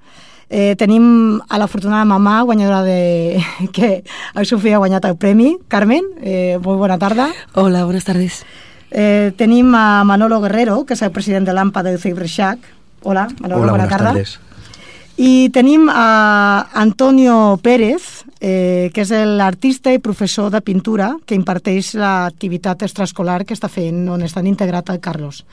Eh, 0.49 0.75
tenim 0.77 1.41
a 1.49 1.57
l'afortunada 1.57 2.05
mamà 2.05 2.41
guanyadora 2.45 2.83
de... 2.85 3.41
que 3.75 4.03
el 4.35 4.45
Sofia 4.45 4.77
ha 4.77 4.83
guanyat 4.83 5.07
el 5.09 5.17
premi. 5.17 5.55
Carmen, 5.67 6.05
eh, 6.21 6.59
molt 6.61 6.79
bona 6.79 6.99
tarda. 7.01 7.31
Hola, 7.53 7.85
buenas 7.85 8.05
tardes. 8.05 8.43
Eh, 8.91 9.33
tenim 9.35 9.73
a 9.75 10.03
Manolo 10.03 10.39
Guerrero, 10.41 10.85
que 10.85 10.93
és 10.93 11.01
el 11.01 11.11
president 11.11 11.47
de 11.47 11.55
l'AMPA 11.55 11.83
del 11.83 11.99
Cibreixac. 11.99 12.59
Hola, 13.05 13.27
Manolo, 13.39 13.61
Hola, 13.61 13.71
bona 13.71 13.71
buenas 13.71 13.89
tarda. 13.89 14.05
tardes. 14.13 14.39
I 15.17 15.49
tenim 15.53 15.87
a 15.89 16.67
Antonio 16.73 17.57
Pérez, 17.63 18.25
eh, 18.41 18.89
que 18.93 19.05
és 19.05 19.11
l'artista 19.13 19.93
i 19.93 19.99
professor 20.03 20.49
de 20.51 20.59
pintura 20.65 21.13
que 21.25 21.37
imparteix 21.37 21.93
l'activitat 21.95 22.81
extraescolar 22.83 23.45
que 23.45 23.53
està 23.55 23.69
fent, 23.71 24.09
on 24.11 24.25
estan 24.25 24.49
integrat 24.49 24.89
el 24.91 24.99
Carlos. 24.99 25.45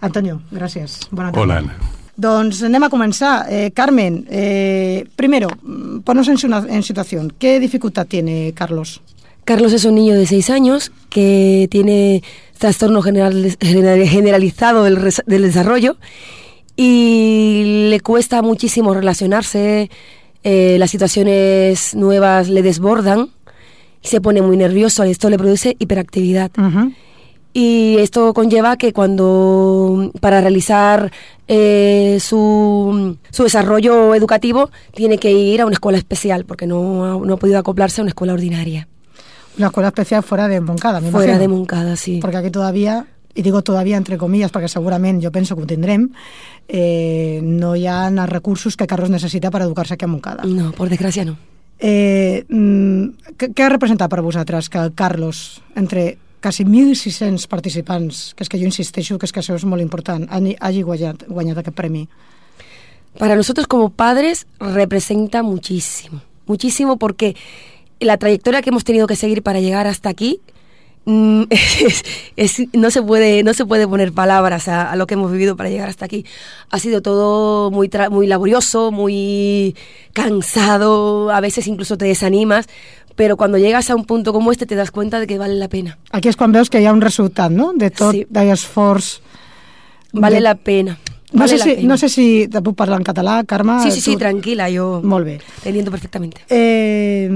Antonio, 0.00 0.38
gràcies. 0.50 1.00
Bona 1.10 1.32
tarda. 1.34 1.42
Hola, 1.42 1.58
Ana. 1.58 1.74
Doncs 2.16 2.62
anem 2.64 2.84
a 2.84 2.90
començar. 2.92 3.46
Eh, 3.50 3.70
Carmen, 3.74 4.24
eh, 4.30 5.04
primero, 5.16 5.48
mm, 5.62 5.98
ponnos 6.00 6.28
en, 6.28 6.38
una, 6.44 6.64
en 6.68 6.82
situación. 6.82 7.32
¿Qué 7.38 7.58
dificultad 7.60 8.06
tiene 8.06 8.52
Carlos? 8.54 9.02
Carlos 9.44 9.72
es 9.72 9.84
un 9.84 9.96
niño 9.96 10.14
de 10.14 10.26
6 10.26 10.48
años 10.50 10.92
que 11.10 11.66
tiene 11.70 12.22
trastorno 12.58 13.02
general, 13.02 13.56
general- 13.60 14.06
generalizado 14.06 14.84
del, 14.84 14.98
del 15.26 15.42
desarrollo 15.42 15.96
y 16.76 17.88
le 17.90 18.00
cuesta 18.00 18.42
muchísimo 18.42 18.94
relacionarse, 18.94 19.90
eh, 20.42 20.76
las 20.78 20.90
situaciones 20.90 21.94
nuevas 21.94 22.48
le 22.48 22.62
desbordan, 22.62 23.28
se 24.02 24.20
pone 24.20 24.40
muy 24.42 24.56
nervioso 24.56 25.04
y 25.04 25.10
esto 25.10 25.28
le 25.30 25.36
produce 25.38 25.76
hiperactividad. 25.78 26.50
Y 27.52 27.96
esto 27.98 28.32
conlleva 28.32 28.76
que 28.76 28.92
cuando 28.92 30.12
para 30.20 30.40
realizar 30.40 31.10
eh, 31.48 32.18
su, 32.20 33.16
su 33.32 33.42
desarrollo 33.42 34.14
educativo 34.14 34.70
tiene 34.94 35.18
que 35.18 35.32
ir 35.32 35.60
a 35.60 35.66
una 35.66 35.74
escuela 35.74 35.98
especial 35.98 36.44
porque 36.44 36.68
no, 36.68 37.04
ha- 37.04 37.26
no 37.26 37.34
ha 37.34 37.36
podido 37.36 37.58
acoplarse 37.58 38.00
a 38.00 38.04
una 38.04 38.10
escuela 38.10 38.34
ordinaria. 38.34 38.86
Una 39.58 39.66
escuela 39.66 39.88
especial 39.88 40.22
fuera 40.22 40.46
de 40.46 40.60
Moncada, 40.60 41.00
me 41.00 41.10
Fuera 41.10 41.32
imagino. 41.32 41.40
de 41.40 41.48
Moncada, 41.48 41.96
sí. 41.96 42.20
Porque 42.22 42.36
aquí 42.36 42.50
todavía, 42.50 43.06
i 43.34 43.42
digo 43.42 43.62
todavía 43.62 43.96
entre 43.96 44.18
comillas, 44.18 44.52
perquè 44.52 44.68
segurament 44.68 45.20
jo 45.22 45.30
penso 45.30 45.56
que 45.56 45.62
ho 45.62 45.70
tindrem, 45.70 46.08
eh, 46.68 47.40
no 47.42 47.76
hi 47.76 47.86
ha 47.86 48.08
els 48.08 48.30
recursos 48.30 48.76
que 48.76 48.88
Carlos 48.90 49.10
necessita 49.10 49.50
per 49.50 49.62
educar-se 49.62 49.94
aquí 49.94 50.04
a 50.04 50.10
Moncada. 50.10 50.44
No, 50.44 50.72
por 50.72 50.90
desgràcia 50.90 51.24
no. 51.24 51.36
Eh, 51.80 52.44
mm, 52.48 53.36
què, 53.38 53.52
què 53.54 53.64
ha 53.64 53.70
representat 53.72 54.10
per 54.10 54.20
vosaltres 54.20 54.68
que 54.68 54.78
el 54.78 54.92
Carlos, 54.92 55.62
entre 55.74 56.18
quasi 56.40 56.64
1.600 56.64 57.46
participants, 57.48 58.34
que 58.34 58.44
és 58.44 58.50
que 58.50 58.58
jo 58.58 58.68
insisteixo 58.68 59.18
que 59.18 59.28
és 59.28 59.32
que 59.32 59.40
això 59.40 59.56
és 59.56 59.64
molt 59.64 59.84
important, 59.84 60.26
hagi 60.28 60.82
guanyat, 60.82 61.26
guanyat 61.28 61.60
aquest 61.60 61.76
premi? 61.76 62.08
Para 63.18 63.36
nosotros 63.36 63.66
como 63.66 63.90
padres 63.90 64.46
representa 64.58 65.42
muchísimo, 65.42 66.22
muchísimo 66.46 66.96
porque 66.96 67.34
la 67.98 68.16
trayectoria 68.16 68.62
que 68.62 68.70
hemos 68.70 68.84
tenido 68.84 69.06
que 69.06 69.16
seguir 69.16 69.42
para 69.42 69.60
llegar 69.60 69.86
hasta 69.86 70.08
aquí 70.08 70.40
es- 71.50 72.04
es- 72.36 72.62
no 72.72 72.90
se 72.90 73.02
puede 73.02 73.42
no 73.42 73.52
se 73.54 73.64
puede 73.66 73.86
poner 73.88 74.12
palabras 74.12 74.68
a, 74.68 74.90
a 74.90 74.96
lo 74.96 75.06
que 75.06 75.14
hemos 75.14 75.30
vivido 75.32 75.56
para 75.56 75.68
llegar 75.70 75.88
hasta 75.88 76.04
aquí. 76.04 76.24
Ha 76.70 76.78
sido 76.78 77.02
todo 77.02 77.70
muy 77.70 77.88
tra- 77.88 78.10
muy 78.10 78.26
laborioso, 78.26 78.90
muy 78.92 79.74
cansado, 80.12 81.30
a 81.30 81.40
veces 81.40 81.66
incluso 81.66 81.96
te 81.96 82.04
desanimas, 82.06 82.66
pero 83.16 83.36
cuando 83.36 83.58
llegas 83.58 83.90
a 83.90 83.96
un 83.96 84.04
punto 84.04 84.32
como 84.32 84.52
este 84.52 84.66
te 84.66 84.74
das 84.74 84.90
cuenta 84.90 85.18
de 85.20 85.26
que 85.26 85.38
vale 85.38 85.54
la 85.54 85.68
pena. 85.68 85.98
Aquí 86.12 86.28
és 86.28 86.36
quan 86.36 86.52
veus 86.52 86.70
que 86.70 86.80
hi 86.80 86.86
ha 86.86 86.92
un 86.92 87.02
resultat, 87.02 87.50
no?, 87.52 87.72
de 87.74 87.90
tot, 87.90 88.12
sí. 88.14 88.26
l'esforç... 88.30 89.20
Vale 90.12 90.36
de- 90.36 90.40
la 90.42 90.54
pena. 90.56 90.98
No 91.32 91.40
Vale 91.44 91.58
sé, 91.58 91.62
si, 91.62 91.74
pena. 91.76 91.88
no 91.88 91.96
sé 91.98 92.08
si 92.08 92.48
te 92.50 92.60
puc 92.60 92.74
parlar 92.74 92.98
en 92.98 93.04
català, 93.04 93.44
Carme. 93.46 93.76
Sí, 93.84 93.90
sí, 93.92 94.00
sí, 94.00 94.12
Tu- 94.14 94.18
tranquila, 94.18 94.68
yo 94.68 95.00
Molt 95.04 95.24
bé. 95.24 95.40
te 95.62 95.68
entiendo 95.68 95.90
perfectamente. 95.92 96.42
Eh, 96.48 97.28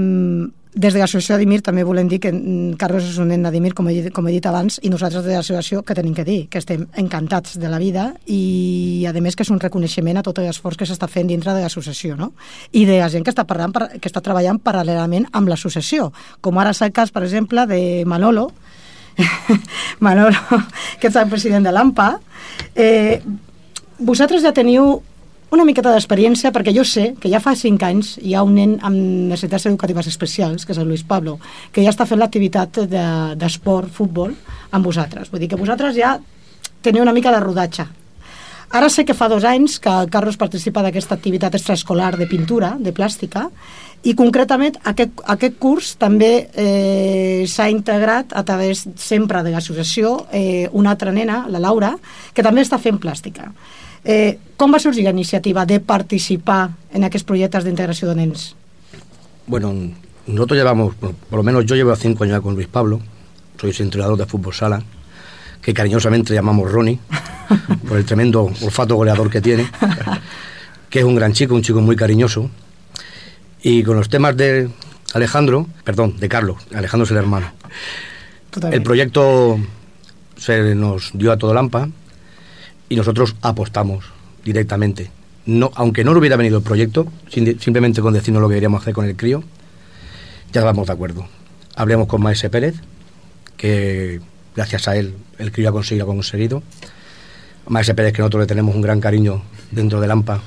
des 0.75 0.93
de 0.93 0.99
l'associació 0.99 1.37
Adimir 1.37 1.61
també 1.63 1.85
volem 1.87 2.09
dir 2.11 2.19
que 2.19 2.33
mm, 2.33 2.75
Carlos 2.79 3.05
és 3.07 3.17
un 3.23 3.29
nen 3.31 3.45
d'Adimir, 3.45 3.71
com, 3.73 3.87
com 4.11 4.27
he 4.27 4.33
dit 4.35 4.47
abans, 4.49 4.81
i 4.83 4.91
nosaltres 4.91 5.23
de 5.23 5.31
l'associació 5.31 5.81
que 5.87 5.95
tenim 5.95 6.13
que 6.13 6.25
dir, 6.27 6.37
que 6.51 6.59
estem 6.59 6.83
encantats 6.99 7.55
de 7.61 7.71
la 7.71 7.79
vida 7.79 8.09
i, 8.27 9.05
a 9.07 9.13
més, 9.15 9.39
que 9.39 9.47
és 9.47 9.51
un 9.55 9.61
reconeixement 9.63 10.19
a 10.19 10.25
tot 10.25 10.43
l'esforç 10.43 10.81
que 10.81 10.89
s'està 10.89 11.07
fent 11.07 11.31
dintre 11.31 11.55
de 11.55 11.63
l'associació, 11.63 12.19
no? 12.19 12.33
I 12.75 12.83
de 12.85 12.99
la 12.99 13.07
gent 13.09 13.23
que 13.23 13.31
està, 13.31 13.47
parlant, 13.47 13.71
que 13.71 14.11
està 14.11 14.19
treballant 14.21 14.59
paral·lelament 14.59 15.29
amb 15.31 15.47
l'associació, 15.47 16.11
com 16.43 16.59
ara 16.59 16.75
és 16.75 16.83
el 16.83 16.91
cas, 16.91 17.15
per 17.15 17.23
exemple, 17.23 17.65
de 17.71 18.03
Manolo, 18.05 18.49
Manolo, 20.03 20.61
que 20.99 21.07
és 21.07 21.15
el 21.15 21.31
president 21.31 21.63
de 21.63 21.71
l'AMPA. 21.71 22.11
Eh, 22.75 23.21
vosaltres 24.03 24.43
ja 24.43 24.51
teniu 24.51 24.97
una 25.55 25.65
miqueta 25.65 25.91
d'experiència, 25.93 26.51
perquè 26.53 26.73
jo 26.75 26.83
sé 26.85 27.13
que 27.19 27.29
ja 27.31 27.39
fa 27.43 27.55
5 27.55 27.85
anys 27.87 28.13
hi 28.21 28.35
ha 28.35 28.43
un 28.45 28.53
nen 28.57 28.77
amb 28.85 28.95
necessitats 29.31 29.65
educatives 29.71 30.07
especials, 30.11 30.65
que 30.65 30.73
és 30.75 30.79
el 30.81 30.87
Luis 30.87 31.03
Pablo, 31.07 31.37
que 31.71 31.83
ja 31.83 31.91
està 31.93 32.05
fent 32.05 32.19
l'activitat 32.21 32.83
de- 32.91 33.35
d'esport, 33.39 33.89
futbol, 33.91 34.33
amb 34.71 34.85
vosaltres. 34.85 35.31
Vull 35.31 35.39
dir 35.39 35.49
que 35.49 35.59
vosaltres 35.59 35.95
ja 35.95 36.17
teniu 36.81 37.01
una 37.03 37.13
mica 37.13 37.31
de 37.31 37.39
rodatge. 37.39 37.87
Ara 38.75 38.89
sé 38.89 39.05
que 39.05 39.13
fa 39.13 39.29
dos 39.29 39.43
anys 39.45 39.79
que 39.79 39.89
el 39.89 40.09
Carlos 40.09 40.37
participa 40.37 40.81
d'aquesta 40.83 41.15
activitat 41.15 41.53
extraescolar 41.55 42.17
de 42.17 42.25
pintura, 42.27 42.75
de 42.79 42.91
plàstica, 42.91 43.49
i 44.03 44.13
concretament 44.13 44.75
aquest, 44.83 45.21
aquest 45.25 45.55
curs 45.57 45.95
també 45.97 46.49
eh, 46.53 47.45
s'ha 47.47 47.69
integrat 47.69 48.33
a 48.33 48.43
través 48.43 48.83
sempre 48.97 49.41
de 49.43 49.53
l'associació 49.53 50.25
eh, 50.31 50.67
una 50.73 50.91
altra 50.91 51.11
nena, 51.11 51.45
la 51.49 51.59
Laura, 51.59 51.95
que 52.33 52.43
també 52.43 52.61
està 52.61 52.77
fent 52.81 52.99
plàstica. 52.99 53.51
Eh, 54.05 54.37
com 54.55 54.71
va 54.71 54.79
sorgir 54.79 55.03
la 55.03 55.09
iniciativa 55.09 55.65
de 55.65 55.79
participar 55.81 56.69
en 56.93 57.03
aquests 57.07 57.25
projectes 57.25 57.65
d'integració 57.65 58.07
de 58.11 58.15
nens? 58.21 58.53
Bueno, 59.47 59.73
nosotros 60.27 60.57
llevamos, 60.57 60.93
bueno, 61.01 61.17
por 61.27 61.37
lo 61.37 61.43
menos 61.43 61.65
yo 61.65 61.75
llevo 61.75 61.95
cinco 61.95 62.23
años 62.23 62.37
ya 62.37 62.41
con 62.41 62.53
Luis 62.53 62.67
Pablo, 62.67 63.01
soy 63.59 63.73
su 63.73 63.81
entrenador 63.81 64.17
de 64.17 64.27
fútbol 64.27 64.53
sala, 64.53 64.83
que 65.59 65.73
cariñosamente 65.73 66.35
llamamos 66.35 66.71
Ronnie, 66.71 66.99
por 67.87 67.97
el 67.97 68.05
tremendo 68.05 68.43
olfato 68.43 68.95
goleador 68.95 69.31
que 69.31 69.41
tiene, 69.41 69.67
que 70.89 70.99
es 70.99 71.05
un 71.05 71.15
gran 71.15 71.33
chico, 71.33 71.55
un 71.55 71.63
chico 71.63 71.81
muy 71.81 71.95
cariñoso. 71.95 72.49
Y 73.63 73.81
con 73.81 73.97
los 73.97 74.09
temas 74.09 74.37
de 74.37 74.69
Alejandro, 75.15 75.65
perdón, 75.83 76.17
de 76.19 76.29
Carlos, 76.29 76.57
Alejandro 76.75 77.05
es 77.05 77.11
el 77.11 77.17
hermano. 77.17 77.51
El 78.71 78.83
proyecto 78.83 79.59
se 80.37 80.75
nos 80.75 81.09
dio 81.13 81.31
a 81.31 81.37
todo 81.37 81.53
Lampa 81.55 81.89
y 82.89 82.95
nosotros 82.95 83.35
apostamos 83.41 84.05
directamente. 84.43 85.11
no, 85.45 85.71
aunque 85.75 86.03
no 86.03 86.11
hubiera 86.11 86.37
venido 86.37 86.57
el 86.57 86.63
proyecto, 86.63 87.07
simplemente 87.29 88.01
con 88.01 88.13
decirnos 88.13 88.41
lo 88.41 88.49
que 88.49 88.55
queríamos 88.55 88.81
hacer 88.81 88.93
con 88.93 89.05
el 89.05 89.15
crío, 89.15 89.43
ya 90.51 90.63
vamos 90.63 90.87
de 90.87 90.93
acuerdo. 90.93 91.27
Hablemos 91.75 92.07
con 92.07 92.21
Maese 92.21 92.49
Pérez, 92.49 92.75
que 93.57 94.21
gracias 94.55 94.87
a 94.87 94.95
él 94.95 95.15
el 95.37 95.51
crío 95.51 95.69
ha 95.69 95.71
conseguido, 95.71 96.05
ha 96.05 96.07
conseguido. 96.07 96.63
Maese 97.67 97.93
Pérez, 97.93 98.13
que 98.13 98.19
nosotros 98.19 98.41
le 98.41 98.47
tenemos 98.47 98.73
un 98.73 98.81
gran 98.81 99.01
cariño 99.01 99.41
dentro 99.71 99.99
del 99.99 100.11
AMPA 100.11 100.41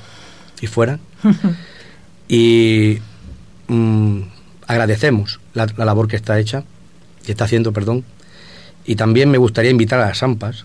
y 0.61 0.67
fuera. 0.67 0.99
y 2.29 2.99
mm, 3.69 4.21
agradecemos 4.67 5.41
la, 5.55 5.67
labor 5.77 6.09
que 6.09 6.17
está 6.17 6.39
hecha, 6.39 6.65
que 7.25 7.33
está 7.33 7.45
haciendo, 7.45 7.73
perdón. 7.73 8.05
Y 8.85 8.97
también 8.97 9.31
me 9.31 9.39
gustaría 9.39 9.71
invitar 9.71 10.01
a 10.01 10.09
las 10.09 10.23
AMPAs 10.23 10.65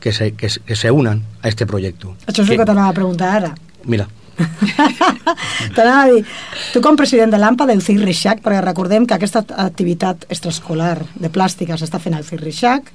que 0.00 0.12
se, 0.12 0.32
que, 0.32 0.48
se 0.48 0.90
unan 0.90 1.24
a 1.42 1.48
este 1.48 1.66
proyecto. 1.66 2.14
Això 2.26 2.42
és 2.42 2.48
que, 2.48 2.54
el 2.54 2.62
que 2.62 2.68
t'anava 2.68 2.92
a 2.92 2.96
preguntar 2.96 3.34
ara. 3.40 3.52
Mira. 3.84 4.08
t'anava 5.76 6.02
a 6.04 6.10
dir, 6.12 6.24
tu 6.72 6.82
com 6.84 6.96
president 6.98 7.32
de 7.34 7.40
l'AMPA 7.42 7.66
del 7.66 7.82
CIR 7.82 8.04
Reixac, 8.04 8.42
perquè 8.44 8.60
recordem 8.62 9.06
que 9.06 9.16
aquesta 9.16 9.42
activitat 9.66 10.28
extraescolar 10.30 11.00
de 11.18 11.30
plàstica 11.34 11.78
s'està 11.78 11.98
fent 12.02 12.14
al 12.14 12.26
CIR 12.26 12.44
Reixac, 12.44 12.92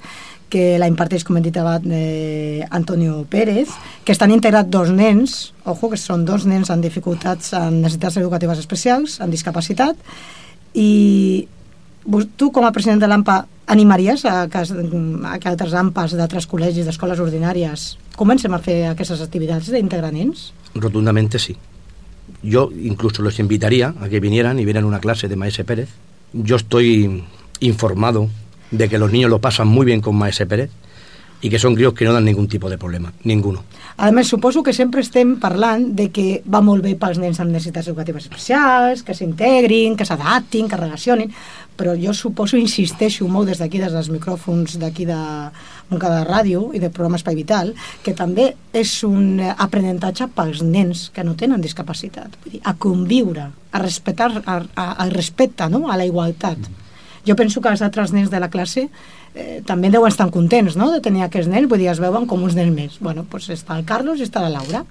que 0.54 0.76
la 0.78 0.88
imparteix, 0.88 1.24
com 1.26 1.36
hem 1.36 1.44
dit 1.44 1.56
abans, 1.58 1.88
eh, 1.90 2.64
Antonio 2.70 3.24
Pérez, 3.28 3.72
que 4.04 4.12
estan 4.14 4.30
integrats 4.30 4.70
dos 4.70 4.92
nens, 4.94 5.52
ojo, 5.64 5.90
que 5.90 5.98
són 5.98 6.24
dos 6.24 6.46
nens 6.46 6.70
amb 6.70 6.84
dificultats, 6.84 7.52
amb 7.58 7.82
necessitats 7.82 8.20
educatives 8.20 8.60
especials, 8.62 9.18
amb 9.24 9.34
discapacitat, 9.34 9.98
i 10.74 11.48
tu, 12.36 12.50
com 12.52 12.66
a 12.66 12.72
president 12.72 13.00
de 13.02 13.08
l'AMPA, 13.08 13.44
animaries 13.66 14.24
a 14.28 14.46
que, 14.52 14.60
a 14.60 15.38
que 15.40 15.48
altres 15.48 15.74
AMPAs 15.74 16.16
d'altres 16.18 16.46
col·legis, 16.50 16.84
d'escoles 16.86 17.20
ordinàries, 17.20 17.94
comencem 18.16 18.52
a 18.52 18.60
fer 18.62 18.82
aquestes 18.90 19.22
activitats 19.24 19.70
d'integrar 19.72 20.12
nens? 20.12 20.52
Rotundamente 20.74 21.38
sí. 21.38 21.56
Yo 22.42 22.68
incluso 22.72 23.22
los 23.22 23.38
invitaría 23.38 23.94
a 24.00 24.08
que 24.08 24.20
vinieran 24.20 24.58
y 24.58 24.64
vieran 24.64 24.84
una 24.84 25.00
clase 25.00 25.28
de 25.28 25.36
Maese 25.36 25.64
Pérez. 25.64 25.88
Yo 26.32 26.56
estoy 26.56 27.24
informado 27.60 28.28
de 28.70 28.88
que 28.88 28.98
los 28.98 29.12
niños 29.12 29.30
lo 29.30 29.40
pasan 29.40 29.68
muy 29.68 29.86
bien 29.86 30.00
con 30.00 30.16
Maese 30.16 30.46
Pérez 30.46 30.70
i 31.42 31.50
que 31.52 31.58
són 31.60 31.74
crios 31.76 31.94
que 31.94 32.06
no 32.06 32.14
dan 32.14 32.24
ningún 32.24 32.48
tipus 32.48 32.70
de 32.70 32.78
problema, 32.78 33.12
ninguno. 33.24 33.64
A 33.96 34.10
més, 34.10 34.26
suposo 34.26 34.62
que 34.66 34.72
sempre 34.74 35.04
estem 35.04 35.36
parlant 35.38 35.84
de 35.94 36.08
que 36.10 36.40
va 36.50 36.58
molt 36.64 36.82
bé 36.82 36.96
pels 36.98 37.20
nens 37.22 37.38
amb 37.38 37.52
necessitats 37.54 37.90
educatives 37.92 38.24
especials, 38.26 39.04
que 39.06 39.14
s'integrin, 39.14 39.94
que 39.94 40.06
s'adaptin, 40.08 40.66
que 40.68 40.80
relacionin, 40.80 41.30
però 41.78 41.94
jo 41.98 42.14
suposo, 42.16 42.58
insisteixo 42.58 43.28
molt 43.30 43.52
des 43.52 43.62
d'aquí, 43.62 43.78
des 43.78 43.94
dels 43.94 44.10
micròfons 44.10 44.78
d'aquí 44.82 45.06
de 45.06 45.18
Montcada 45.90 46.22
de 46.22 46.28
Ràdio 46.30 46.68
i 46.74 46.82
del 46.82 46.90
programa 46.90 47.20
Espai 47.20 47.38
Vital, 47.38 47.74
que 48.02 48.16
també 48.18 48.50
és 48.72 48.96
un 49.06 49.38
aprenentatge 49.44 50.30
pels 50.34 50.64
nens 50.66 51.10
que 51.14 51.22
no 51.22 51.36
tenen 51.38 51.62
discapacitat, 51.62 52.34
vull 52.42 52.56
dir, 52.56 52.64
a 52.64 52.74
conviure, 52.74 53.50
a 53.70 53.82
respectar, 53.84 54.32
a, 54.42 54.62
a, 54.74 54.88
a 55.04 55.10
respecte, 55.12 55.70
no?, 55.70 55.86
a 55.86 56.00
la 56.00 56.08
igualtat. 56.08 56.58
Mm 56.58 56.84
jo 57.24 57.36
penso 57.36 57.60
que 57.60 57.72
els 57.72 57.82
altres 57.82 58.12
nens 58.12 58.30
de 58.30 58.40
la 58.40 58.50
classe 58.52 58.88
eh, 59.34 59.60
també 59.66 59.90
deuen 59.90 60.10
estar 60.10 60.30
contents 60.30 60.76
no? 60.80 60.90
de 60.92 61.00
tenir 61.04 61.24
aquests 61.24 61.50
nens, 61.50 61.68
vull 61.68 61.82
dir, 61.82 61.90
es 61.92 62.00
veuen 62.02 62.28
com 62.30 62.42
uns 62.42 62.56
nens 62.56 62.74
més. 62.74 63.00
Bueno, 63.00 63.26
doncs 63.30 63.50
està 63.54 63.76
el 63.78 63.84
Carlos 63.84 64.20
i 64.20 64.28
està 64.28 64.42
la 64.44 64.52
Laura. 64.54 64.84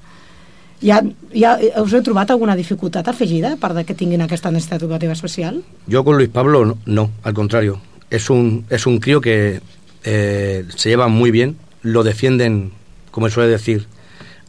Ja, 0.83 0.99
ja 1.31 1.55
us 1.79 1.93
he 1.95 2.01
trobat 2.03 2.33
alguna 2.33 2.57
dificultat 2.59 3.07
afegida 3.07 3.55
per 3.61 3.71
de 3.77 3.85
que 3.87 3.95
tinguin 3.95 4.25
aquesta 4.25 4.51
necessitat 4.51 4.81
educativa 4.83 5.15
especial? 5.15 5.61
Jo 5.87 6.03
con 6.03 6.17
Luis 6.17 6.29
Pablo 6.29 6.65
no, 6.65 6.77
no 6.85 7.09
al 7.23 7.33
contrario. 7.33 7.79
Es 8.09 8.29
un, 8.29 8.65
es 8.69 8.85
un 8.85 8.99
crío 8.99 9.21
que 9.21 9.61
eh, 10.03 10.65
se 10.75 10.89
lleva 10.89 11.07
muy 11.07 11.31
bien, 11.31 11.55
lo 11.81 12.03
defienden, 12.03 12.73
como 13.11 13.29
suele 13.29 13.49
decir, 13.49 13.87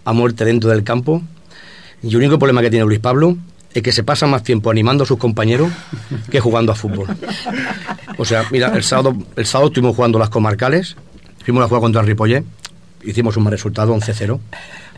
a 0.05 0.13
muerte 0.13 0.45
dentro 0.45 0.71
del 0.71 0.83
campo. 0.83 1.23
Y 2.03 2.11
el 2.11 2.17
único 2.17 2.39
problema 2.39 2.61
que 2.61 2.71
tiene 2.71 2.85
Luis 2.85 2.99
Pablo 2.99 3.37
es 3.75 3.83
que 3.83 3.93
se 3.93 4.05
pasa 4.05 4.27
más 4.27 4.43
tiempo 4.43 4.71
animando 4.71 5.05
a 5.05 5.07
sus 5.07 5.19
compañeros 5.19 5.71
que 6.31 6.41
jugando 6.41 6.73
a 6.73 6.75
fútbol. 6.75 7.09
O 8.17 8.25
sea, 8.25 8.45
mira, 8.51 8.69
el 8.75 8.85
sábado, 8.85 9.17
el 9.37 9.47
sábado 9.47 9.69
estuvimos 9.69 9.97
jugando 9.97 10.19
las 10.19 10.31
comarcales, 10.31 10.97
fuimos 11.45 11.65
a 11.65 11.67
jugar 11.67 11.83
contra 11.83 12.01
el 12.01 12.07
Ripollet, 12.07 12.45
hicimos 13.03 13.37
un 13.37 13.43
mal 13.43 13.51
resultado, 13.51 13.95
11-0, 13.95 14.39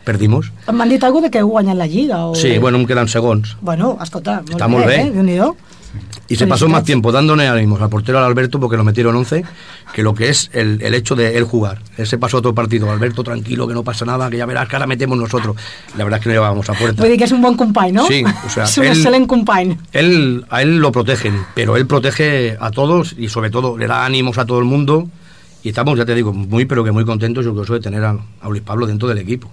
perdimos. 0.03 0.51
¿Han 0.67 0.89
dicho 0.89 1.05
algo 1.07 1.21
de 1.21 1.31
que 1.31 1.39
en 1.39 1.77
la 1.77 1.87
liga? 1.87 2.27
O... 2.27 2.35
Sí, 2.35 2.59
bueno, 2.59 2.85
quedan 2.85 3.07
segundos. 3.07 3.57
Bueno, 3.61 3.97
escolta, 4.01 4.43
Está 4.47 4.67
muy 4.67 4.85
bien, 4.85 5.27
¿eh? 5.27 5.41
Y 6.29 6.35
se 6.35 6.47
pasó 6.47 6.67
más 6.67 6.83
tiempo 6.83 7.11
dándole 7.11 7.47
ánimos 7.47 7.81
al 7.81 7.89
portero 7.89 8.17
al 8.17 8.25
Alberto 8.25 8.59
porque 8.59 8.75
lo 8.75 8.83
metieron 8.83 9.15
11 9.15 9.43
que 9.93 10.03
lo 10.03 10.13
que 10.13 10.29
es 10.29 10.49
el, 10.53 10.81
el 10.81 10.93
hecho 10.93 11.15
de 11.15 11.37
él 11.37 11.43
jugar. 11.43 11.81
Él 11.97 12.05
se 12.05 12.17
pasó 12.17 12.37
otro 12.37 12.53
partido, 12.53 12.91
Alberto 12.91 13.23
tranquilo, 13.23 13.67
que 13.67 13.73
no 13.73 13.83
pasa 13.83 14.05
nada, 14.05 14.29
que 14.29 14.37
ya 14.37 14.45
verás 14.45 14.67
que 14.67 14.75
ahora 14.75 14.87
metemos 14.87 15.17
nosotros. 15.17 15.55
La 15.97 16.03
verdad 16.03 16.19
es 16.19 16.23
que 16.23 16.29
no 16.29 16.35
llevábamos 16.35 16.69
a 16.69 16.73
puerta. 16.73 17.01
Puede 17.01 17.17
que 17.17 17.23
es 17.23 17.31
un 17.31 17.41
buen 17.41 17.55
compay, 17.55 17.91
¿no? 17.91 18.05
Sí, 18.07 18.23
o 18.45 18.49
sea, 18.49 18.63
es 18.65 18.77
un 18.77 18.85
excelente 18.85 19.27
compay. 19.27 19.77
Él, 19.93 20.45
a 20.49 20.61
él 20.61 20.77
lo 20.77 20.91
protegen, 20.91 21.45
pero 21.55 21.77
él 21.77 21.87
protege 21.87 22.57
a 22.59 22.71
todos 22.71 23.15
y 23.17 23.29
sobre 23.29 23.49
todo 23.49 23.77
le 23.77 23.87
da 23.87 24.05
ánimos 24.05 24.37
a 24.37 24.45
todo 24.45 24.59
el 24.59 24.65
mundo. 24.65 25.07
Y 25.63 25.69
estamos, 25.69 25.97
ya 25.97 26.05
te 26.05 26.13
digo, 26.13 26.33
muy 26.33 26.65
pero 26.65 26.83
que 26.83 26.91
muy 26.91 27.05
contentos 27.05 27.45
yo 27.45 27.53
creo 27.53 27.75
de 27.75 27.81
tener 27.81 28.03
a, 28.03 28.17
a 28.41 28.49
Luis 28.49 28.61
Pablo 28.61 28.85
dentro 28.85 29.07
del 29.07 29.17
equipo. 29.17 29.49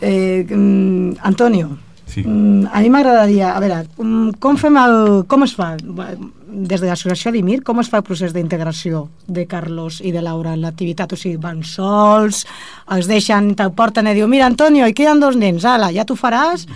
Eh, 0.00 0.44
mm, 0.48 1.12
Antonio, 1.22 1.78
Sí. 2.12 2.22
Mm, 2.26 2.68
a 2.68 2.80
mi 2.84 2.90
m'agradaria, 2.92 3.54
a 3.56 3.60
veure, 3.62 3.82
mm, 3.96 4.38
com 4.42 4.58
fem 4.60 4.76
el... 4.76 4.96
com 5.28 5.46
es 5.46 5.54
fa, 5.56 5.72
des 6.52 6.82
de 6.82 6.88
l'associació 6.90 7.32
d'IMIR, 7.32 7.62
com 7.64 7.80
es 7.80 7.88
fa 7.88 8.02
el 8.02 8.04
procés 8.04 8.34
d'integració 8.36 9.06
de 9.26 9.46
Carlos 9.48 10.02
i 10.04 10.12
de 10.12 10.20
Laura 10.20 10.52
en 10.52 10.60
l'activitat? 10.60 11.14
O 11.14 11.16
sigui, 11.16 11.40
van 11.40 11.62
sols, 11.64 12.44
els 12.92 13.08
deixen, 13.08 13.54
te'l 13.56 13.72
porten 13.76 14.10
i 14.10 14.16
diu, 14.18 14.28
mira, 14.28 14.50
Antonio, 14.50 14.86
i 14.86 14.96
queden 14.96 15.22
dos 15.22 15.38
nens, 15.40 15.64
ala, 15.64 15.88
ja 15.94 16.04
t'ho 16.04 16.18
faràs? 16.18 16.66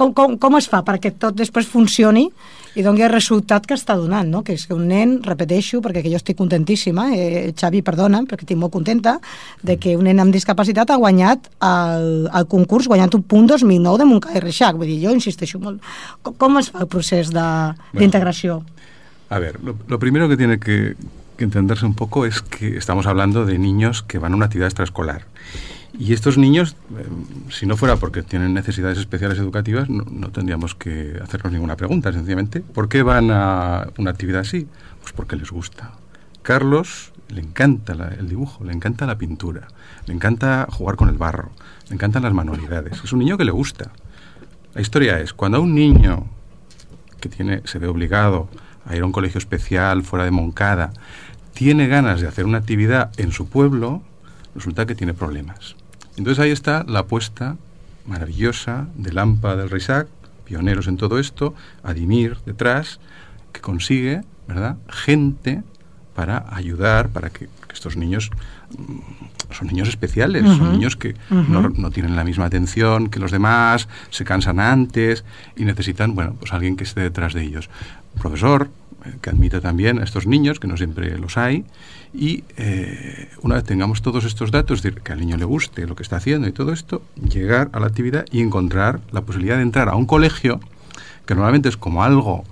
Com, 0.00 0.14
com, 0.16 0.38
com 0.40 0.56
es 0.56 0.70
fa 0.72 0.80
perquè 0.86 1.12
tot 1.20 1.36
després 1.36 1.68
funcioni 1.68 2.30
i 2.76 2.84
doni 2.84 3.02
el 3.06 3.10
resultat 3.10 3.64
que 3.66 3.74
està 3.76 3.96
donant, 3.96 4.28
no? 4.28 4.42
que 4.44 4.52
és 4.56 4.66
que 4.68 4.76
un 4.76 4.84
nen, 4.90 5.16
repeteixo, 5.24 5.80
perquè 5.84 6.02
que 6.04 6.12
jo 6.12 6.20
estic 6.20 6.36
contentíssima, 6.36 7.08
eh, 7.16 7.52
Xavi, 7.56 7.80
perdona, 7.86 8.20
perquè 8.28 8.44
estic 8.44 8.60
molt 8.60 8.74
contenta, 8.74 9.16
de 9.64 9.78
que 9.80 9.96
un 9.96 10.04
nen 10.04 10.20
amb 10.20 10.34
discapacitat 10.34 10.92
ha 10.92 11.00
guanyat 11.00 11.48
el, 11.64 12.28
el 12.28 12.48
concurs 12.52 12.88
guanyant 12.92 13.16
un 13.16 13.24
punt 13.24 13.48
2009 13.48 14.02
de 14.02 14.08
Montcada 14.10 14.36
i 14.36 14.44
Reixac. 14.44 14.76
Vull 14.76 14.92
dir, 14.92 15.00
jo 15.06 15.14
insisteixo 15.16 15.60
molt. 15.62 15.80
Com, 16.20 16.36
com 16.36 16.60
es 16.60 16.68
fa 16.72 16.84
el 16.84 16.90
procés 16.92 17.32
d'integració? 17.32 18.60
Bueno, 18.60 18.92
a 19.30 19.38
ver, 19.40 19.56
lo, 19.64 19.74
lo 19.88 19.98
primero 19.98 20.28
que 20.28 20.36
tiene 20.36 20.58
que, 20.60 20.96
que 21.36 21.44
entenderse 21.44 21.86
un 21.86 21.94
poco 21.94 22.26
es 22.26 22.42
que 22.42 22.76
estamos 22.76 23.06
hablando 23.06 23.46
de 23.46 23.58
niños 23.58 24.02
que 24.02 24.18
van 24.18 24.34
a 24.34 24.36
una 24.36 24.46
actividad 24.46 24.68
extraescolar. 24.68 25.24
Y 25.98 26.12
estos 26.12 26.36
niños, 26.36 26.76
eh, 26.98 27.06
si 27.50 27.64
no 27.66 27.76
fuera 27.76 27.96
porque 27.96 28.22
tienen 28.22 28.52
necesidades 28.52 28.98
especiales 28.98 29.38
educativas, 29.38 29.88
no, 29.88 30.04
no, 30.10 30.30
tendríamos 30.30 30.74
que 30.74 31.18
hacernos 31.22 31.52
ninguna 31.52 31.76
pregunta, 31.76 32.12
sencillamente. 32.12 32.60
¿Por 32.60 32.88
qué 32.88 33.02
van 33.02 33.30
a 33.30 33.88
una 33.96 34.10
actividad 34.10 34.40
así? 34.40 34.66
Pues 35.00 35.12
porque 35.12 35.36
les 35.36 35.50
gusta. 35.50 35.92
Carlos 36.42 37.12
le 37.28 37.40
encanta 37.40 37.94
la, 37.94 38.08
el 38.08 38.28
dibujo, 38.28 38.64
le 38.64 38.72
encanta 38.72 39.06
la 39.06 39.16
pintura, 39.16 39.68
le 40.06 40.14
encanta 40.14 40.66
jugar 40.70 40.96
con 40.96 41.08
el 41.08 41.16
barro, 41.16 41.50
le 41.88 41.94
encantan 41.94 42.22
las 42.22 42.34
manualidades. 42.34 43.02
Es 43.02 43.12
un 43.12 43.20
niño 43.20 43.38
que 43.38 43.44
le 43.44 43.50
gusta. 43.50 43.90
La 44.74 44.82
historia 44.82 45.18
es, 45.20 45.32
cuando 45.32 45.58
a 45.58 45.60
un 45.60 45.74
niño 45.74 46.26
que 47.20 47.28
tiene, 47.30 47.62
se 47.64 47.78
ve 47.78 47.86
obligado 47.86 48.48
a 48.84 48.94
ir 48.94 49.02
a 49.02 49.06
un 49.06 49.12
colegio 49.12 49.38
especial 49.38 50.02
fuera 50.02 50.26
de 50.26 50.30
Moncada, 50.30 50.92
tiene 51.54 51.88
ganas 51.88 52.20
de 52.20 52.28
hacer 52.28 52.44
una 52.44 52.58
actividad 52.58 53.10
en 53.18 53.32
su 53.32 53.48
pueblo, 53.48 54.02
resulta 54.54 54.84
que 54.84 54.94
tiene 54.94 55.14
problemas. 55.14 55.74
Entonces 56.16 56.42
ahí 56.42 56.50
está 56.50 56.84
la 56.88 57.00
apuesta 57.00 57.56
maravillosa 58.06 58.86
de 58.96 59.12
Lampa 59.12 59.56
del 59.56 59.70
Reisac, 59.70 60.08
pioneros 60.44 60.86
en 60.86 60.96
todo 60.96 61.18
esto, 61.18 61.54
Adimir 61.82 62.38
detrás, 62.46 63.00
que 63.52 63.60
consigue, 63.60 64.22
¿verdad?, 64.46 64.76
gente 64.88 65.62
para 66.14 66.46
ayudar, 66.50 67.10
para 67.10 67.28
que, 67.30 67.46
que 67.46 67.74
estos 67.74 67.96
niños 67.96 68.30
mm, 68.78 69.52
son 69.52 69.68
niños 69.68 69.88
especiales, 69.88 70.44
uh 70.44 70.46
-huh. 70.46 70.58
son 70.58 70.72
niños 70.72 70.96
que 70.96 71.10
uh 71.30 71.34
-huh. 71.34 71.48
no, 71.48 71.68
no, 71.68 71.90
tienen 71.90 72.16
la 72.16 72.24
misma 72.24 72.46
atención 72.46 73.08
que 73.08 73.20
los 73.20 73.30
demás, 73.30 73.88
se 74.10 74.24
cansan 74.24 74.58
antes 74.58 75.24
y 75.56 75.64
necesitan, 75.64 76.14
bueno, 76.14 76.34
pues 76.38 76.52
alguien 76.52 76.76
que 76.76 76.84
esté 76.84 77.02
detrás 77.02 77.34
de 77.34 77.42
ellos. 77.42 77.68
Profesor 78.18 78.70
que 79.20 79.30
admita 79.30 79.60
también 79.60 79.98
a 79.98 80.04
estos 80.04 80.26
niños, 80.26 80.60
que 80.60 80.68
no 80.68 80.76
siempre 80.76 81.18
los 81.18 81.36
hay, 81.36 81.64
y 82.14 82.44
eh, 82.56 83.28
una 83.42 83.56
vez 83.56 83.64
tengamos 83.64 84.02
todos 84.02 84.24
estos 84.24 84.50
datos, 84.50 84.78
es 84.78 84.82
decir, 84.82 85.02
que 85.02 85.12
al 85.12 85.20
niño 85.20 85.36
le 85.36 85.44
guste 85.44 85.86
lo 85.86 85.96
que 85.96 86.02
está 86.02 86.16
haciendo 86.16 86.48
y 86.48 86.52
todo 86.52 86.72
esto, 86.72 87.02
llegar 87.16 87.70
a 87.72 87.80
la 87.80 87.86
actividad 87.86 88.24
y 88.30 88.40
encontrar 88.40 89.00
la 89.12 89.22
posibilidad 89.22 89.56
de 89.56 89.62
entrar 89.62 89.88
a 89.88 89.96
un 89.96 90.06
colegio 90.06 90.60
que 91.26 91.34
normalmente 91.34 91.68
es 91.68 91.76
como 91.76 92.04
algo 92.04 92.44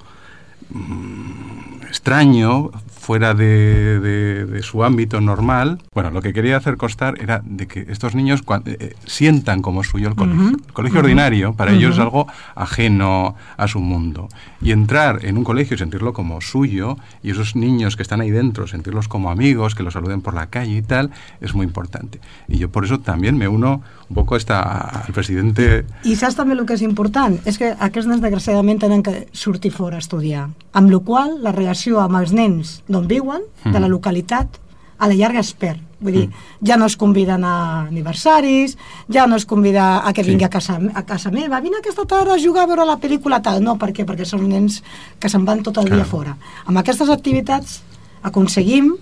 mm, 0.70 1.84
extraño, 1.88 2.70
fuera 3.04 3.34
de, 3.34 4.00
de, 4.00 4.46
de, 4.46 4.62
su 4.62 4.82
ámbito 4.82 5.20
normal, 5.20 5.78
bueno, 5.92 6.10
lo 6.10 6.22
que 6.22 6.32
quería 6.32 6.56
hacer 6.56 6.78
constar 6.78 7.20
era 7.20 7.42
de 7.44 7.66
que 7.66 7.80
estos 7.90 8.14
niños 8.14 8.40
cuando, 8.40 8.70
eh, 8.70 8.96
sientan 9.04 9.60
como 9.60 9.84
suyo 9.84 10.08
el 10.08 10.14
colegio. 10.14 10.42
Uh 10.42 10.50
-huh. 10.52 10.66
El 10.66 10.72
colegio 10.72 10.98
uh 10.98 11.02
-huh. 11.02 11.04
ordinario 11.04 11.52
para 11.52 11.70
uh 11.70 11.74
-huh. 11.74 11.78
ellos 11.78 11.94
es 11.96 12.00
algo 12.00 12.26
ajeno 12.54 13.36
a 13.58 13.68
su 13.68 13.80
mundo. 13.80 14.28
Y 14.62 14.72
entrar 14.72 15.22
en 15.22 15.36
un 15.36 15.44
colegio 15.44 15.74
y 15.74 15.78
sentirlo 15.78 16.14
como 16.14 16.40
suyo, 16.40 16.96
y 17.22 17.30
esos 17.30 17.56
niños 17.56 17.96
que 17.96 18.02
están 18.02 18.22
ahí 18.22 18.30
dentro, 18.30 18.66
sentirlos 18.66 19.06
como 19.06 19.30
amigos, 19.30 19.74
que 19.74 19.82
los 19.82 19.92
saluden 19.92 20.22
por 20.22 20.32
la 20.32 20.46
calle 20.46 20.78
y 20.78 20.82
tal, 20.82 21.10
es 21.42 21.54
muy 21.54 21.66
importante. 21.66 22.20
Y 22.48 22.56
yo 22.56 22.70
por 22.70 22.86
eso 22.86 23.00
también 23.00 23.36
me 23.36 23.48
uno 23.48 23.82
un 24.03 24.03
poco 24.14 24.36
esta, 24.36 24.60
al 25.04 25.12
presidente... 25.12 25.84
I 26.04 26.16
saps 26.16 26.38
també 26.38 26.56
el 26.56 26.64
que 26.66 26.76
és 26.78 26.84
important? 26.86 27.36
És 27.48 27.58
que 27.60 27.72
aquests 27.74 28.08
nens, 28.10 28.22
desgraciadament, 28.22 28.80
tenen 28.82 29.02
que 29.04 29.26
sortir 29.36 29.72
fora 29.74 29.98
a 30.00 30.04
estudiar. 30.04 30.48
Amb 30.72 30.92
la 30.92 31.00
qual 31.04 31.38
la 31.44 31.52
relació 31.54 32.00
amb 32.02 32.20
els 32.20 32.34
nens 32.34 32.78
d'on 32.88 33.08
viuen, 33.10 33.42
mm. 33.64 33.74
de 33.74 33.82
la 33.82 33.90
localitat, 33.90 34.60
a 34.98 35.08
la 35.10 35.14
llarga 35.18 35.42
es 35.42 35.52
perd. 35.58 35.80
Vull 36.04 36.12
dir, 36.14 36.26
mm. 36.28 36.66
ja 36.68 36.76
no 36.76 36.86
es 36.86 36.96
conviden 37.00 37.44
a 37.48 37.54
aniversaris, 37.86 38.76
ja 39.12 39.26
no 39.26 39.36
es 39.36 39.46
convida 39.48 40.06
a 40.06 40.12
que 40.12 40.22
vingui 40.22 40.44
sí. 40.44 40.48
a, 40.48 40.52
casa, 40.52 40.78
a 40.94 41.02
casa 41.08 41.32
meva, 41.32 41.60
vine 41.64 41.80
aquesta 41.80 42.04
tarda 42.08 42.36
a 42.36 42.42
jugar 42.42 42.64
a 42.64 42.70
veure 42.70 42.86
la 42.88 42.98
pel·lícula 43.00 43.40
tal. 43.42 43.62
No, 43.64 43.78
per 43.80 43.92
què? 43.96 44.06
Perquè 44.06 44.26
són 44.28 44.46
nens 44.50 44.82
que 45.18 45.30
se'n 45.32 45.46
van 45.48 45.64
tot 45.64 45.80
el 45.82 45.90
dia 45.92 46.04
fora. 46.04 46.36
Amb 46.66 46.80
aquestes 46.82 47.10
activitats 47.10 47.80
aconseguim 48.24 48.94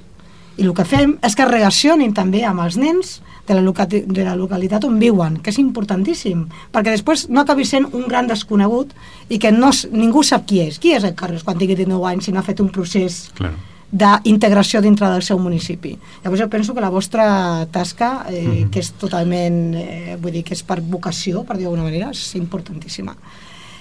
i 0.56 0.66
el 0.66 0.74
que 0.76 0.86
fem 0.86 1.16
és 1.24 1.36
que 1.36 1.48
relacionin 1.48 2.12
també 2.14 2.44
amb 2.46 2.62
els 2.64 2.78
nens 2.80 3.20
de 3.46 3.54
la, 3.54 3.86
de 3.86 4.24
la 4.24 4.36
localitat 4.36 4.84
on 4.86 4.98
viuen, 5.00 5.40
que 5.42 5.50
és 5.50 5.58
importantíssim, 5.62 6.44
perquè 6.72 6.94
després 6.94 7.26
no 7.30 7.42
acabi 7.42 7.66
sent 7.66 7.88
un 7.90 8.06
gran 8.08 8.30
desconegut 8.30 8.94
i 9.28 9.40
que 9.42 9.52
no, 9.54 9.72
ningú 9.90 10.22
sap 10.22 10.46
qui 10.46 10.62
és. 10.62 10.78
Qui 10.78 10.94
és 10.94 11.04
el 11.04 11.16
Carles 11.18 11.44
quan 11.46 11.58
tingui 11.58 11.76
19 11.78 12.08
anys 12.12 12.28
si 12.28 12.34
no 12.34 12.40
ha 12.40 12.46
fet 12.46 12.62
un 12.62 12.70
procés 12.72 13.24
claro. 13.34 13.58
d'integració 13.90 14.80
dintre 14.84 15.10
del 15.10 15.26
seu 15.26 15.40
municipi? 15.42 15.96
Llavors 16.22 16.44
jo 16.44 16.50
penso 16.52 16.74
que 16.74 16.84
la 16.84 16.92
vostra 16.94 17.66
tasca, 17.72 18.26
eh, 18.30 18.46
mm 18.46 18.52
-hmm. 18.52 18.70
que 18.70 18.78
és 18.80 18.92
totalment, 18.92 19.74
eh, 19.74 20.16
vull 20.20 20.32
dir, 20.32 20.44
que 20.44 20.54
és 20.54 20.62
per 20.62 20.80
vocació, 20.80 21.44
per 21.44 21.56
dir 21.56 21.64
d'alguna 21.64 21.90
manera, 21.90 22.10
és 22.10 22.34
importantíssima. 22.36 23.16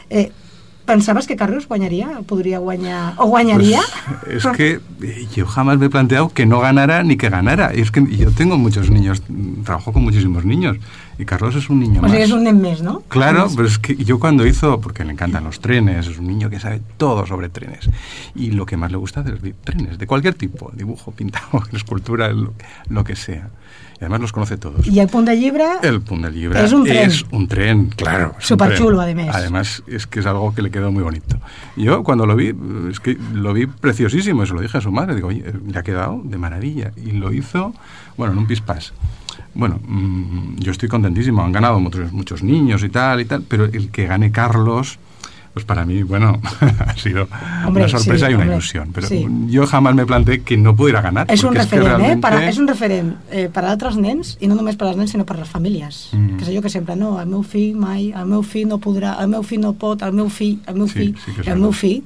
Eh, 0.09 0.31
¿Pensabas 0.91 1.25
que 1.25 1.37
Carlos 1.37 1.69
guañaría? 1.69 2.19
¿Podría 2.27 2.59
guañar? 2.59 3.13
¿O 3.15 3.25
guañaría? 3.27 3.79
Pues 4.25 4.43
es 4.43 4.51
que 4.57 4.81
yo 5.33 5.45
jamás 5.45 5.77
me 5.77 5.85
he 5.85 5.89
planteado 5.89 6.27
que 6.27 6.45
no 6.45 6.59
ganara 6.59 7.01
ni 7.01 7.15
que 7.15 7.29
ganara. 7.29 7.71
Es 7.71 7.91
que 7.91 8.05
yo 8.13 8.29
tengo 8.31 8.57
muchos 8.57 8.89
niños, 8.89 9.23
trabajo 9.63 9.93
con 9.93 10.03
muchísimos 10.03 10.43
niños. 10.43 10.75
Y 11.21 11.25
Carlos 11.25 11.55
es 11.55 11.69
un 11.69 11.79
niño 11.79 11.99
o 11.99 12.01
más. 12.01 12.11
Sea, 12.11 12.23
es 12.23 12.31
un 12.31 12.43
mes, 12.59 12.81
¿no? 12.81 13.01
Claro, 13.01 13.47
pero 13.55 13.67
es 13.67 13.77
que 13.77 13.95
yo 13.95 14.19
cuando 14.19 14.47
hizo, 14.47 14.81
porque 14.81 15.05
le 15.05 15.11
encantan 15.11 15.43
los 15.43 15.59
trenes, 15.59 16.07
es 16.07 16.17
un 16.17 16.25
niño 16.25 16.49
que 16.49 16.59
sabe 16.59 16.81
todo 16.97 17.27
sobre 17.27 17.47
trenes. 17.47 17.91
Y 18.33 18.49
lo 18.51 18.65
que 18.65 18.75
más 18.75 18.89
le 18.89 18.97
gusta 18.97 19.21
es 19.21 19.53
trenes, 19.63 19.99
de 19.99 20.07
cualquier 20.07 20.33
tipo, 20.33 20.71
dibujo, 20.73 21.11
pintado, 21.11 21.61
escultura, 21.73 22.29
lo, 22.29 22.55
lo 22.89 23.03
que 23.03 23.15
sea. 23.15 23.49
Y 24.01 24.03
además 24.03 24.21
los 24.21 24.31
conoce 24.31 24.57
todos. 24.57 24.87
¿Y 24.87 24.99
el 24.99 25.09
Punt 25.09 25.27
de 25.27 25.37
Llibre? 25.37 25.63
El 25.83 26.01
Punt 26.01 26.25
de 26.25 26.31
Llibre 26.31 26.65
es 26.65 26.73
un 26.73 26.85
tren. 26.85 27.07
Es 27.07 27.23
un 27.29 27.47
tren, 27.47 27.85
claro. 27.95 28.33
Súper 28.39 28.75
chulo, 28.75 28.99
además. 28.99 29.35
Además, 29.35 29.83
es 29.85 30.07
que 30.07 30.21
es 30.21 30.25
algo 30.25 30.55
que 30.55 30.63
le 30.63 30.71
quedó 30.71 30.91
muy 30.91 31.03
bonito. 31.03 31.37
Yo 31.77 32.01
cuando 32.03 32.25
lo 32.25 32.35
vi, 32.35 32.51
es 32.89 32.99
que 32.99 33.15
lo 33.31 33.53
vi 33.53 33.67
preciosísimo, 33.67 34.43
se 34.47 34.55
lo 34.55 34.61
dije 34.61 34.79
a 34.79 34.81
su 34.81 34.91
madre, 34.91 35.13
digo, 35.13 35.27
oye, 35.27 35.45
le 35.67 35.77
ha 35.77 35.83
quedado 35.83 36.19
de 36.23 36.35
maravilla. 36.39 36.93
Y 36.97 37.11
lo 37.11 37.31
hizo, 37.31 37.75
bueno, 38.17 38.33
en 38.33 38.39
un 38.39 38.47
pispás. 38.47 38.91
Bueno, 39.53 39.79
mmm, 39.85 40.57
yo 40.59 40.71
estoy 40.71 40.89
contentísimo, 40.89 41.43
han 41.43 41.51
ganado 41.51 41.79
muchos, 41.79 42.11
muchos 42.11 42.43
niños 42.43 42.83
y 42.83 42.89
tal 42.89 43.21
y 43.21 43.25
tal, 43.25 43.43
pero 43.47 43.65
el 43.65 43.89
que 43.89 44.05
gane 44.07 44.31
Carlos 44.31 44.99
pues 45.53 45.65
para 45.65 45.85
mí, 45.85 46.01
bueno, 46.03 46.39
ha 46.79 46.95
sido 46.95 47.27
hombre, 47.65 47.83
una 47.83 47.89
sorpresa 47.89 48.27
sí, 48.27 48.31
y 48.31 48.35
una 48.35 48.43
hombre, 48.43 48.55
ilusión. 48.55 48.91
Pero 48.93 49.07
sí. 49.07 49.27
yo 49.47 49.67
jamás 49.67 49.95
me 49.95 50.05
planteé 50.05 50.43
que 50.43 50.55
no 50.55 50.75
pudiera 50.75 51.01
ganar. 51.01 51.27
És 51.29 51.43
un 51.43 51.55
referent, 51.55 51.87
realmente... 51.87 52.13
eh? 52.13 52.21
Para, 52.21 52.39
és 52.47 52.57
un 52.57 52.69
referent 52.69 53.11
eh, 53.29 53.49
per 53.51 53.65
a 53.65 53.73
altres 53.73 53.97
nens, 53.99 54.37
i 54.39 54.47
no 54.47 54.55
només 54.55 54.79
per 54.79 54.87
als 54.87 54.99
nens, 54.99 55.11
sinó 55.11 55.25
per 55.27 55.35
a 55.35 55.41
les 55.41 55.51
famílies. 55.51 55.99
Mm. 56.15 56.39
Que 56.39 56.47
és 56.47 56.53
allò 56.53 56.63
que 56.63 56.71
sempre, 56.71 56.95
no, 56.95 57.17
el 57.19 57.27
meu 57.27 57.43
fill 57.43 57.75
mai, 57.75 58.11
el 58.15 58.31
meu 58.31 58.45
fill 58.47 58.69
no 58.71 58.79
podrà, 58.79 59.17
el 59.19 59.31
meu 59.33 59.43
fill 59.43 59.63
no 59.65 59.73
pot, 59.75 60.05
el 60.07 60.15
meu 60.15 60.31
fill, 60.31 60.61
el 60.71 60.79
meu 60.79 60.87
fill, 60.87 61.11
sí, 61.19 61.35
sí 61.35 61.49
el 61.51 61.59
meu 61.59 61.75
fill, 61.75 61.99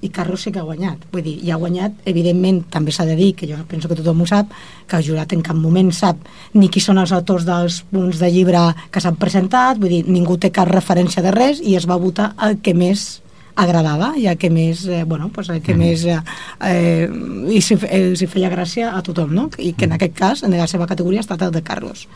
i 0.00 0.08
Carlos 0.08 0.42
sí 0.42 0.52
que 0.52 0.60
ha 0.60 0.66
guanyat. 0.66 1.06
Vull 1.12 1.24
dir, 1.24 1.36
i 1.44 1.50
ha 1.52 1.58
guanyat, 1.60 2.02
evidentment, 2.08 2.62
també 2.72 2.92
s'ha 2.92 3.06
de 3.08 3.16
dir, 3.18 3.32
que 3.36 3.48
jo 3.50 3.58
penso 3.68 3.88
que 3.88 3.98
tothom 3.98 4.22
ho 4.24 4.28
sap, 4.28 4.52
que 4.88 4.96
el 4.96 5.06
jurat 5.06 5.32
en 5.36 5.42
cap 5.44 5.56
moment 5.56 5.92
sap 5.92 6.20
ni 6.54 6.70
qui 6.72 6.80
són 6.80 6.98
els 7.02 7.12
autors 7.12 7.46
dels 7.48 7.82
punts 7.90 8.20
de 8.20 8.30
llibre 8.32 8.62
que 8.90 9.02
s'han 9.02 9.18
presentat, 9.20 9.80
vull 9.80 9.92
dir, 9.92 10.04
ningú 10.08 10.38
té 10.40 10.52
cap 10.54 10.70
referència 10.70 11.24
de 11.24 11.34
res 11.34 11.60
i 11.60 11.76
es 11.76 11.88
va 11.88 12.00
votar 12.00 12.32
el 12.46 12.60
que 12.64 12.74
més 12.74 13.20
agradava 13.60 14.14
i 14.16 14.26
el 14.30 14.38
que 14.40 14.50
més, 14.50 14.86
eh, 14.86 15.04
bueno, 15.04 15.28
pues 15.28 15.50
el 15.50 15.60
que 15.62 15.74
mm. 15.74 15.78
més 15.78 16.04
eh, 16.04 16.20
eh, 16.64 17.08
i 17.52 17.60
si, 17.60 17.76
eh, 17.88 18.14
si 18.16 18.28
feia 18.30 18.50
gràcia 18.52 18.94
a 18.96 19.02
tothom, 19.04 19.34
no? 19.36 19.48
I 19.58 19.74
que 19.76 19.88
en 19.88 19.96
aquest 19.96 20.14
cas, 20.16 20.44
en 20.46 20.56
la 20.56 20.68
seva 20.70 20.88
categoria, 20.88 21.20
ha 21.20 21.26
estat 21.26 21.42
el 21.46 21.52
de 21.52 21.62
Carlos. 21.66 22.06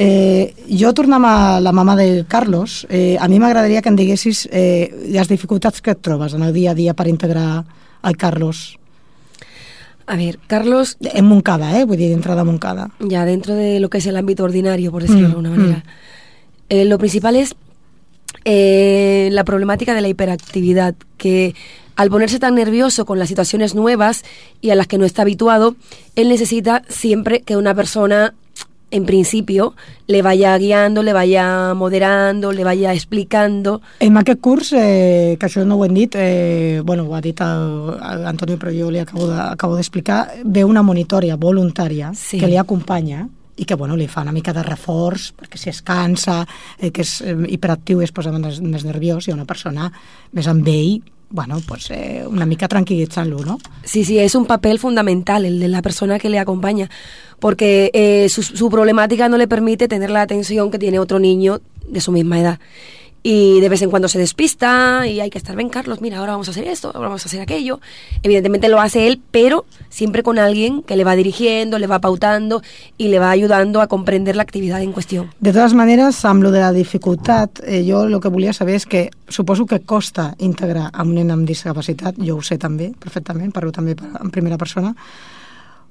Eh, 0.00 0.54
jo 0.70 0.92
a 0.94 1.60
la 1.60 1.72
mama 1.72 1.96
de 1.96 2.24
Carlos, 2.28 2.86
eh, 2.88 3.16
a 3.18 3.26
mi 3.26 3.40
m'agradaria 3.40 3.82
que 3.82 3.88
em 3.88 3.96
diguessis 3.96 4.46
eh, 4.52 4.94
les 5.10 5.26
dificultats 5.26 5.82
que 5.82 5.90
et 5.90 5.98
trobes 5.98 6.34
en 6.34 6.44
el 6.46 6.52
dia 6.54 6.70
a 6.70 6.74
dia 6.78 6.94
per 6.94 7.08
integrar 7.08 7.64
el 8.04 8.16
Carlos. 8.16 8.78
A 10.06 10.14
ver, 10.14 10.38
Carlos... 10.46 10.96
En 11.00 11.24
Moncada, 11.24 11.80
¿eh? 11.80 11.84
Voy 11.84 11.96
de 11.96 12.12
entrada 12.12 12.42
a 12.42 12.44
Moncada. 12.44 12.90
Ya, 13.00 13.24
dentro 13.24 13.54
de 13.54 13.80
lo 13.80 13.90
que 13.90 13.98
es 13.98 14.06
el 14.06 14.16
ámbito 14.16 14.44
ordinario, 14.44 14.92
por 14.92 15.02
decirlo 15.02 15.20
mm, 15.20 15.30
de 15.32 15.36
alguna 15.36 15.50
manera. 15.50 15.78
Mm. 15.78 15.82
Eh, 16.68 16.84
lo 16.84 16.96
principal 16.98 17.34
es 17.34 17.56
eh, 18.44 19.28
la 19.32 19.42
problemática 19.42 19.94
de 19.94 20.00
la 20.00 20.08
hiperactividad, 20.08 20.94
que 21.16 21.56
al 21.96 22.08
ponerse 22.08 22.38
tan 22.38 22.54
nervioso 22.54 23.04
con 23.04 23.18
las 23.18 23.28
situaciones 23.28 23.74
nuevas 23.74 24.24
y 24.60 24.70
a 24.70 24.76
las 24.76 24.86
que 24.86 24.96
no 24.96 25.04
está 25.04 25.22
habituado, 25.22 25.74
él 26.14 26.28
necesita 26.28 26.84
siempre 26.88 27.40
que 27.40 27.56
una 27.56 27.74
persona 27.74 28.34
en 28.90 29.04
principio, 29.04 29.74
le 30.06 30.22
vaya 30.22 30.56
guiando, 30.56 31.02
le 31.02 31.12
vaya 31.12 31.74
moderando, 31.74 32.52
le 32.52 32.64
vaya 32.64 32.94
explicando. 32.94 33.82
En 34.00 34.16
aquest 34.16 34.40
curs, 34.40 34.72
eh, 34.72 35.36
que 35.38 35.46
això 35.46 35.64
no 35.64 35.76
ho 35.76 35.84
hem 35.84 35.94
dit, 35.94 36.14
eh, 36.16 36.80
bueno, 36.84 37.04
ho 37.04 37.14
ha 37.14 37.20
dit 37.20 37.38
l'Antonio, 37.40 38.56
però 38.58 38.72
jo 38.72 38.90
li 38.90 38.98
acabo 39.00 39.76
d'explicar, 39.76 40.20
de, 40.38 40.44
ve 40.44 40.64
una 40.64 40.82
monitòria 40.82 41.36
voluntària 41.36 42.12
sí. 42.14 42.38
que 42.40 42.48
li 42.48 42.56
acompanya 42.56 43.28
i 43.58 43.66
que 43.66 43.74
bueno, 43.74 43.96
li 43.96 44.06
fa 44.06 44.22
una 44.22 44.32
mica 44.32 44.54
de 44.54 44.62
reforç 44.62 45.32
perquè 45.36 45.58
si 45.58 45.68
es 45.72 45.82
cansa, 45.82 46.44
eh, 46.78 46.92
que 46.94 47.02
és 47.02 47.20
eh, 47.20 47.36
hiperactiu 47.50 48.00
i 48.00 48.06
es 48.06 48.14
posa 48.14 48.32
més, 48.32 48.62
més 48.62 48.84
nerviós 48.86 49.28
i 49.28 49.34
una 49.34 49.46
persona 49.48 49.90
més 50.32 50.48
amb 50.48 50.66
ell 50.70 51.00
bueno, 51.30 51.60
pues 51.66 51.90
eh, 51.90 52.24
una 52.26 52.46
mica 52.46 52.68
tranquilitzant-lo, 52.68 53.44
¿no? 53.44 53.58
Sí, 53.84 54.04
sí, 54.04 54.18
es 54.18 54.34
un 54.34 54.46
papel 54.46 54.78
fundamental 54.78 55.44
el 55.44 55.60
de 55.60 55.68
la 55.68 55.82
persona 55.82 56.18
que 56.18 56.28
le 56.28 56.38
acompaña, 56.38 56.88
porque 57.38 57.90
eh, 57.92 58.28
su, 58.28 58.42
su 58.42 58.70
problemática 58.70 59.28
no 59.28 59.36
le 59.36 59.46
permite 59.46 59.88
tener 59.88 60.10
la 60.10 60.22
atención 60.22 60.70
que 60.70 60.78
tiene 60.78 60.98
otro 60.98 61.18
niño 61.18 61.60
de 61.86 62.00
su 62.00 62.12
misma 62.12 62.40
edad. 62.40 62.58
Y 63.30 63.60
de 63.60 63.68
vez 63.68 63.82
en 63.82 63.90
cuando 63.90 64.08
se 64.08 64.18
despista 64.18 65.06
y 65.06 65.20
hay 65.20 65.28
que 65.28 65.36
estar, 65.36 65.54
ven 65.54 65.68
Carlos, 65.68 66.00
mira, 66.00 66.16
ahora 66.16 66.32
vamos 66.32 66.48
a 66.48 66.52
hacer 66.52 66.66
esto, 66.66 66.90
ahora 66.94 67.08
vamos 67.08 67.26
a 67.26 67.28
hacer 67.28 67.42
aquello. 67.42 67.78
Evidentemente 68.22 68.70
lo 68.70 68.80
hace 68.80 69.06
él, 69.06 69.20
pero 69.30 69.66
siempre 69.90 70.22
con 70.22 70.38
alguien 70.38 70.82
que 70.82 70.96
le 70.96 71.04
va 71.04 71.14
dirigiendo, 71.14 71.78
le 71.78 71.86
va 71.86 71.98
pautando 71.98 72.62
y 72.96 73.08
le 73.08 73.18
va 73.18 73.30
ayudando 73.30 73.82
a 73.82 73.86
comprender 73.86 74.34
la 74.34 74.44
actividad 74.44 74.80
en 74.80 74.92
cuestión. 74.92 75.30
De 75.40 75.52
todas 75.52 75.74
maneres, 75.74 76.24
amb 76.24 76.42
lo 76.42 76.50
de 76.50 76.60
la 76.60 76.72
dificultat, 76.72 77.60
eh, 77.66 77.84
jo 77.84 78.06
el 78.06 78.16
que 78.18 78.32
volia 78.32 78.54
saber 78.56 78.78
és 78.80 78.86
que 78.88 79.10
suposo 79.28 79.66
que 79.66 79.82
costa 79.84 80.30
integrar 80.38 80.88
a 80.88 81.04
un 81.04 81.12
nen 81.18 81.28
amb 81.28 81.44
discapacitat, 81.44 82.16
jo 82.16 82.38
ho 82.38 82.40
sé 82.40 82.56
també, 82.56 82.94
perfectament, 82.96 83.52
parlo 83.52 83.76
també 83.76 83.92
en 83.92 84.32
primera 84.32 84.56
persona, 84.56 84.94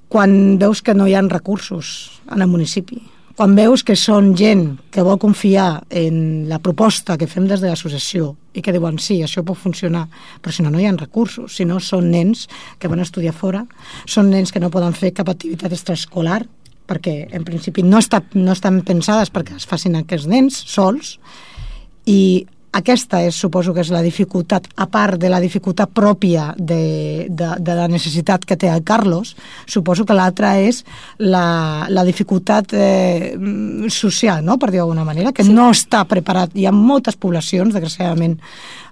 quan 0.10 0.58
veus 0.58 0.82
que 0.82 0.98
no 0.98 1.06
hi 1.06 1.14
ha 1.14 1.22
recursos 1.22 2.18
en 2.34 2.42
el 2.42 2.50
municipi 2.50 2.98
quan 3.38 3.54
veus 3.54 3.84
que 3.86 3.94
són 3.94 4.32
gent 4.34 4.64
que 4.90 5.04
vol 5.06 5.20
confiar 5.22 5.84
en 5.94 6.48
la 6.50 6.58
proposta 6.58 7.20
que 7.22 7.28
fem 7.30 7.46
des 7.46 7.62
de 7.62 7.70
l'associació 7.70 8.32
i 8.58 8.64
que 8.66 8.74
diuen 8.74 8.98
sí, 8.98 9.20
això 9.22 9.44
pot 9.46 9.60
funcionar, 9.62 10.08
però 10.42 10.56
si 10.56 10.66
no, 10.66 10.72
no 10.74 10.82
hi 10.82 10.88
ha 10.90 10.96
recursos, 10.98 11.54
si 11.54 11.68
no 11.70 11.78
són 11.78 12.10
nens 12.10 12.48
que 12.82 12.90
van 12.90 13.04
estudiar 13.04 13.36
fora, 13.38 13.62
són 14.10 14.32
nens 14.34 14.50
que 14.52 14.62
no 14.64 14.74
poden 14.74 14.98
fer 14.98 15.14
cap 15.14 15.30
activitat 15.30 15.76
extraescolar, 15.78 16.42
perquè 16.90 17.28
en 17.38 17.46
principi 17.46 17.86
no, 17.86 18.02
està, 18.02 18.24
no 18.34 18.56
estan 18.56 18.82
pensades 18.88 19.30
perquè 19.30 19.60
es 19.60 19.70
facin 19.70 20.00
aquests 20.00 20.26
nens 20.32 20.58
sols, 20.66 21.20
i 22.10 22.48
aquesta 22.78 23.22
és, 23.26 23.36
suposo 23.36 23.74
que 23.74 23.82
és 23.82 23.92
la 23.94 24.04
dificultat, 24.06 24.68
a 24.78 24.88
part 24.92 25.18
de 25.20 25.32
la 25.32 25.42
dificultat 25.44 25.92
pròpia 25.94 26.52
de, 26.58 27.28
de, 27.30 27.50
de 27.60 27.78
la 27.78 27.88
necessitat 27.92 28.46
que 28.46 28.58
té 28.60 28.70
el 28.72 28.84
Carlos, 28.88 29.36
suposo 29.66 30.06
que 30.06 30.18
l'altra 30.18 30.56
és 30.62 30.84
la, 31.18 31.88
la 31.90 32.06
dificultat 32.08 32.74
eh, 32.78 33.34
social, 33.90 34.44
no? 34.46 34.60
per 34.62 34.72
dir 34.72 34.82
d'alguna 34.82 35.08
manera, 35.08 35.34
que 35.34 35.46
sí. 35.48 35.54
no 35.54 35.72
està 35.74 36.04
preparat. 36.10 36.54
Hi 36.56 36.68
ha 36.70 36.76
moltes 36.76 37.18
poblacions, 37.18 37.74
desgraciadament, 37.74 38.38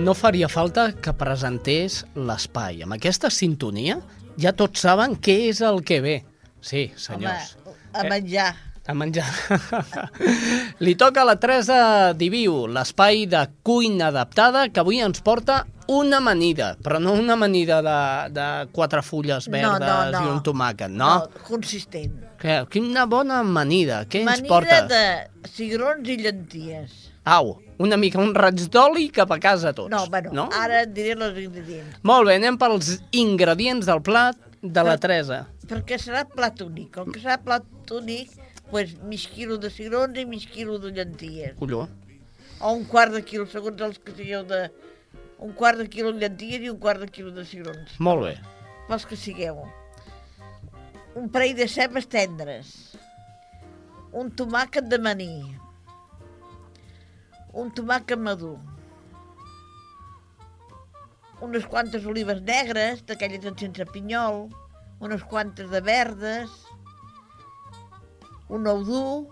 No 0.00 0.14
faria 0.16 0.48
falta 0.48 0.90
que 0.96 1.12
presentés 1.12 2.04
l'espai. 2.16 2.80
Amb 2.84 2.96
aquesta 2.96 3.28
sintonia 3.32 3.98
ja 4.40 4.52
tots 4.56 4.84
saben 4.84 5.16
què 5.16 5.36
és 5.50 5.60
el 5.64 5.82
que 5.84 6.00
ve. 6.04 6.16
Sí, 6.60 6.90
senyors. 6.96 7.56
Home, 7.92 8.06
a 8.06 8.10
menjar. 8.10 8.54
A 8.86 8.94
menjar. 8.94 9.26
Li 10.84 10.94
toca 10.98 11.22
a 11.22 11.26
la 11.28 11.36
Teresa 11.42 12.12
Diviu, 12.16 12.64
l'espai 12.70 13.26
de 13.30 13.44
cuina 13.66 14.08
adaptada, 14.08 14.68
que 14.70 14.82
avui 14.82 15.02
ens 15.02 15.22
porta 15.26 15.64
una 15.90 16.20
amanida, 16.22 16.76
però 16.82 17.00
no 17.02 17.12
una 17.18 17.34
amanida 17.34 17.80
de, 17.82 17.98
de 18.34 18.46
quatre 18.72 19.02
fulles 19.02 19.48
verdes 19.50 19.82
no, 19.82 19.96
no. 20.14 20.20
i 20.22 20.30
un 20.30 20.42
tomàquet, 20.46 20.92
no? 20.94 21.10
No, 21.18 21.44
consistent. 21.48 22.14
Que, 22.40 22.62
quina 22.72 23.04
bona 23.10 23.42
amanida. 23.44 24.04
Què 24.08 24.22
ens 24.22 24.38
Amanida 24.38 24.52
portes? 24.54 24.86
de 24.88 25.50
cigrons 25.56 26.08
i 26.08 26.16
llenties. 26.22 26.94
Au, 27.30 27.58
una 27.82 27.98
mica, 28.00 28.20
un 28.22 28.32
raig 28.34 28.62
d'oli 28.72 29.10
cap 29.12 29.34
a 29.34 29.40
casa 29.42 29.74
tots. 29.76 29.90
No, 29.92 30.06
bueno, 30.12 30.32
no? 30.36 30.46
ara 30.56 30.84
et 30.86 30.94
diré 30.94 31.18
els 31.18 31.42
ingredients. 31.42 31.98
Molt 32.06 32.30
bé, 32.30 32.38
anem 32.40 32.56
pels 32.60 32.94
ingredients 33.12 33.90
del 33.90 34.00
plat 34.06 34.38
de 34.62 34.84
la 34.84 34.96
Teresa. 35.00 35.44
Perquè 35.68 35.98
serà 36.00 36.26
plat 36.28 36.60
únic. 36.64 36.92
Com 36.96 37.10
que 37.12 37.22
serà 37.22 37.38
plat 37.40 37.64
únic, 37.96 38.32
pues, 38.70 38.94
mig 39.08 39.24
quilo 39.32 39.58
de 39.60 39.70
cigrons 39.72 40.18
i 40.20 40.26
mig 40.28 40.46
quilo 40.52 40.78
de 40.82 40.92
llenties. 40.96 41.56
Colló. 41.58 41.86
O 42.60 42.74
un 42.76 42.84
quart 42.84 43.14
de 43.16 43.24
quilo, 43.24 43.46
segons 43.48 43.80
els 43.80 44.00
que 44.04 44.14
sigueu 44.16 44.44
de... 44.48 44.68
Un 45.40 45.54
quart 45.56 45.80
de 45.80 45.86
quilo 45.88 46.12
de 46.12 46.20
llenties 46.20 46.66
i 46.66 46.68
un 46.68 46.80
quart 46.80 47.00
de 47.00 47.08
quilo 47.08 47.32
de 47.32 47.46
cigrons. 47.48 47.94
Molt 47.98 48.26
bé. 48.26 48.34
Pels 48.90 49.06
que 49.08 49.16
sigueu. 49.16 49.62
Un 51.16 51.30
parell 51.32 51.56
de 51.56 51.66
cebes 51.68 52.06
tendres. 52.10 52.74
Un 54.12 54.28
tomàquet 54.36 54.84
de 54.90 54.98
maní. 55.00 55.32
Un 57.56 57.72
tomàquet 57.74 58.20
madur. 58.20 58.58
Unes 61.40 61.64
quantes 61.66 62.04
olives 62.06 62.42
negres, 62.42 63.04
d'aquelles 63.08 63.42
sense 63.58 63.86
pinyol. 63.92 64.48
Unes 65.00 65.22
quantes 65.24 65.70
de 65.72 65.80
verdes. 65.80 66.50
Un 68.50 68.66
ou 68.66 68.82
dur. 68.84 69.28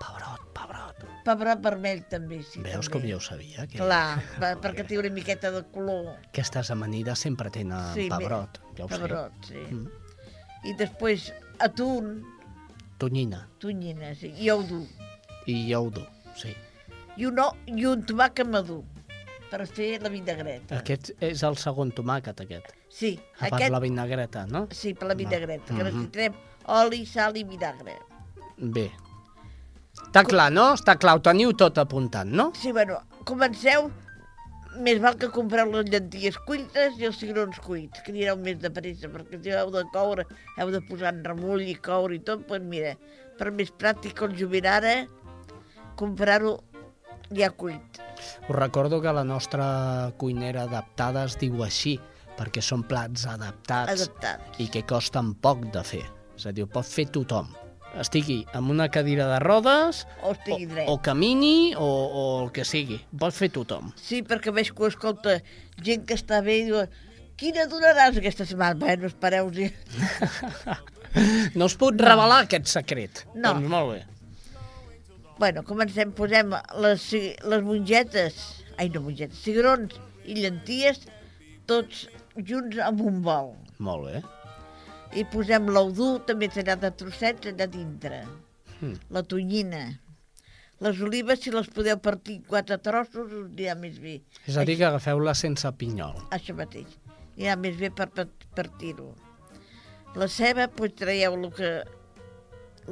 Pebrot, 0.00 0.42
pebrot. 0.56 1.02
Pebrot 1.24 1.60
vermell 1.62 2.00
també, 2.10 2.40
sí. 2.42 2.58
Veus 2.64 2.88
també. 2.88 2.92
com 2.96 3.04
jo 3.10 3.18
ho 3.20 3.22
sabia? 3.22 3.66
Que 3.70 3.78
Clar, 3.78 4.18
per, 4.40 4.54
perquè 4.64 4.86
té 4.88 4.98
una 4.98 5.12
miqueta 5.14 5.52
de 5.54 5.62
color. 5.74 6.16
aquestes 6.32 6.70
amanides 6.74 7.18
sempre 7.22 7.50
tenen 7.54 7.92
Sí, 7.94 8.08
pebrot. 8.10 8.58
Ja 8.78 8.86
ho 8.86 8.88
sé. 8.88 8.98
Pebrot, 8.98 9.36
sí. 9.46 9.62
Mm. 9.70 9.86
I 10.64 10.74
després 10.78 11.28
atún, 11.62 12.22
Tonyina 13.02 13.48
tonyina, 13.58 14.12
sí, 14.14 14.28
i 14.38 14.50
ou 14.50 14.62
dur. 14.62 14.84
i 15.50 15.56
llaudo, 15.68 16.04
sí. 16.38 16.52
I 17.18 17.26
un, 17.26 17.38
o- 17.42 17.56
i 17.66 17.82
un 17.86 18.04
tomàquet 18.06 18.46
madur 18.46 18.82
per 19.52 19.66
fer 19.68 19.98
la 20.00 20.08
vinagreta. 20.12 20.78
Aquest 20.80 21.12
és 21.22 21.42
el 21.44 21.58
segon 21.60 21.90
tomàquet, 21.92 22.38
aquest. 22.46 22.70
Sí, 22.88 23.14
A 23.36 23.46
part 23.50 23.58
aquest... 23.60 23.72
la 23.74 23.80
vinagreta, 23.84 24.46
no? 24.48 24.66
Sí, 24.72 24.94
per 24.96 25.08
la 25.12 25.16
vinagreta, 25.18 25.68
que 25.68 25.82
Mhm. 25.82 25.88
necessitarem 25.90 26.34
oli, 26.80 27.04
sal 27.06 27.36
i 27.36 27.44
vinagre. 27.44 27.96
Bé. 28.56 28.90
Està 30.06 30.24
clar, 30.24 30.50
no? 30.52 30.70
Està 30.76 30.96
clar, 30.98 31.16
ho 31.18 31.20
teniu 31.24 31.52
tot 31.52 31.76
apuntat, 31.78 32.26
no? 32.26 32.50
Sí, 32.56 32.72
bueno, 32.72 32.98
comenceu, 33.28 33.90
més 34.80 34.98
val 35.00 35.16
que 35.20 35.28
compreu 35.28 35.68
les 35.72 35.90
llenties 35.92 36.38
cuites 36.46 36.98
i 36.98 37.04
els 37.08 37.18
cigrons 37.20 37.58
cuits, 37.60 38.00
que 38.02 38.12
anireu 38.12 38.36
més 38.40 38.58
de 38.58 38.70
pressa, 38.72 39.08
perquè 39.12 39.40
si 39.42 39.50
heu 39.52 39.70
de 39.70 39.84
coure, 39.92 40.24
heu 40.58 40.70
de 40.72 40.80
posar 40.88 41.12
en 41.14 41.22
remull 41.24 41.60
i 41.68 41.74
coure 41.74 42.14
i 42.16 42.20
tot, 42.24 42.46
doncs 42.48 42.64
mira, 42.64 42.94
per 43.38 43.50
més 43.52 43.70
pràctic 43.72 44.16
jovent 44.38 44.66
ara, 44.66 44.94
comprar-ho 45.96 46.58
ja 47.36 47.50
cuit. 47.50 48.01
Us 48.48 48.56
recordo 48.56 49.00
que 49.00 49.12
la 49.12 49.24
nostra 49.24 50.12
cuinera 50.18 50.62
adaptada 50.64 51.24
es 51.28 51.36
diu 51.40 51.62
així, 51.64 51.98
perquè 52.38 52.62
són 52.64 52.82
plats 52.88 53.26
adaptats, 53.28 53.92
Adaptats. 54.08 54.58
i 54.58 54.68
que 54.72 54.82
costen 54.88 55.34
poc 55.34 55.66
de 55.74 55.82
fer. 55.84 56.04
És 56.36 56.46
a 56.46 56.52
dir, 56.52 56.64
ho 56.64 56.70
pot 56.72 56.86
fer 56.88 57.06
tothom. 57.12 57.50
Estigui 58.00 58.38
amb 58.56 58.70
una 58.72 58.86
cadira 58.88 59.26
de 59.28 59.38
rodes, 59.44 60.06
O 60.24 60.30
estigui 60.32 60.64
dret. 60.66 60.86
o 60.88 60.96
camini, 61.04 61.74
o, 61.76 61.84
o 61.84 62.22
el 62.44 62.50
que 62.52 62.64
sigui. 62.64 62.96
Ho 63.12 63.18
pot 63.26 63.34
fer 63.36 63.50
tothom. 63.52 63.90
Sí, 64.00 64.22
perquè 64.24 64.50
veig 64.54 64.70
que 64.72 64.82
ho 64.82 64.88
escolta 64.88 65.42
gent 65.84 66.06
que 66.08 66.14
està 66.16 66.40
bé 66.42 66.56
i 66.62 66.64
diu 66.70 66.80
quina 67.36 67.66
donaràs 67.68 68.16
aquesta 68.16 68.46
setmana? 68.48 68.78
Bueno, 68.80 69.06
espereu-hi. 69.12 69.68
No 71.54 71.66
us 71.68 71.74
puc 71.76 71.98
revelar 72.00 72.38
aquest 72.46 72.70
secret. 72.72 73.26
No. 73.34 73.50
Doncs 73.52 73.68
molt 73.68 73.90
bé. 73.92 73.98
Bueno, 75.38 75.62
comencem, 75.64 76.12
posem 76.14 76.52
les, 76.84 77.08
les 77.48 77.64
mongetes, 77.64 78.38
ai 78.78 78.90
no 78.92 79.02
mongetes, 79.06 79.40
cigrons 79.42 79.96
i 80.28 80.36
llenties, 80.38 81.00
tots 81.70 82.06
junts 82.36 82.78
en 82.84 83.00
un 83.00 83.20
bol. 83.24 83.52
Molt 83.82 84.08
bé. 84.08 84.22
I 85.18 85.24
posem 85.32 85.68
l'ou 85.72 85.90
dur, 85.92 86.12
també 86.28 86.48
tallat 86.52 86.84
de 86.84 86.92
trossets, 87.00 87.48
allà 87.50 87.66
dintre. 87.68 88.22
Mm. 88.80 88.94
La 89.12 89.22
tonyina. 89.28 89.82
Les 90.82 91.00
olives, 91.04 91.42
si 91.44 91.52
les 91.54 91.68
podeu 91.70 91.98
partir 92.02 92.40
en 92.40 92.46
quatre 92.48 92.78
trossos, 92.82 93.28
us 93.30 93.48
anirà 93.48 93.76
més 93.78 93.98
bé. 94.02 94.16
És 94.50 94.56
a 94.58 94.64
dir, 94.66 94.78
que 94.80 94.88
agafeu-la 94.88 95.34
sense 95.38 95.68
pinyol. 95.78 96.16
Això 96.34 96.56
mateix. 96.58 96.96
Anirà 97.36 97.56
més 97.60 97.76
bé 97.78 97.92
per, 97.94 98.08
per 98.14 98.26
partir-ho. 98.56 99.12
La 100.18 100.28
ceba, 100.28 100.66
doncs 100.68 100.96
traieu 100.98 101.36
el 101.38 101.50
que, 101.56 101.72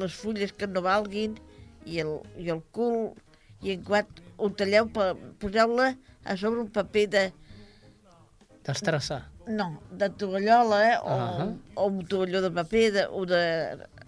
les 0.01 0.15
fulles 0.15 0.55
que 0.57 0.69
no 0.71 0.85
valguin 0.87 1.35
i 1.87 2.01
el, 2.03 2.15
i 2.39 2.51
el 2.53 2.61
cul, 2.75 3.13
i 3.63 3.73
en 3.75 3.83
quant 3.85 4.09
ho 4.41 4.49
talleu, 4.57 4.89
poseu-la 5.41 5.93
a 6.25 6.37
sobre 6.37 6.61
un 6.61 6.71
paper 6.73 7.07
de, 7.13 7.25
Destressar. 8.65 9.23
no, 9.49 9.81
de 9.91 10.09
tovallola 10.11 10.79
eh, 10.93 10.97
o, 11.03 11.11
Ahà. 11.17 11.47
o 11.75 11.87
un 11.89 12.05
tovalló 12.07 12.41
de 12.45 12.51
paper 12.51 12.93
de, 12.93 13.07
o 13.11 13.25
de, 13.27 13.43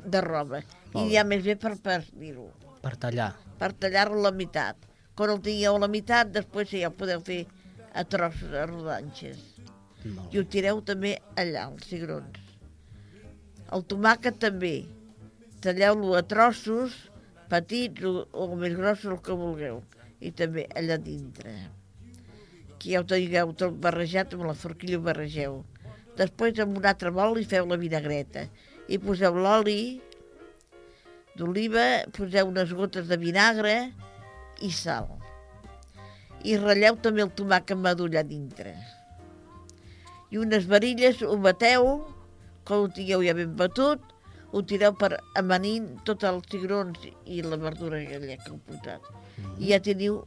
de 0.04 0.20
roba. 0.20 0.60
Molt 0.92 1.08
I 1.08 1.14
ja 1.16 1.24
més 1.24 1.42
bé 1.44 1.56
per 1.56 1.74
partir-ho, 1.80 2.50
Per 2.82 2.94
tallar. 3.00 3.32
per 3.58 3.72
tallar-lo 3.72 4.18
a 4.20 4.26
la 4.28 4.32
meitat. 4.36 4.76
Quan 5.16 5.30
el 5.30 5.40
tingueu 5.44 5.76
a 5.76 5.80
la 5.82 5.88
meitat, 5.88 6.30
després 6.32 6.70
ja 6.72 6.90
podeu 6.90 7.20
fer 7.24 7.46
a 7.94 8.04
trossos, 8.04 8.52
a 8.52 8.66
rodanxes. 8.68 9.40
Molt 10.04 10.34
I 10.34 10.40
ho 10.40 10.44
tireu 10.50 10.80
també 10.84 11.16
allà, 11.36 11.66
els 11.72 11.86
cigrons. 11.88 12.38
El 13.72 13.84
tomàquet 13.88 14.36
també. 14.40 14.84
Talleu-lo 15.64 16.14
a 16.18 16.22
trossos, 16.26 16.92
petits 17.52 18.08
o, 18.08 18.14
o 18.32 18.48
més 18.56 18.74
grossos, 18.78 19.12
el 19.12 19.20
que 19.24 19.36
vulgueu. 19.36 19.82
I 20.22 20.32
també 20.38 20.66
allà 20.78 20.96
dintre. 21.02 21.54
Aquí 22.72 22.94
ja 22.94 23.02
ho 23.02 23.06
tingueu 23.06 23.52
tot 23.58 23.76
barrejat, 23.82 24.32
amb 24.34 24.48
la 24.48 24.56
forquilla 24.58 24.98
ho 24.98 25.04
barregeu. 25.04 25.60
Després 26.18 26.58
amb 26.60 26.78
un 26.78 26.86
altre 26.88 27.12
bol 27.14 27.38
hi 27.38 27.44
feu 27.48 27.68
la 27.68 27.78
vinagreta. 27.80 28.46
I 28.90 28.98
poseu 29.00 29.36
l'oli 29.38 30.00
d'oliva, 31.38 32.04
poseu 32.16 32.50
unes 32.50 32.72
gotes 32.76 33.06
de 33.08 33.18
vinagre 33.20 33.76
i 34.60 34.72
sal. 34.74 35.08
I 36.44 36.58
ratlleu 36.58 36.98
també 37.04 37.22
el 37.24 37.30
tomàquet 37.38 37.78
madur 37.78 38.10
allà 38.10 38.24
dintre. 38.26 38.74
I 40.32 40.40
unes 40.42 40.66
varilles 40.68 41.22
ho 41.22 41.36
bateu, 41.44 41.88
quan 42.66 42.84
ho 42.84 42.90
tingueu 42.92 43.22
ja 43.24 43.36
ben 43.36 43.54
batut, 43.56 44.11
ho 44.52 44.62
tireu 44.68 44.92
per 44.98 45.16
amanint 45.40 45.88
tots 46.08 46.28
els 46.28 46.46
cigrons 46.52 47.08
i 47.24 47.40
la 47.44 47.58
verdura 47.60 48.00
aquella 48.02 48.36
que 48.36 48.52
heu 48.52 48.60
posat. 48.68 49.08
I 49.58 49.72
ja 49.72 49.80
teniu 49.80 50.20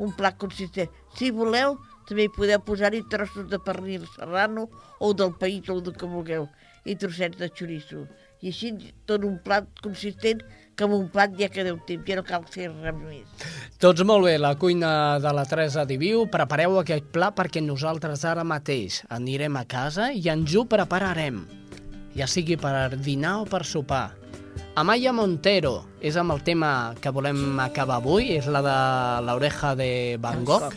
un 0.00 0.14
plat 0.16 0.38
consistent. 0.40 0.90
Si 1.16 1.30
voleu, 1.34 1.76
també 2.08 2.26
hi 2.26 2.32
podeu 2.34 2.62
posar-hi 2.66 3.04
trossos 3.12 3.46
de 3.50 3.60
pernil 3.62 4.08
serrano 4.16 4.66
o 4.98 5.12
del 5.14 5.36
país 5.38 5.68
o 5.70 5.78
del 5.80 5.94
que 5.94 6.08
vulgueu 6.08 6.48
i 6.88 6.96
trossets 6.96 7.38
de 7.38 7.50
xoriço. 7.52 8.06
I 8.40 8.50
així 8.50 8.72
tot 9.06 9.24
un 9.28 9.36
plat 9.44 9.68
consistent 9.84 10.40
que 10.74 10.86
amb 10.86 10.96
un 10.96 11.08
plat 11.12 11.34
ja 11.36 11.50
quedeu 11.52 11.76
temps, 11.86 12.06
ja 12.08 12.16
no 12.16 12.24
cal 12.24 12.46
fer 12.48 12.70
res 12.72 12.96
més. 12.96 13.46
Doncs 13.84 14.00
molt 14.08 14.24
bé, 14.24 14.38
la 14.40 14.54
cuina 14.56 15.20
de 15.20 15.34
la 15.36 15.44
Teresa 15.48 15.84
Diviu, 15.84 16.24
prepareu 16.32 16.80
aquest 16.80 17.12
pla 17.12 17.30
perquè 17.36 17.60
nosaltres 17.60 18.24
ara 18.24 18.46
mateix 18.48 19.02
anirem 19.12 19.60
a 19.60 19.66
casa 19.68 20.08
i 20.16 20.24
ens 20.32 20.56
ho 20.56 20.64
prepararem, 20.64 21.44
ja 22.16 22.26
sigui 22.26 22.56
per 22.60 22.96
dinar 22.98 23.40
o 23.42 23.44
per 23.46 23.64
sopar. 23.64 24.10
Amaya 24.80 25.12
Montero 25.12 25.84
és 26.00 26.16
amb 26.16 26.32
el 26.32 26.42
tema 26.46 26.94
que 27.00 27.10
volem 27.12 27.58
acabar 27.60 27.98
avui, 28.00 28.30
és 28.36 28.46
la 28.46 28.62
de 28.64 28.76
l'oreja 29.26 29.74
de 29.76 30.16
Van 30.22 30.44
Gogh. 30.44 30.76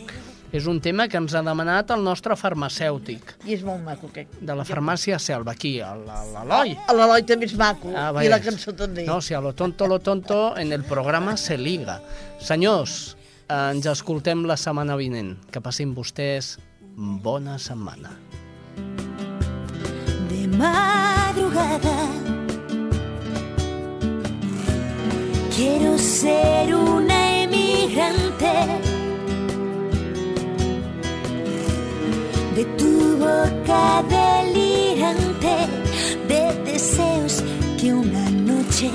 És 0.54 0.68
un 0.70 0.78
tema 0.78 1.08
que 1.10 1.18
ens 1.18 1.32
ha 1.34 1.40
demanat 1.42 1.90
el 1.90 2.04
nostre 2.06 2.36
farmacèutic. 2.38 3.32
I 3.44 3.56
és 3.56 3.64
molt 3.66 3.82
maco, 3.82 4.06
aquest. 4.12 4.36
De 4.38 4.54
la 4.54 4.62
farmàcia 4.62 5.18
Selva, 5.18 5.50
aquí, 5.56 5.80
a 5.82 5.96
l'Eloi. 5.98 6.76
A 6.86 6.94
l'Eloi 6.94 7.24
també 7.26 7.48
és 7.50 7.56
maco, 7.58 7.90
Ah, 7.90 8.12
i 8.22 8.28
la 8.30 8.38
cançó 8.38 8.70
també. 8.76 9.02
No, 9.08 9.20
si 9.20 9.34
a 9.34 9.40
lo 9.42 9.52
tonto, 9.52 9.88
lo 9.90 9.98
tonto, 9.98 10.56
en 10.56 10.70
el 10.72 10.84
programa 10.84 11.36
se 11.36 11.58
liga. 11.58 12.00
Senyors, 12.38 13.16
ens 13.48 13.86
escoltem 13.90 14.44
la 14.46 14.56
setmana 14.56 14.94
vinent. 14.94 15.34
Que 15.50 15.60
passin 15.60 15.90
vostès 15.94 16.58
bona 16.94 17.58
setmana. 17.58 18.14
Madrugada. 20.48 21.98
Quiero 25.54 25.96
ser 25.98 26.74
una 26.74 27.42
emigrante 27.42 28.54
de 32.56 32.64
tu 32.76 33.16
boca 33.18 34.02
delirante 34.08 35.56
de 36.28 36.72
deseos 36.72 37.42
que 37.80 37.94
una 37.94 38.30
noche 38.30 38.90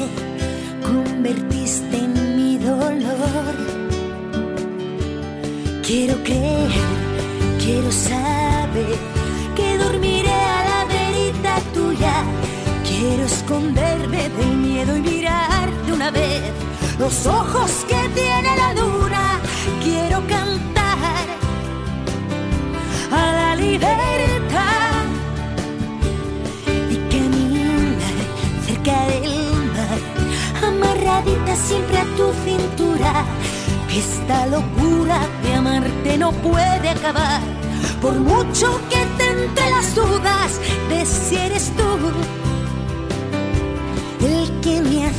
convertiste 0.83 1.97
en 1.97 2.35
mi 2.35 2.57
dolor. 2.57 3.55
Quiero 5.81 6.15
creer, 6.23 6.71
quiero 7.63 7.91
saber 7.91 9.18
los 16.97 17.25
ojos 17.27 17.85
que 17.87 18.09
tiene 18.15 18.55
la 18.57 18.73
luna. 18.73 19.39
Quiero 19.83 20.25
cantar 20.27 21.25
a 23.11 23.31
la 23.39 23.55
libertad 23.55 25.03
y 26.89 26.95
caminar 27.13 27.97
cerca 28.65 29.05
del 29.05 29.35
mar, 29.75 29.99
amarradita 30.67 31.55
siempre 31.55 31.97
a 31.99 32.05
tu 32.17 32.33
cintura. 32.45 33.25
Que 33.87 33.99
esta 33.99 34.47
locura 34.47 35.19
de 35.43 35.53
amarte 35.55 36.17
no 36.17 36.31
puede 36.31 36.89
acabar, 36.89 37.41
por 38.01 38.13
mucho 38.13 38.79
que 38.89 39.05
te 39.17 39.29
entre 39.29 39.69
las 39.69 39.95
dudas 39.95 40.59
de 40.89 41.05
si 41.05 41.37
eres 41.37 41.71
tú 41.75 41.89
el 44.21 44.61
que 44.61 44.81
me 44.81 45.05
hace 45.05 45.18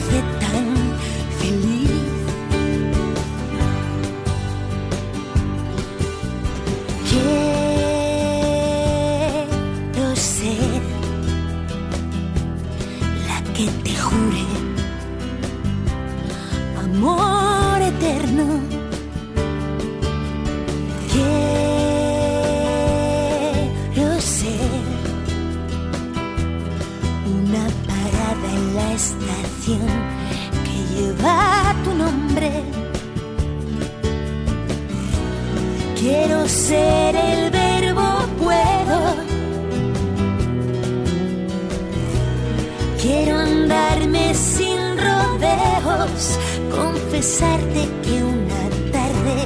confesarte 46.70 47.88
que 48.02 48.22
una 48.22 48.62
tarde 48.92 49.36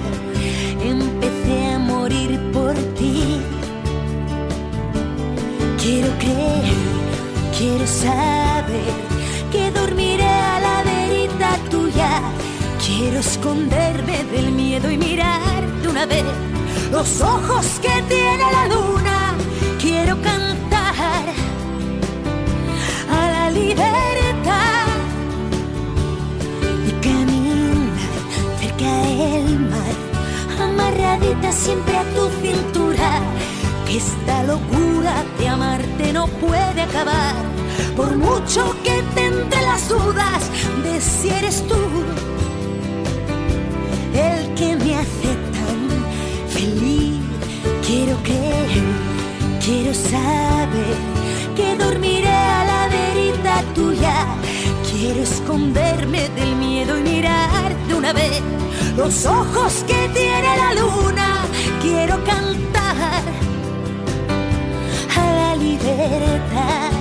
empecé 0.82 1.72
a 1.72 1.78
morir 1.78 2.40
por 2.52 2.74
ti. 2.98 3.40
Quiero 5.80 6.08
creer, 6.18 6.74
quiero 7.56 7.86
saber 7.86 8.92
que 9.52 9.70
dormiré 9.70 10.26
a 10.26 10.60
la 10.60 10.82
verita 10.82 11.56
tuya. 11.70 12.22
Quiero 12.84 13.20
esconderme 13.20 14.24
del 14.32 14.50
miedo 14.50 14.90
y 14.90 14.98
mirar 14.98 15.62
de 15.80 15.88
una 15.88 16.06
vez 16.06 16.24
los 16.90 17.20
ojos 17.20 17.66
que 17.80 18.02
tiene 18.08 18.44
la 18.52 18.66
luna. 18.74 19.34
Quiero 19.80 20.20
cantar 20.22 21.22
a 23.10 23.30
la 23.30 23.50
libertad 23.50 24.23
mar, 29.58 29.94
amarradita 30.60 31.52
siempre 31.52 31.96
a 31.96 32.04
tu 32.14 32.28
cintura. 32.42 33.20
Que 33.86 33.98
esta 33.98 34.42
locura 34.44 35.24
de 35.38 35.48
amarte 35.48 36.12
no 36.12 36.26
puede 36.26 36.82
acabar, 36.82 37.36
por 37.96 38.16
mucho 38.16 38.74
que 38.82 39.02
te 39.14 39.26
entre 39.26 39.60
las 39.62 39.88
dudas 39.88 40.50
de 40.82 41.00
si 41.00 41.28
eres 41.28 41.66
tú 41.68 41.76
el 44.14 44.54
que 44.54 44.76
me 44.76 44.94
hace 44.94 45.30
tan 45.54 45.80
feliz. 46.48 47.20
Quiero 47.86 48.16
creer, 48.22 48.82
quiero 49.64 49.92
saber 49.94 50.96
que 51.56 51.76
dormiré 51.76 52.28
a 52.28 52.64
la 52.64 52.88
verita 52.88 53.62
tuya. 53.74 54.26
Quiero 54.96 55.22
esconderme 55.22 56.28
del 56.36 56.54
miedo 56.54 56.96
y 56.96 57.02
mirar 57.02 57.76
de 57.88 57.94
una 57.94 58.12
vez 58.12 58.40
los 58.96 59.26
ojos 59.26 59.84
que 59.88 60.08
tiene 60.14 60.56
la 60.56 60.72
luna. 60.74 61.46
Quiero 61.82 62.22
cantar 62.22 63.22
a 65.16 65.32
la 65.40 65.56
libertad 65.56 66.92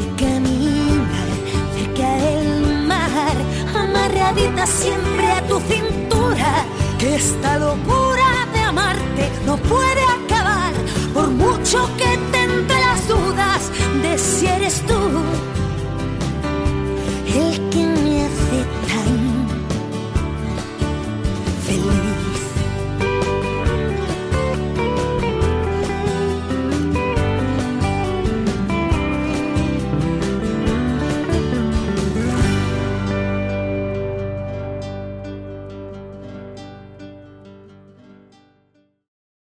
y 0.00 0.22
caminar 0.22 1.28
cerca 1.74 2.14
del 2.24 2.86
mar, 2.86 3.36
amarradita 3.74 4.64
siempre 4.64 5.26
a 5.32 5.42
tu 5.48 5.58
cintura. 5.58 6.64
Que 7.00 7.16
esta 7.16 7.58
locura 7.58 8.46
de 8.52 8.60
amarte 8.60 9.30
no 9.44 9.56
puede 9.56 10.04
acabar 10.04 10.72
por 11.12 11.30
mucho 11.30 11.90
que 11.98 12.16
te 12.30 12.46
las 12.78 13.08
dudas 13.08 13.72
de 14.02 14.16
si 14.16 14.46
eres 14.46 14.80
tú. 14.86 15.55